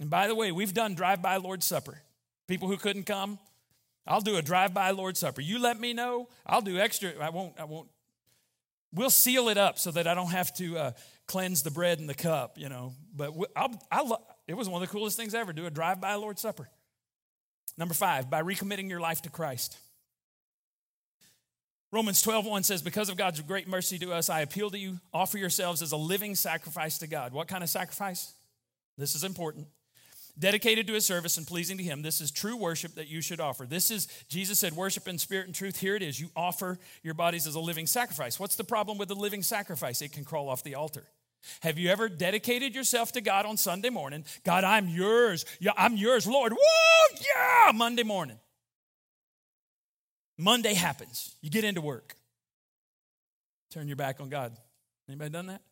And 0.00 0.08
by 0.08 0.26
the 0.26 0.34
way, 0.34 0.50
we've 0.50 0.72
done 0.72 0.94
drive 0.94 1.20
by 1.20 1.36
Lord's 1.36 1.66
Supper. 1.66 2.00
People 2.48 2.68
who 2.68 2.78
couldn't 2.78 3.04
come, 3.04 3.38
I'll 4.06 4.22
do 4.22 4.36
a 4.36 4.42
drive 4.42 4.72
by 4.72 4.90
Lord's 4.90 5.20
Supper. 5.20 5.42
You 5.42 5.60
let 5.60 5.78
me 5.78 5.92
know, 5.92 6.28
I'll 6.46 6.62
do 6.62 6.78
extra. 6.78 7.12
I 7.20 7.28
won't, 7.28 7.60
I 7.60 7.64
won't. 7.64 7.88
We'll 8.92 9.10
seal 9.10 9.50
it 9.50 9.58
up 9.58 9.78
so 9.78 9.92
that 9.92 10.08
I 10.08 10.14
don't 10.14 10.30
have 10.30 10.52
to 10.56 10.78
uh, 10.78 10.92
cleanse 11.28 11.62
the 11.62 11.70
bread 11.70 12.00
and 12.00 12.08
the 12.08 12.14
cup, 12.14 12.58
you 12.58 12.68
know. 12.68 12.94
But 13.14 13.34
I'll, 13.54 13.80
I'll, 13.92 14.26
it 14.48 14.54
was 14.54 14.68
one 14.68 14.82
of 14.82 14.88
the 14.88 14.92
coolest 14.92 15.16
things 15.16 15.34
ever 15.34 15.52
do 15.52 15.66
a 15.66 15.70
drive 15.70 16.00
by 16.00 16.14
Lord's 16.14 16.40
Supper. 16.40 16.68
Number 17.76 17.94
five, 17.94 18.28
by 18.28 18.42
recommitting 18.42 18.88
your 18.88 19.00
life 19.00 19.22
to 19.22 19.30
Christ. 19.30 19.78
Romans 21.92 22.22
12, 22.22 22.46
1 22.46 22.62
says, 22.62 22.82
Because 22.82 23.10
of 23.10 23.16
God's 23.16 23.40
great 23.42 23.68
mercy 23.68 23.98
to 23.98 24.12
us, 24.12 24.30
I 24.30 24.40
appeal 24.40 24.70
to 24.70 24.78
you, 24.78 24.98
offer 25.12 25.38
yourselves 25.38 25.82
as 25.82 25.92
a 25.92 25.96
living 25.96 26.34
sacrifice 26.34 26.98
to 26.98 27.06
God. 27.06 27.32
What 27.32 27.48
kind 27.48 27.62
of 27.62 27.68
sacrifice? 27.68 28.32
This 28.96 29.14
is 29.14 29.24
important 29.24 29.66
dedicated 30.38 30.86
to 30.86 30.94
his 30.94 31.06
service 31.06 31.36
and 31.36 31.46
pleasing 31.46 31.76
to 31.78 31.82
him. 31.82 32.02
This 32.02 32.20
is 32.20 32.30
true 32.30 32.56
worship 32.56 32.94
that 32.94 33.08
you 33.08 33.20
should 33.20 33.40
offer. 33.40 33.66
This 33.66 33.90
is, 33.90 34.06
Jesus 34.28 34.58
said, 34.58 34.74
worship 34.74 35.08
in 35.08 35.18
spirit 35.18 35.46
and 35.46 35.54
truth. 35.54 35.78
Here 35.78 35.96
it 35.96 36.02
is. 36.02 36.20
You 36.20 36.30
offer 36.34 36.78
your 37.02 37.14
bodies 37.14 37.46
as 37.46 37.54
a 37.54 37.60
living 37.60 37.86
sacrifice. 37.86 38.38
What's 38.38 38.56
the 38.56 38.64
problem 38.64 38.98
with 38.98 39.10
a 39.10 39.14
living 39.14 39.42
sacrifice? 39.42 40.02
It 40.02 40.12
can 40.12 40.24
crawl 40.24 40.48
off 40.48 40.62
the 40.62 40.74
altar. 40.74 41.04
Have 41.62 41.78
you 41.78 41.88
ever 41.88 42.08
dedicated 42.08 42.74
yourself 42.74 43.12
to 43.12 43.20
God 43.20 43.46
on 43.46 43.56
Sunday 43.56 43.90
morning? 43.90 44.24
God, 44.44 44.64
I'm 44.64 44.88
yours. 44.88 45.44
Yeah, 45.58 45.72
I'm 45.76 45.96
yours, 45.96 46.26
Lord. 46.26 46.52
Whoa, 46.52 47.16
yeah, 47.34 47.72
Monday 47.72 48.02
morning. 48.02 48.38
Monday 50.36 50.74
happens. 50.74 51.36
You 51.40 51.50
get 51.50 51.64
into 51.64 51.80
work. 51.80 52.14
Turn 53.70 53.88
your 53.88 53.96
back 53.96 54.20
on 54.20 54.28
God. 54.28 54.56
Anybody 55.08 55.30
done 55.30 55.46
that? 55.46 55.62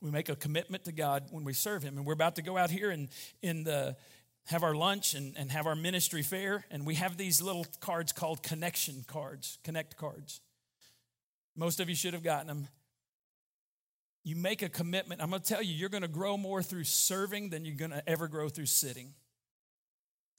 We 0.00 0.10
make 0.10 0.28
a 0.28 0.36
commitment 0.36 0.84
to 0.84 0.92
God 0.92 1.24
when 1.30 1.44
we 1.44 1.52
serve 1.52 1.82
Him. 1.82 1.96
And 1.96 2.06
we're 2.06 2.14
about 2.14 2.36
to 2.36 2.42
go 2.42 2.56
out 2.56 2.70
here 2.70 2.90
and 2.90 3.08
in 3.42 3.64
the 3.64 3.96
have 4.46 4.62
our 4.62 4.74
lunch 4.74 5.14
and, 5.14 5.36
and 5.36 5.50
have 5.50 5.66
our 5.66 5.76
ministry 5.76 6.22
fair. 6.22 6.64
And 6.70 6.86
we 6.86 6.94
have 6.94 7.16
these 7.16 7.42
little 7.42 7.66
cards 7.80 8.12
called 8.12 8.42
connection 8.42 9.04
cards, 9.06 9.58
connect 9.62 9.96
cards. 9.96 10.40
Most 11.56 11.80
of 11.80 11.88
you 11.88 11.94
should 11.94 12.14
have 12.14 12.22
gotten 12.22 12.46
them. 12.46 12.68
You 14.24 14.36
make 14.36 14.62
a 14.62 14.68
commitment. 14.68 15.22
I'm 15.22 15.30
going 15.30 15.42
to 15.42 15.48
tell 15.48 15.62
you, 15.62 15.74
you're 15.74 15.88
going 15.88 16.02
to 16.02 16.08
grow 16.08 16.36
more 16.36 16.62
through 16.62 16.84
serving 16.84 17.50
than 17.50 17.64
you're 17.64 17.76
going 17.76 17.90
to 17.90 18.06
ever 18.08 18.28
grow 18.28 18.48
through 18.48 18.66
sitting. 18.66 19.14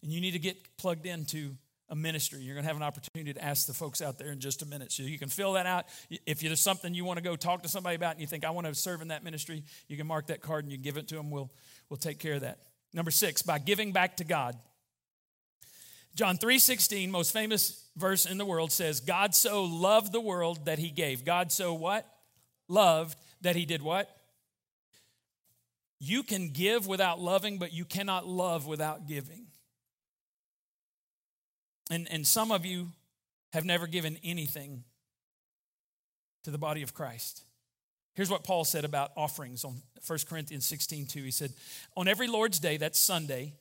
And 0.03 0.12
you 0.12 0.22
need 0.22 0.32
to 0.32 0.39
get 0.39 0.78
plugged 0.78 1.05
into 1.05 1.55
a 1.91 1.95
ministry. 1.95 2.39
You're 2.39 2.55
going 2.55 2.63
to 2.63 2.69
have 2.69 2.77
an 2.77 2.83
opportunity 2.83 3.33
to 3.33 3.43
ask 3.43 3.67
the 3.67 3.73
folks 3.73 4.01
out 4.01 4.17
there 4.17 4.31
in 4.31 4.39
just 4.39 4.61
a 4.61 4.65
minute. 4.65 4.93
So 4.93 5.03
you 5.03 5.19
can 5.19 5.27
fill 5.27 5.53
that 5.53 5.65
out. 5.65 5.85
If 6.25 6.39
there's 6.39 6.61
something 6.61 6.93
you 6.93 7.03
want 7.03 7.17
to 7.17 7.23
go 7.23 7.35
talk 7.35 7.63
to 7.63 7.69
somebody 7.69 7.97
about 7.97 8.13
and 8.13 8.21
you 8.21 8.27
think, 8.27 8.45
I 8.45 8.49
want 8.51 8.65
to 8.65 8.73
serve 8.73 9.01
in 9.01 9.09
that 9.09 9.25
ministry, 9.25 9.63
you 9.89 9.97
can 9.97 10.07
mark 10.07 10.27
that 10.27 10.41
card 10.41 10.63
and 10.63 10.71
you 10.71 10.77
give 10.77 10.95
it 10.95 11.09
to 11.09 11.15
them. 11.15 11.29
We'll, 11.29 11.51
we'll 11.89 11.97
take 11.97 12.17
care 12.17 12.35
of 12.35 12.41
that. 12.41 12.59
Number 12.93 13.11
six, 13.11 13.41
by 13.41 13.59
giving 13.59 13.91
back 13.91 14.17
to 14.17 14.23
God. 14.23 14.55
John 16.15 16.37
3:16, 16.37 17.09
most 17.09 17.31
famous 17.31 17.85
verse 17.95 18.25
in 18.25 18.37
the 18.37 18.43
world 18.45 18.71
says, 18.71 18.99
God 18.99 19.33
so 19.33 19.63
loved 19.63 20.11
the 20.11 20.19
world 20.19 20.65
that 20.65 20.77
he 20.77 20.89
gave. 20.89 21.23
God 21.23 21.53
so 21.53 21.73
what? 21.73 22.05
Loved 22.67 23.17
that 23.41 23.55
he 23.55 23.65
did 23.65 23.81
what? 23.81 24.09
You 25.99 26.23
can 26.23 26.49
give 26.49 26.87
without 26.87 27.19
loving, 27.19 27.59
but 27.59 27.71
you 27.71 27.85
cannot 27.85 28.27
love 28.27 28.67
without 28.67 29.07
giving. 29.07 29.40
And, 31.91 32.07
and 32.09 32.25
some 32.25 32.51
of 32.51 32.65
you 32.65 32.87
have 33.51 33.65
never 33.65 33.85
given 33.85 34.17
anything 34.23 34.85
to 36.45 36.49
the 36.49 36.57
body 36.57 36.81
of 36.83 36.93
Christ. 36.93 37.43
Here's 38.15 38.29
what 38.29 38.45
Paul 38.45 38.63
said 38.63 38.85
about 38.85 39.11
offerings 39.17 39.65
on 39.65 39.81
1 40.07 40.19
Corinthians 40.27 40.65
16 40.65 41.05
2. 41.07 41.23
He 41.23 41.31
said, 41.31 41.51
On 41.97 42.07
every 42.07 42.27
Lord's 42.27 42.59
day, 42.59 42.77
that's 42.77 42.97
Sunday, 42.97 43.53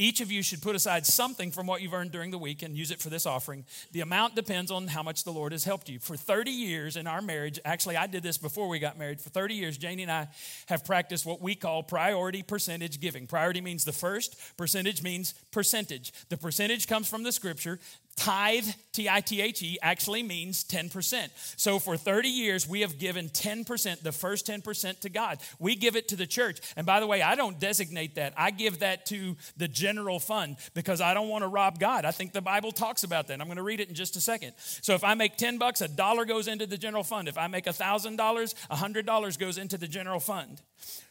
each 0.00 0.22
of 0.22 0.32
you 0.32 0.42
should 0.42 0.62
put 0.62 0.74
aside 0.74 1.04
something 1.04 1.50
from 1.50 1.66
what 1.66 1.82
you've 1.82 1.92
earned 1.92 2.10
during 2.10 2.30
the 2.30 2.38
week 2.38 2.62
and 2.62 2.74
use 2.74 2.90
it 2.90 3.00
for 3.00 3.10
this 3.10 3.26
offering. 3.26 3.66
The 3.92 4.00
amount 4.00 4.34
depends 4.34 4.70
on 4.70 4.86
how 4.86 5.02
much 5.02 5.24
the 5.24 5.30
Lord 5.30 5.52
has 5.52 5.64
helped 5.64 5.90
you. 5.90 5.98
For 5.98 6.16
30 6.16 6.50
years 6.50 6.96
in 6.96 7.06
our 7.06 7.20
marriage, 7.20 7.60
actually, 7.66 7.98
I 7.98 8.06
did 8.06 8.22
this 8.22 8.38
before 8.38 8.68
we 8.68 8.78
got 8.78 8.98
married. 8.98 9.20
For 9.20 9.28
30 9.28 9.54
years, 9.54 9.76
Janie 9.76 10.02
and 10.02 10.10
I 10.10 10.28
have 10.68 10.86
practiced 10.86 11.26
what 11.26 11.42
we 11.42 11.54
call 11.54 11.82
priority 11.82 12.42
percentage 12.42 12.98
giving. 12.98 13.26
Priority 13.26 13.60
means 13.60 13.84
the 13.84 13.92
first, 13.92 14.40
percentage 14.56 15.02
means 15.02 15.34
percentage. 15.50 16.12
The 16.30 16.38
percentage 16.38 16.86
comes 16.88 17.06
from 17.06 17.22
the 17.22 17.30
scripture. 17.32 17.78
Tithe, 18.16 18.66
T 18.92 19.08
I 19.08 19.20
T 19.20 19.40
H 19.40 19.62
E, 19.62 19.78
actually 19.80 20.22
means 20.22 20.62
10%. 20.64 21.30
So 21.56 21.78
for 21.78 21.96
30 21.96 22.28
years, 22.28 22.68
we 22.68 22.82
have 22.82 22.98
given 22.98 23.30
10%, 23.30 24.00
the 24.02 24.12
first 24.12 24.46
10% 24.46 25.00
to 25.00 25.08
God. 25.08 25.38
We 25.58 25.74
give 25.74 25.96
it 25.96 26.08
to 26.08 26.16
the 26.16 26.26
church. 26.26 26.60
And 26.76 26.86
by 26.86 27.00
the 27.00 27.06
way, 27.06 27.22
I 27.22 27.34
don't 27.34 27.58
designate 27.58 28.16
that. 28.16 28.34
I 28.36 28.50
give 28.50 28.80
that 28.80 29.06
to 29.06 29.36
the 29.56 29.68
general 29.68 30.20
fund 30.20 30.56
because 30.74 31.00
I 31.00 31.14
don't 31.14 31.28
want 31.28 31.44
to 31.44 31.48
rob 31.48 31.78
God. 31.78 32.04
I 32.04 32.10
think 32.10 32.32
the 32.32 32.42
Bible 32.42 32.72
talks 32.72 33.04
about 33.04 33.28
that. 33.28 33.40
I'm 33.40 33.46
going 33.46 33.56
to 33.56 33.62
read 33.62 33.80
it 33.80 33.88
in 33.88 33.94
just 33.94 34.16
a 34.16 34.20
second. 34.20 34.52
So 34.58 34.94
if 34.94 35.02
I 35.02 35.14
make 35.14 35.36
10 35.36 35.56
bucks, 35.56 35.80
a 35.80 35.88
dollar 35.88 36.26
goes 36.26 36.46
into 36.46 36.66
the 36.66 36.76
general 36.76 37.04
fund. 37.04 37.26
If 37.26 37.38
I 37.38 37.46
make 37.46 37.64
$1,000, 37.64 38.18
$100 38.18 39.38
goes 39.38 39.56
into 39.56 39.78
the 39.78 39.88
general 39.88 40.20
fund. 40.20 40.60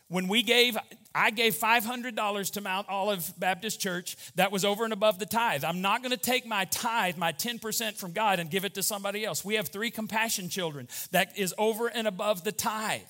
When 0.10 0.28
we 0.28 0.42
gave, 0.42 0.76
I 1.14 1.30
gave 1.30 1.56
$500 1.56 2.52
to 2.52 2.62
Mount 2.62 2.90
Olive 2.90 3.32
Baptist 3.38 3.80
Church. 3.80 4.18
That 4.36 4.52
was 4.52 4.66
over 4.66 4.84
and 4.84 4.92
above 4.92 5.20
the 5.20 5.28
tithe. 5.28 5.64
I'm 5.64 5.82
not 5.82 6.02
going 6.02 6.12
to 6.12 6.18
take 6.18 6.48
my 6.48 6.66
tithe, 6.66 7.16
my 7.16 7.32
10% 7.32 7.96
from 7.96 8.12
God, 8.12 8.40
and 8.40 8.50
give 8.50 8.66
it 8.66 8.74
to 8.74 8.84
somebody 8.84 9.24
else. 9.24 9.46
We 9.46 9.56
have 9.56 9.68
three 9.68 9.92
compassion 9.92 10.50
children. 10.50 10.88
That 11.12 11.38
is 11.38 11.54
over 11.60 11.88
and 11.88 12.08
above 12.08 12.44
the 12.44 12.52
tithe 12.52 13.02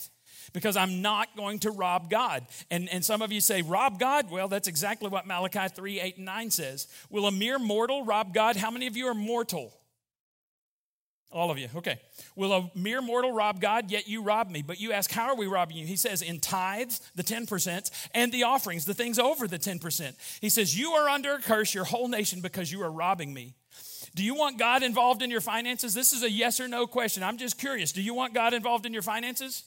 because 0.52 0.76
I'm 0.76 1.02
not 1.02 1.38
going 1.38 1.60
to 1.60 1.72
rob 1.72 2.10
God. 2.10 2.46
And, 2.70 2.90
and 2.90 3.04
some 3.04 3.22
of 3.22 3.32
you 3.32 3.40
say, 3.40 3.62
rob 3.62 3.98
God? 3.98 4.30
Well, 4.30 4.50
that's 4.50 4.68
exactly 4.68 5.10
what 5.10 5.26
Malachi 5.26 5.68
3 5.74 6.02
8 6.02 6.18
and 6.18 6.26
9 6.26 6.52
says. 6.52 6.88
Will 7.10 7.28
a 7.28 7.32
mere 7.32 7.60
mortal 7.60 8.04
rob 8.04 8.34
God? 8.34 8.58
How 8.58 8.72
many 8.72 8.88
of 8.88 8.98
you 8.98 9.08
are 9.08 9.14
mortal? 9.14 9.74
All 11.32 11.52
of 11.52 11.60
you. 11.60 11.70
Okay. 11.76 12.00
Will 12.36 12.54
a 12.54 12.72
mere 12.74 13.02
mortal 13.02 13.32
rob 13.32 13.62
God? 13.62 13.92
Yet 13.92 14.08
you 14.08 14.24
rob 14.24 14.50
me. 14.50 14.64
But 14.64 14.80
you 14.80 14.94
ask, 14.94 15.12
how 15.12 15.28
are 15.28 15.36
we 15.36 15.46
robbing 15.46 15.78
you? 15.78 15.86
He 15.86 15.96
says, 15.96 16.24
in 16.24 16.40
tithes, 16.40 17.02
the 17.14 17.24
10%, 17.24 17.92
and 18.16 18.32
the 18.32 18.44
offerings, 18.44 18.86
the 18.86 18.96
things 18.96 19.20
over 19.20 19.48
the 19.48 19.60
10%. 19.60 20.14
He 20.42 20.50
says, 20.50 20.78
You 20.78 20.92
are 20.94 21.08
under 21.08 21.34
a 21.34 21.40
curse, 21.40 21.74
your 21.74 21.84
whole 21.84 22.08
nation, 22.08 22.42
because 22.42 22.72
you 22.72 22.82
are 22.82 22.92
robbing 22.92 23.32
me. 23.32 23.54
Do 24.16 24.24
you 24.24 24.34
want 24.34 24.58
God 24.58 24.82
involved 24.82 25.22
in 25.22 25.30
your 25.30 25.42
finances? 25.42 25.94
This 25.94 26.14
is 26.14 26.24
a 26.24 26.32
yes 26.32 26.60
or 26.60 26.68
no 26.68 26.88
question. 26.88 27.22
I'm 27.22 27.38
just 27.38 27.60
curious. 27.60 27.92
Do 27.92 28.02
you 28.02 28.16
want 28.16 28.34
God 28.34 28.56
involved 28.56 28.88
in 28.88 28.94
your 28.94 29.04
finances? 29.04 29.64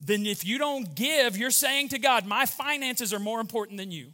Then 0.00 0.26
if 0.26 0.44
you 0.44 0.58
don't 0.58 0.94
give, 0.94 1.38
you're 1.38 1.50
saying 1.50 1.88
to 1.90 1.98
God, 1.98 2.26
My 2.26 2.44
finances 2.44 3.14
are 3.14 3.18
more 3.18 3.40
important 3.40 3.78
than 3.78 3.90
you. 3.90 4.12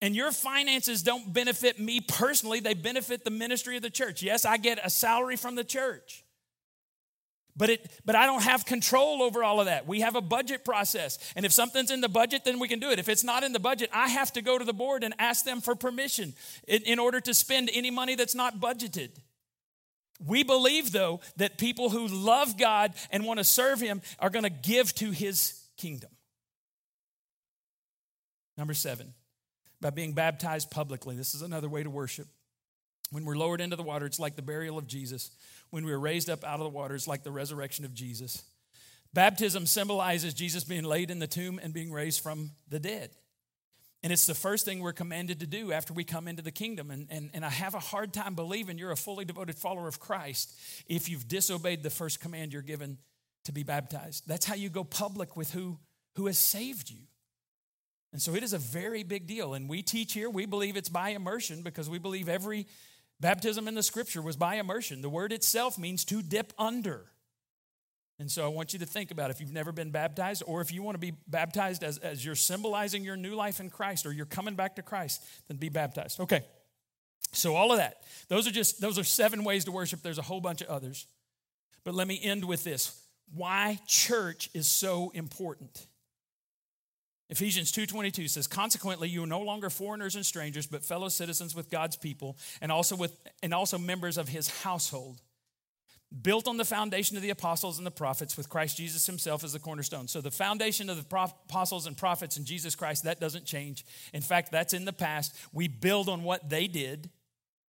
And 0.00 0.14
your 0.14 0.30
finances 0.30 1.02
don't 1.02 1.32
benefit 1.32 1.80
me 1.80 2.00
personally, 2.00 2.60
they 2.60 2.74
benefit 2.74 3.24
the 3.24 3.30
ministry 3.30 3.76
of 3.76 3.82
the 3.82 3.90
church. 3.90 4.22
Yes, 4.22 4.44
I 4.44 4.56
get 4.56 4.78
a 4.82 4.90
salary 4.90 5.36
from 5.36 5.56
the 5.56 5.64
church. 5.64 6.24
But 7.56 7.70
it 7.70 7.90
but 8.04 8.14
I 8.14 8.24
don't 8.24 8.44
have 8.44 8.64
control 8.64 9.20
over 9.20 9.42
all 9.42 9.58
of 9.58 9.66
that. 9.66 9.88
We 9.88 10.00
have 10.00 10.14
a 10.14 10.20
budget 10.20 10.64
process. 10.64 11.18
And 11.34 11.44
if 11.44 11.52
something's 11.52 11.90
in 11.90 12.00
the 12.00 12.08
budget, 12.08 12.44
then 12.44 12.60
we 12.60 12.68
can 12.68 12.78
do 12.78 12.90
it. 12.90 13.00
If 13.00 13.08
it's 13.08 13.24
not 13.24 13.42
in 13.42 13.52
the 13.52 13.58
budget, 13.58 13.90
I 13.92 14.08
have 14.08 14.32
to 14.34 14.42
go 14.42 14.56
to 14.58 14.64
the 14.64 14.72
board 14.72 15.02
and 15.02 15.12
ask 15.18 15.44
them 15.44 15.60
for 15.60 15.74
permission 15.74 16.34
in, 16.68 16.82
in 16.82 16.98
order 17.00 17.20
to 17.20 17.34
spend 17.34 17.68
any 17.74 17.90
money 17.90 18.14
that's 18.14 18.36
not 18.36 18.60
budgeted. 18.60 19.10
We 20.24 20.44
believe, 20.44 20.92
though, 20.92 21.20
that 21.36 21.58
people 21.58 21.90
who 21.90 22.06
love 22.06 22.56
God 22.56 22.94
and 23.10 23.24
want 23.24 23.38
to 23.38 23.44
serve 23.44 23.80
Him 23.80 24.02
are 24.20 24.30
going 24.30 24.44
to 24.44 24.50
give 24.50 24.94
to 24.96 25.10
His 25.10 25.60
kingdom. 25.76 26.10
Number 28.56 28.74
seven, 28.74 29.14
by 29.80 29.90
being 29.90 30.12
baptized 30.12 30.70
publicly. 30.70 31.16
This 31.16 31.34
is 31.34 31.42
another 31.42 31.68
way 31.68 31.82
to 31.82 31.90
worship. 31.90 32.26
When 33.10 33.24
we're 33.24 33.36
lowered 33.36 33.60
into 33.60 33.76
the 33.76 33.82
water, 33.82 34.06
it's 34.06 34.18
like 34.18 34.36
the 34.36 34.42
burial 34.42 34.76
of 34.76 34.86
Jesus. 34.86 35.30
When 35.70 35.84
we're 35.84 35.98
raised 35.98 36.28
up 36.28 36.44
out 36.44 36.60
of 36.60 36.64
the 36.64 36.76
water, 36.76 36.94
it's 36.94 37.08
like 37.08 37.22
the 37.22 37.30
resurrection 37.30 37.84
of 37.84 37.94
Jesus. 37.94 38.42
Baptism 39.14 39.66
symbolizes 39.66 40.34
Jesus 40.34 40.64
being 40.64 40.84
laid 40.84 41.10
in 41.10 41.18
the 41.18 41.26
tomb 41.26 41.58
and 41.62 41.72
being 41.72 41.90
raised 41.90 42.22
from 42.22 42.50
the 42.68 42.78
dead. 42.78 43.10
And 44.02 44.12
it's 44.12 44.26
the 44.26 44.34
first 44.34 44.64
thing 44.64 44.80
we're 44.80 44.92
commanded 44.92 45.40
to 45.40 45.46
do 45.46 45.72
after 45.72 45.92
we 45.92 46.04
come 46.04 46.28
into 46.28 46.42
the 46.42 46.52
kingdom. 46.52 46.90
And, 46.90 47.08
and, 47.10 47.30
and 47.34 47.44
I 47.44 47.48
have 47.48 47.74
a 47.74 47.80
hard 47.80 48.12
time 48.12 48.34
believing 48.34 48.78
you're 48.78 48.92
a 48.92 48.96
fully 48.96 49.24
devoted 49.24 49.56
follower 49.56 49.88
of 49.88 49.98
Christ 49.98 50.54
if 50.86 51.08
you've 51.08 51.26
disobeyed 51.26 51.82
the 51.82 51.90
first 51.90 52.20
command 52.20 52.52
you're 52.52 52.62
given 52.62 52.98
to 53.44 53.52
be 53.52 53.64
baptized. 53.64 54.28
That's 54.28 54.44
how 54.44 54.54
you 54.54 54.68
go 54.68 54.84
public 54.84 55.36
with 55.36 55.52
who, 55.52 55.78
who 56.14 56.26
has 56.26 56.38
saved 56.38 56.90
you. 56.90 57.00
And 58.12 58.22
so 58.22 58.34
it 58.34 58.42
is 58.42 58.52
a 58.52 58.58
very 58.58 59.02
big 59.02 59.26
deal. 59.26 59.54
And 59.54 59.68
we 59.68 59.82
teach 59.82 60.14
here, 60.14 60.30
we 60.30 60.46
believe 60.46 60.76
it's 60.76 60.88
by 60.88 61.10
immersion 61.10 61.62
because 61.62 61.90
we 61.90 61.98
believe 61.98 62.28
every 62.28 62.66
baptism 63.20 63.68
in 63.68 63.74
the 63.74 63.82
scripture 63.82 64.22
was 64.22 64.36
by 64.36 64.54
immersion. 64.54 65.02
The 65.02 65.10
word 65.10 65.32
itself 65.32 65.78
means 65.78 66.04
to 66.06 66.22
dip 66.22 66.52
under. 66.58 67.06
And 68.20 68.30
so 68.30 68.44
I 68.44 68.48
want 68.48 68.72
you 68.72 68.80
to 68.80 68.86
think 68.86 69.10
about 69.10 69.30
if 69.30 69.40
you've 69.40 69.52
never 69.52 69.70
been 69.70 69.90
baptized 69.90 70.42
or 70.46 70.60
if 70.60 70.72
you 70.72 70.82
want 70.82 70.96
to 70.96 70.98
be 70.98 71.12
baptized 71.28 71.84
as, 71.84 71.98
as 71.98 72.24
you're 72.24 72.34
symbolizing 72.34 73.04
your 73.04 73.16
new 73.16 73.34
life 73.34 73.60
in 73.60 73.70
Christ 73.70 74.06
or 74.06 74.12
you're 74.12 74.26
coming 74.26 74.56
back 74.56 74.76
to 74.76 74.82
Christ, 74.82 75.24
then 75.46 75.56
be 75.56 75.68
baptized. 75.68 76.18
Okay. 76.18 76.42
So 77.32 77.54
all 77.54 77.70
of 77.70 77.78
that. 77.78 78.02
Those 78.28 78.48
are 78.48 78.50
just 78.50 78.80
those 78.80 78.98
are 78.98 79.04
seven 79.04 79.44
ways 79.44 79.66
to 79.66 79.72
worship. 79.72 80.02
There's 80.02 80.18
a 80.18 80.22
whole 80.22 80.40
bunch 80.40 80.62
of 80.62 80.68
others. 80.68 81.06
But 81.84 81.94
let 81.94 82.08
me 82.08 82.18
end 82.20 82.44
with 82.44 82.64
this. 82.64 83.00
Why 83.34 83.78
church 83.86 84.50
is 84.54 84.66
so 84.66 85.10
important. 85.14 85.86
Ephesians 87.30 87.70
2:22 87.72 88.28
says 88.28 88.46
consequently 88.46 89.08
you 89.08 89.22
are 89.22 89.26
no 89.26 89.40
longer 89.40 89.68
foreigners 89.68 90.16
and 90.16 90.24
strangers 90.24 90.66
but 90.66 90.84
fellow 90.84 91.08
citizens 91.08 91.54
with 91.54 91.70
God's 91.70 91.96
people 91.96 92.38
and 92.60 92.72
also 92.72 92.96
with 92.96 93.18
and 93.42 93.52
also 93.52 93.76
members 93.78 94.16
of 94.16 94.28
his 94.28 94.48
household 94.62 95.20
built 96.22 96.48
on 96.48 96.56
the 96.56 96.64
foundation 96.64 97.16
of 97.16 97.22
the 97.22 97.30
apostles 97.30 97.78
and 97.78 97.86
the 97.86 97.90
prophets 97.90 98.36
with 98.36 98.48
Christ 98.48 98.76
Jesus 98.76 99.06
himself 99.06 99.44
as 99.44 99.52
the 99.52 99.58
cornerstone. 99.58 100.08
So 100.08 100.20
the 100.20 100.30
foundation 100.30 100.88
of 100.88 100.96
the 100.96 101.30
apostles 101.48 101.86
and 101.86 101.96
prophets 101.96 102.36
and 102.36 102.46
Jesus 102.46 102.74
Christ, 102.74 103.04
that 103.04 103.20
doesn't 103.20 103.44
change. 103.44 103.84
In 104.14 104.22
fact, 104.22 104.50
that's 104.50 104.72
in 104.72 104.84
the 104.86 104.92
past. 104.92 105.34
We 105.52 105.68
build 105.68 106.08
on 106.08 106.22
what 106.22 106.48
they 106.48 106.66
did. 106.66 107.10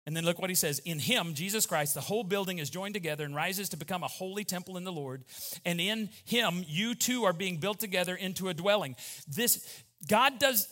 And 0.05 0.15
then 0.15 0.23
look 0.23 0.39
what 0.39 0.49
he 0.49 0.55
says 0.55 0.79
In 0.79 0.99
him, 0.99 1.33
Jesus 1.33 1.65
Christ, 1.65 1.93
the 1.93 2.01
whole 2.01 2.23
building 2.23 2.59
is 2.59 2.69
joined 2.69 2.93
together 2.93 3.23
and 3.23 3.35
rises 3.35 3.69
to 3.69 3.77
become 3.77 4.03
a 4.03 4.07
holy 4.07 4.43
temple 4.43 4.77
in 4.77 4.83
the 4.83 4.91
Lord. 4.91 5.23
And 5.65 5.81
in 5.81 6.09
him, 6.25 6.63
you 6.67 6.95
too 6.95 7.23
are 7.23 7.33
being 7.33 7.57
built 7.57 7.79
together 7.79 8.15
into 8.15 8.49
a 8.49 8.53
dwelling. 8.53 8.95
This, 9.27 9.83
God 10.07 10.39
does. 10.39 10.67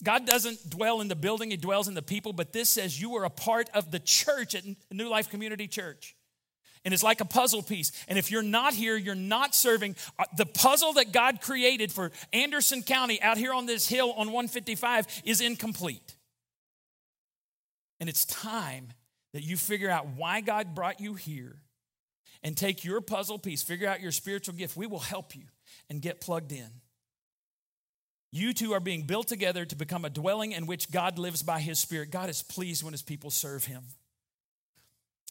God 0.00 0.26
doesn't 0.26 0.70
dwell 0.70 1.00
in 1.00 1.08
the 1.08 1.16
building, 1.16 1.50
He 1.50 1.56
dwells 1.56 1.88
in 1.88 1.94
the 1.94 2.02
people, 2.02 2.32
but 2.32 2.52
this 2.52 2.70
says 2.70 3.00
you 3.00 3.16
are 3.16 3.24
a 3.24 3.30
part 3.30 3.68
of 3.74 3.90
the 3.90 3.98
church 3.98 4.54
at 4.54 4.62
New 4.92 5.08
Life 5.08 5.28
Community 5.28 5.66
Church 5.66 6.14
and 6.84 6.94
it's 6.94 7.02
like 7.02 7.20
a 7.20 7.24
puzzle 7.24 7.62
piece. 7.62 7.92
And 8.08 8.18
if 8.18 8.30
you're 8.30 8.42
not 8.42 8.74
here, 8.74 8.96
you're 8.96 9.14
not 9.14 9.54
serving. 9.54 9.96
Uh, 10.18 10.24
the 10.36 10.46
puzzle 10.46 10.94
that 10.94 11.12
God 11.12 11.40
created 11.40 11.92
for 11.92 12.12
Anderson 12.32 12.82
County 12.82 13.20
out 13.20 13.36
here 13.36 13.52
on 13.52 13.66
this 13.66 13.88
hill 13.88 14.12
on 14.12 14.28
155 14.28 15.06
is 15.24 15.40
incomplete. 15.40 16.16
And 18.00 18.08
it's 18.08 18.24
time 18.24 18.88
that 19.32 19.42
you 19.42 19.56
figure 19.56 19.90
out 19.90 20.06
why 20.16 20.40
God 20.40 20.74
brought 20.74 21.00
you 21.00 21.14
here 21.14 21.56
and 22.42 22.56
take 22.56 22.84
your 22.84 23.00
puzzle 23.00 23.38
piece, 23.38 23.62
figure 23.62 23.88
out 23.88 24.00
your 24.00 24.12
spiritual 24.12 24.54
gift. 24.54 24.76
We 24.76 24.86
will 24.86 24.98
help 25.00 25.34
you 25.34 25.44
and 25.90 26.00
get 26.00 26.20
plugged 26.20 26.52
in. 26.52 26.68
You 28.30 28.52
too 28.52 28.74
are 28.74 28.80
being 28.80 29.02
built 29.02 29.26
together 29.26 29.64
to 29.64 29.76
become 29.76 30.04
a 30.04 30.10
dwelling 30.10 30.52
in 30.52 30.66
which 30.66 30.90
God 30.90 31.18
lives 31.18 31.42
by 31.42 31.60
his 31.60 31.78
Spirit. 31.78 32.10
God 32.10 32.28
is 32.28 32.42
pleased 32.42 32.82
when 32.82 32.92
his 32.92 33.02
people 33.02 33.30
serve 33.30 33.64
him. 33.64 33.82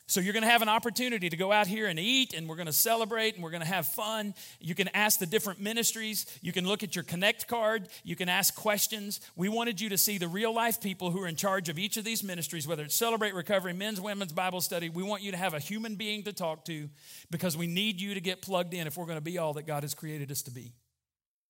So 0.09 0.21
you're 0.21 0.31
going 0.31 0.43
to 0.43 0.49
have 0.49 0.61
an 0.61 0.69
opportunity 0.69 1.29
to 1.29 1.35
go 1.35 1.51
out 1.51 1.67
here 1.67 1.87
and 1.87 1.99
eat, 1.99 2.33
and 2.33 2.47
we're 2.47 2.55
going 2.55 2.67
to 2.67 2.73
celebrate, 2.73 3.35
and 3.35 3.43
we're 3.43 3.51
going 3.51 3.61
to 3.61 3.67
have 3.67 3.85
fun. 3.85 4.33
You 4.61 4.73
can 4.73 4.89
ask 4.93 5.19
the 5.19 5.25
different 5.25 5.59
ministries. 5.59 6.25
You 6.41 6.53
can 6.53 6.65
look 6.65 6.81
at 6.81 6.95
your 6.95 7.03
Connect 7.03 7.49
card. 7.49 7.89
You 8.05 8.15
can 8.15 8.29
ask 8.29 8.55
questions. 8.55 9.19
We 9.35 9.49
wanted 9.49 9.81
you 9.81 9.89
to 9.89 9.97
see 9.97 10.17
the 10.17 10.29
real 10.29 10.53
life 10.53 10.79
people 10.79 11.11
who 11.11 11.21
are 11.23 11.27
in 11.27 11.35
charge 11.35 11.67
of 11.67 11.77
each 11.77 11.97
of 11.97 12.05
these 12.05 12.23
ministries, 12.23 12.65
whether 12.65 12.83
it's 12.83 12.95
Celebrate 12.95 13.33
Recovery, 13.33 13.73
Men's, 13.73 13.99
Women's 13.99 14.31
Bible 14.31 14.61
Study. 14.61 14.87
We 14.87 15.03
want 15.03 15.23
you 15.23 15.31
to 15.31 15.37
have 15.37 15.53
a 15.53 15.59
human 15.59 15.95
being 15.95 16.23
to 16.23 16.31
talk 16.31 16.63
to 16.65 16.89
because 17.29 17.57
we 17.57 17.67
need 17.67 17.99
you 17.99 18.13
to 18.13 18.21
get 18.21 18.41
plugged 18.41 18.73
in 18.73 18.87
if 18.87 18.95
we're 18.95 19.05
going 19.05 19.17
to 19.17 19.21
be 19.21 19.37
all 19.37 19.53
that 19.55 19.67
God 19.67 19.83
has 19.83 19.93
created 19.93 20.31
us 20.31 20.41
to 20.43 20.51
be. 20.51 20.71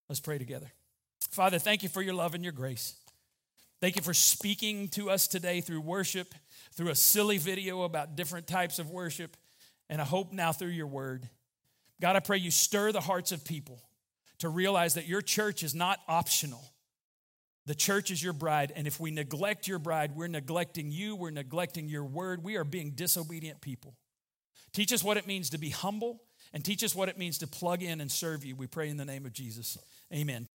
Let's 0.10 0.20
pray 0.20 0.40
together. 0.40 0.72
Father, 1.30 1.60
thank 1.60 1.84
you 1.84 1.90
for 1.90 2.02
your 2.02 2.16
love 2.16 2.34
and 2.34 2.44
your 2.44 2.54
grace. 2.54 2.96
Thank 3.80 3.98
you 3.98 4.02
for 4.02 4.16
speaking 4.16 4.88
to 4.90 5.12
us 5.12 5.28
today 5.28 5.62
through 5.62 5.82
worship 5.82 6.34
through 6.78 6.90
a 6.90 6.96
silly 6.96 7.40
video 7.40 7.82
about 7.82 8.16
different 8.16 8.48
types 8.48 8.78
of 8.78 8.92
worship, 8.92 9.36
and 9.90 10.00
I 10.00 10.06
hope 10.06 10.32
now 10.32 10.52
through 10.52 10.70
your 10.70 10.88
word. 10.88 11.28
God, 12.00 12.16
I 12.16 12.20
pray 12.20 12.38
you 12.38 12.52
stir 12.52 12.92
the 12.92 13.02
hearts 13.02 13.32
of 13.32 13.44
people 13.44 13.82
to 14.38 14.50
realize 14.50 14.94
that 14.94 15.08
your 15.08 15.22
church 15.22 15.64
is 15.64 15.74
not 15.74 16.00
optional. 16.08 16.64
The 17.66 17.74
church 17.74 18.12
is 18.12 18.24
your 18.24 18.34
bride, 18.34 18.72
and 18.76 18.86
if 18.86 19.00
we 19.00 19.10
neglect 19.10 19.68
your 19.68 19.80
bride, 19.80 20.16
we're 20.16 20.28
neglecting 20.28 20.92
you, 20.92 21.16
we're 21.16 21.32
neglecting 21.32 21.90
your 21.90 22.06
word, 22.06 22.44
we 22.44 22.56
are 22.56 22.64
being 22.64 22.92
disobedient 22.92 23.60
people. 23.60 23.96
Teach 24.72 24.94
us 24.94 25.04
what 25.04 25.18
it 25.18 25.26
means 25.26 25.50
to 25.50 25.58
be 25.58 25.72
humble, 25.72 26.22
and 26.54 26.64
teach 26.64 26.84
us 26.84 26.96
what 26.96 27.10
it 27.10 27.18
means 27.18 27.40
to 27.40 27.48
plug 27.48 27.82
in 27.82 28.00
and 28.00 28.12
serve 28.12 28.46
you. 28.46 28.56
We 28.56 28.68
pray 28.68 28.90
in 28.90 28.98
the 28.98 29.04
name 29.04 29.26
of 29.26 29.34
Jesus. 29.34 29.78
Amen. 30.14 30.48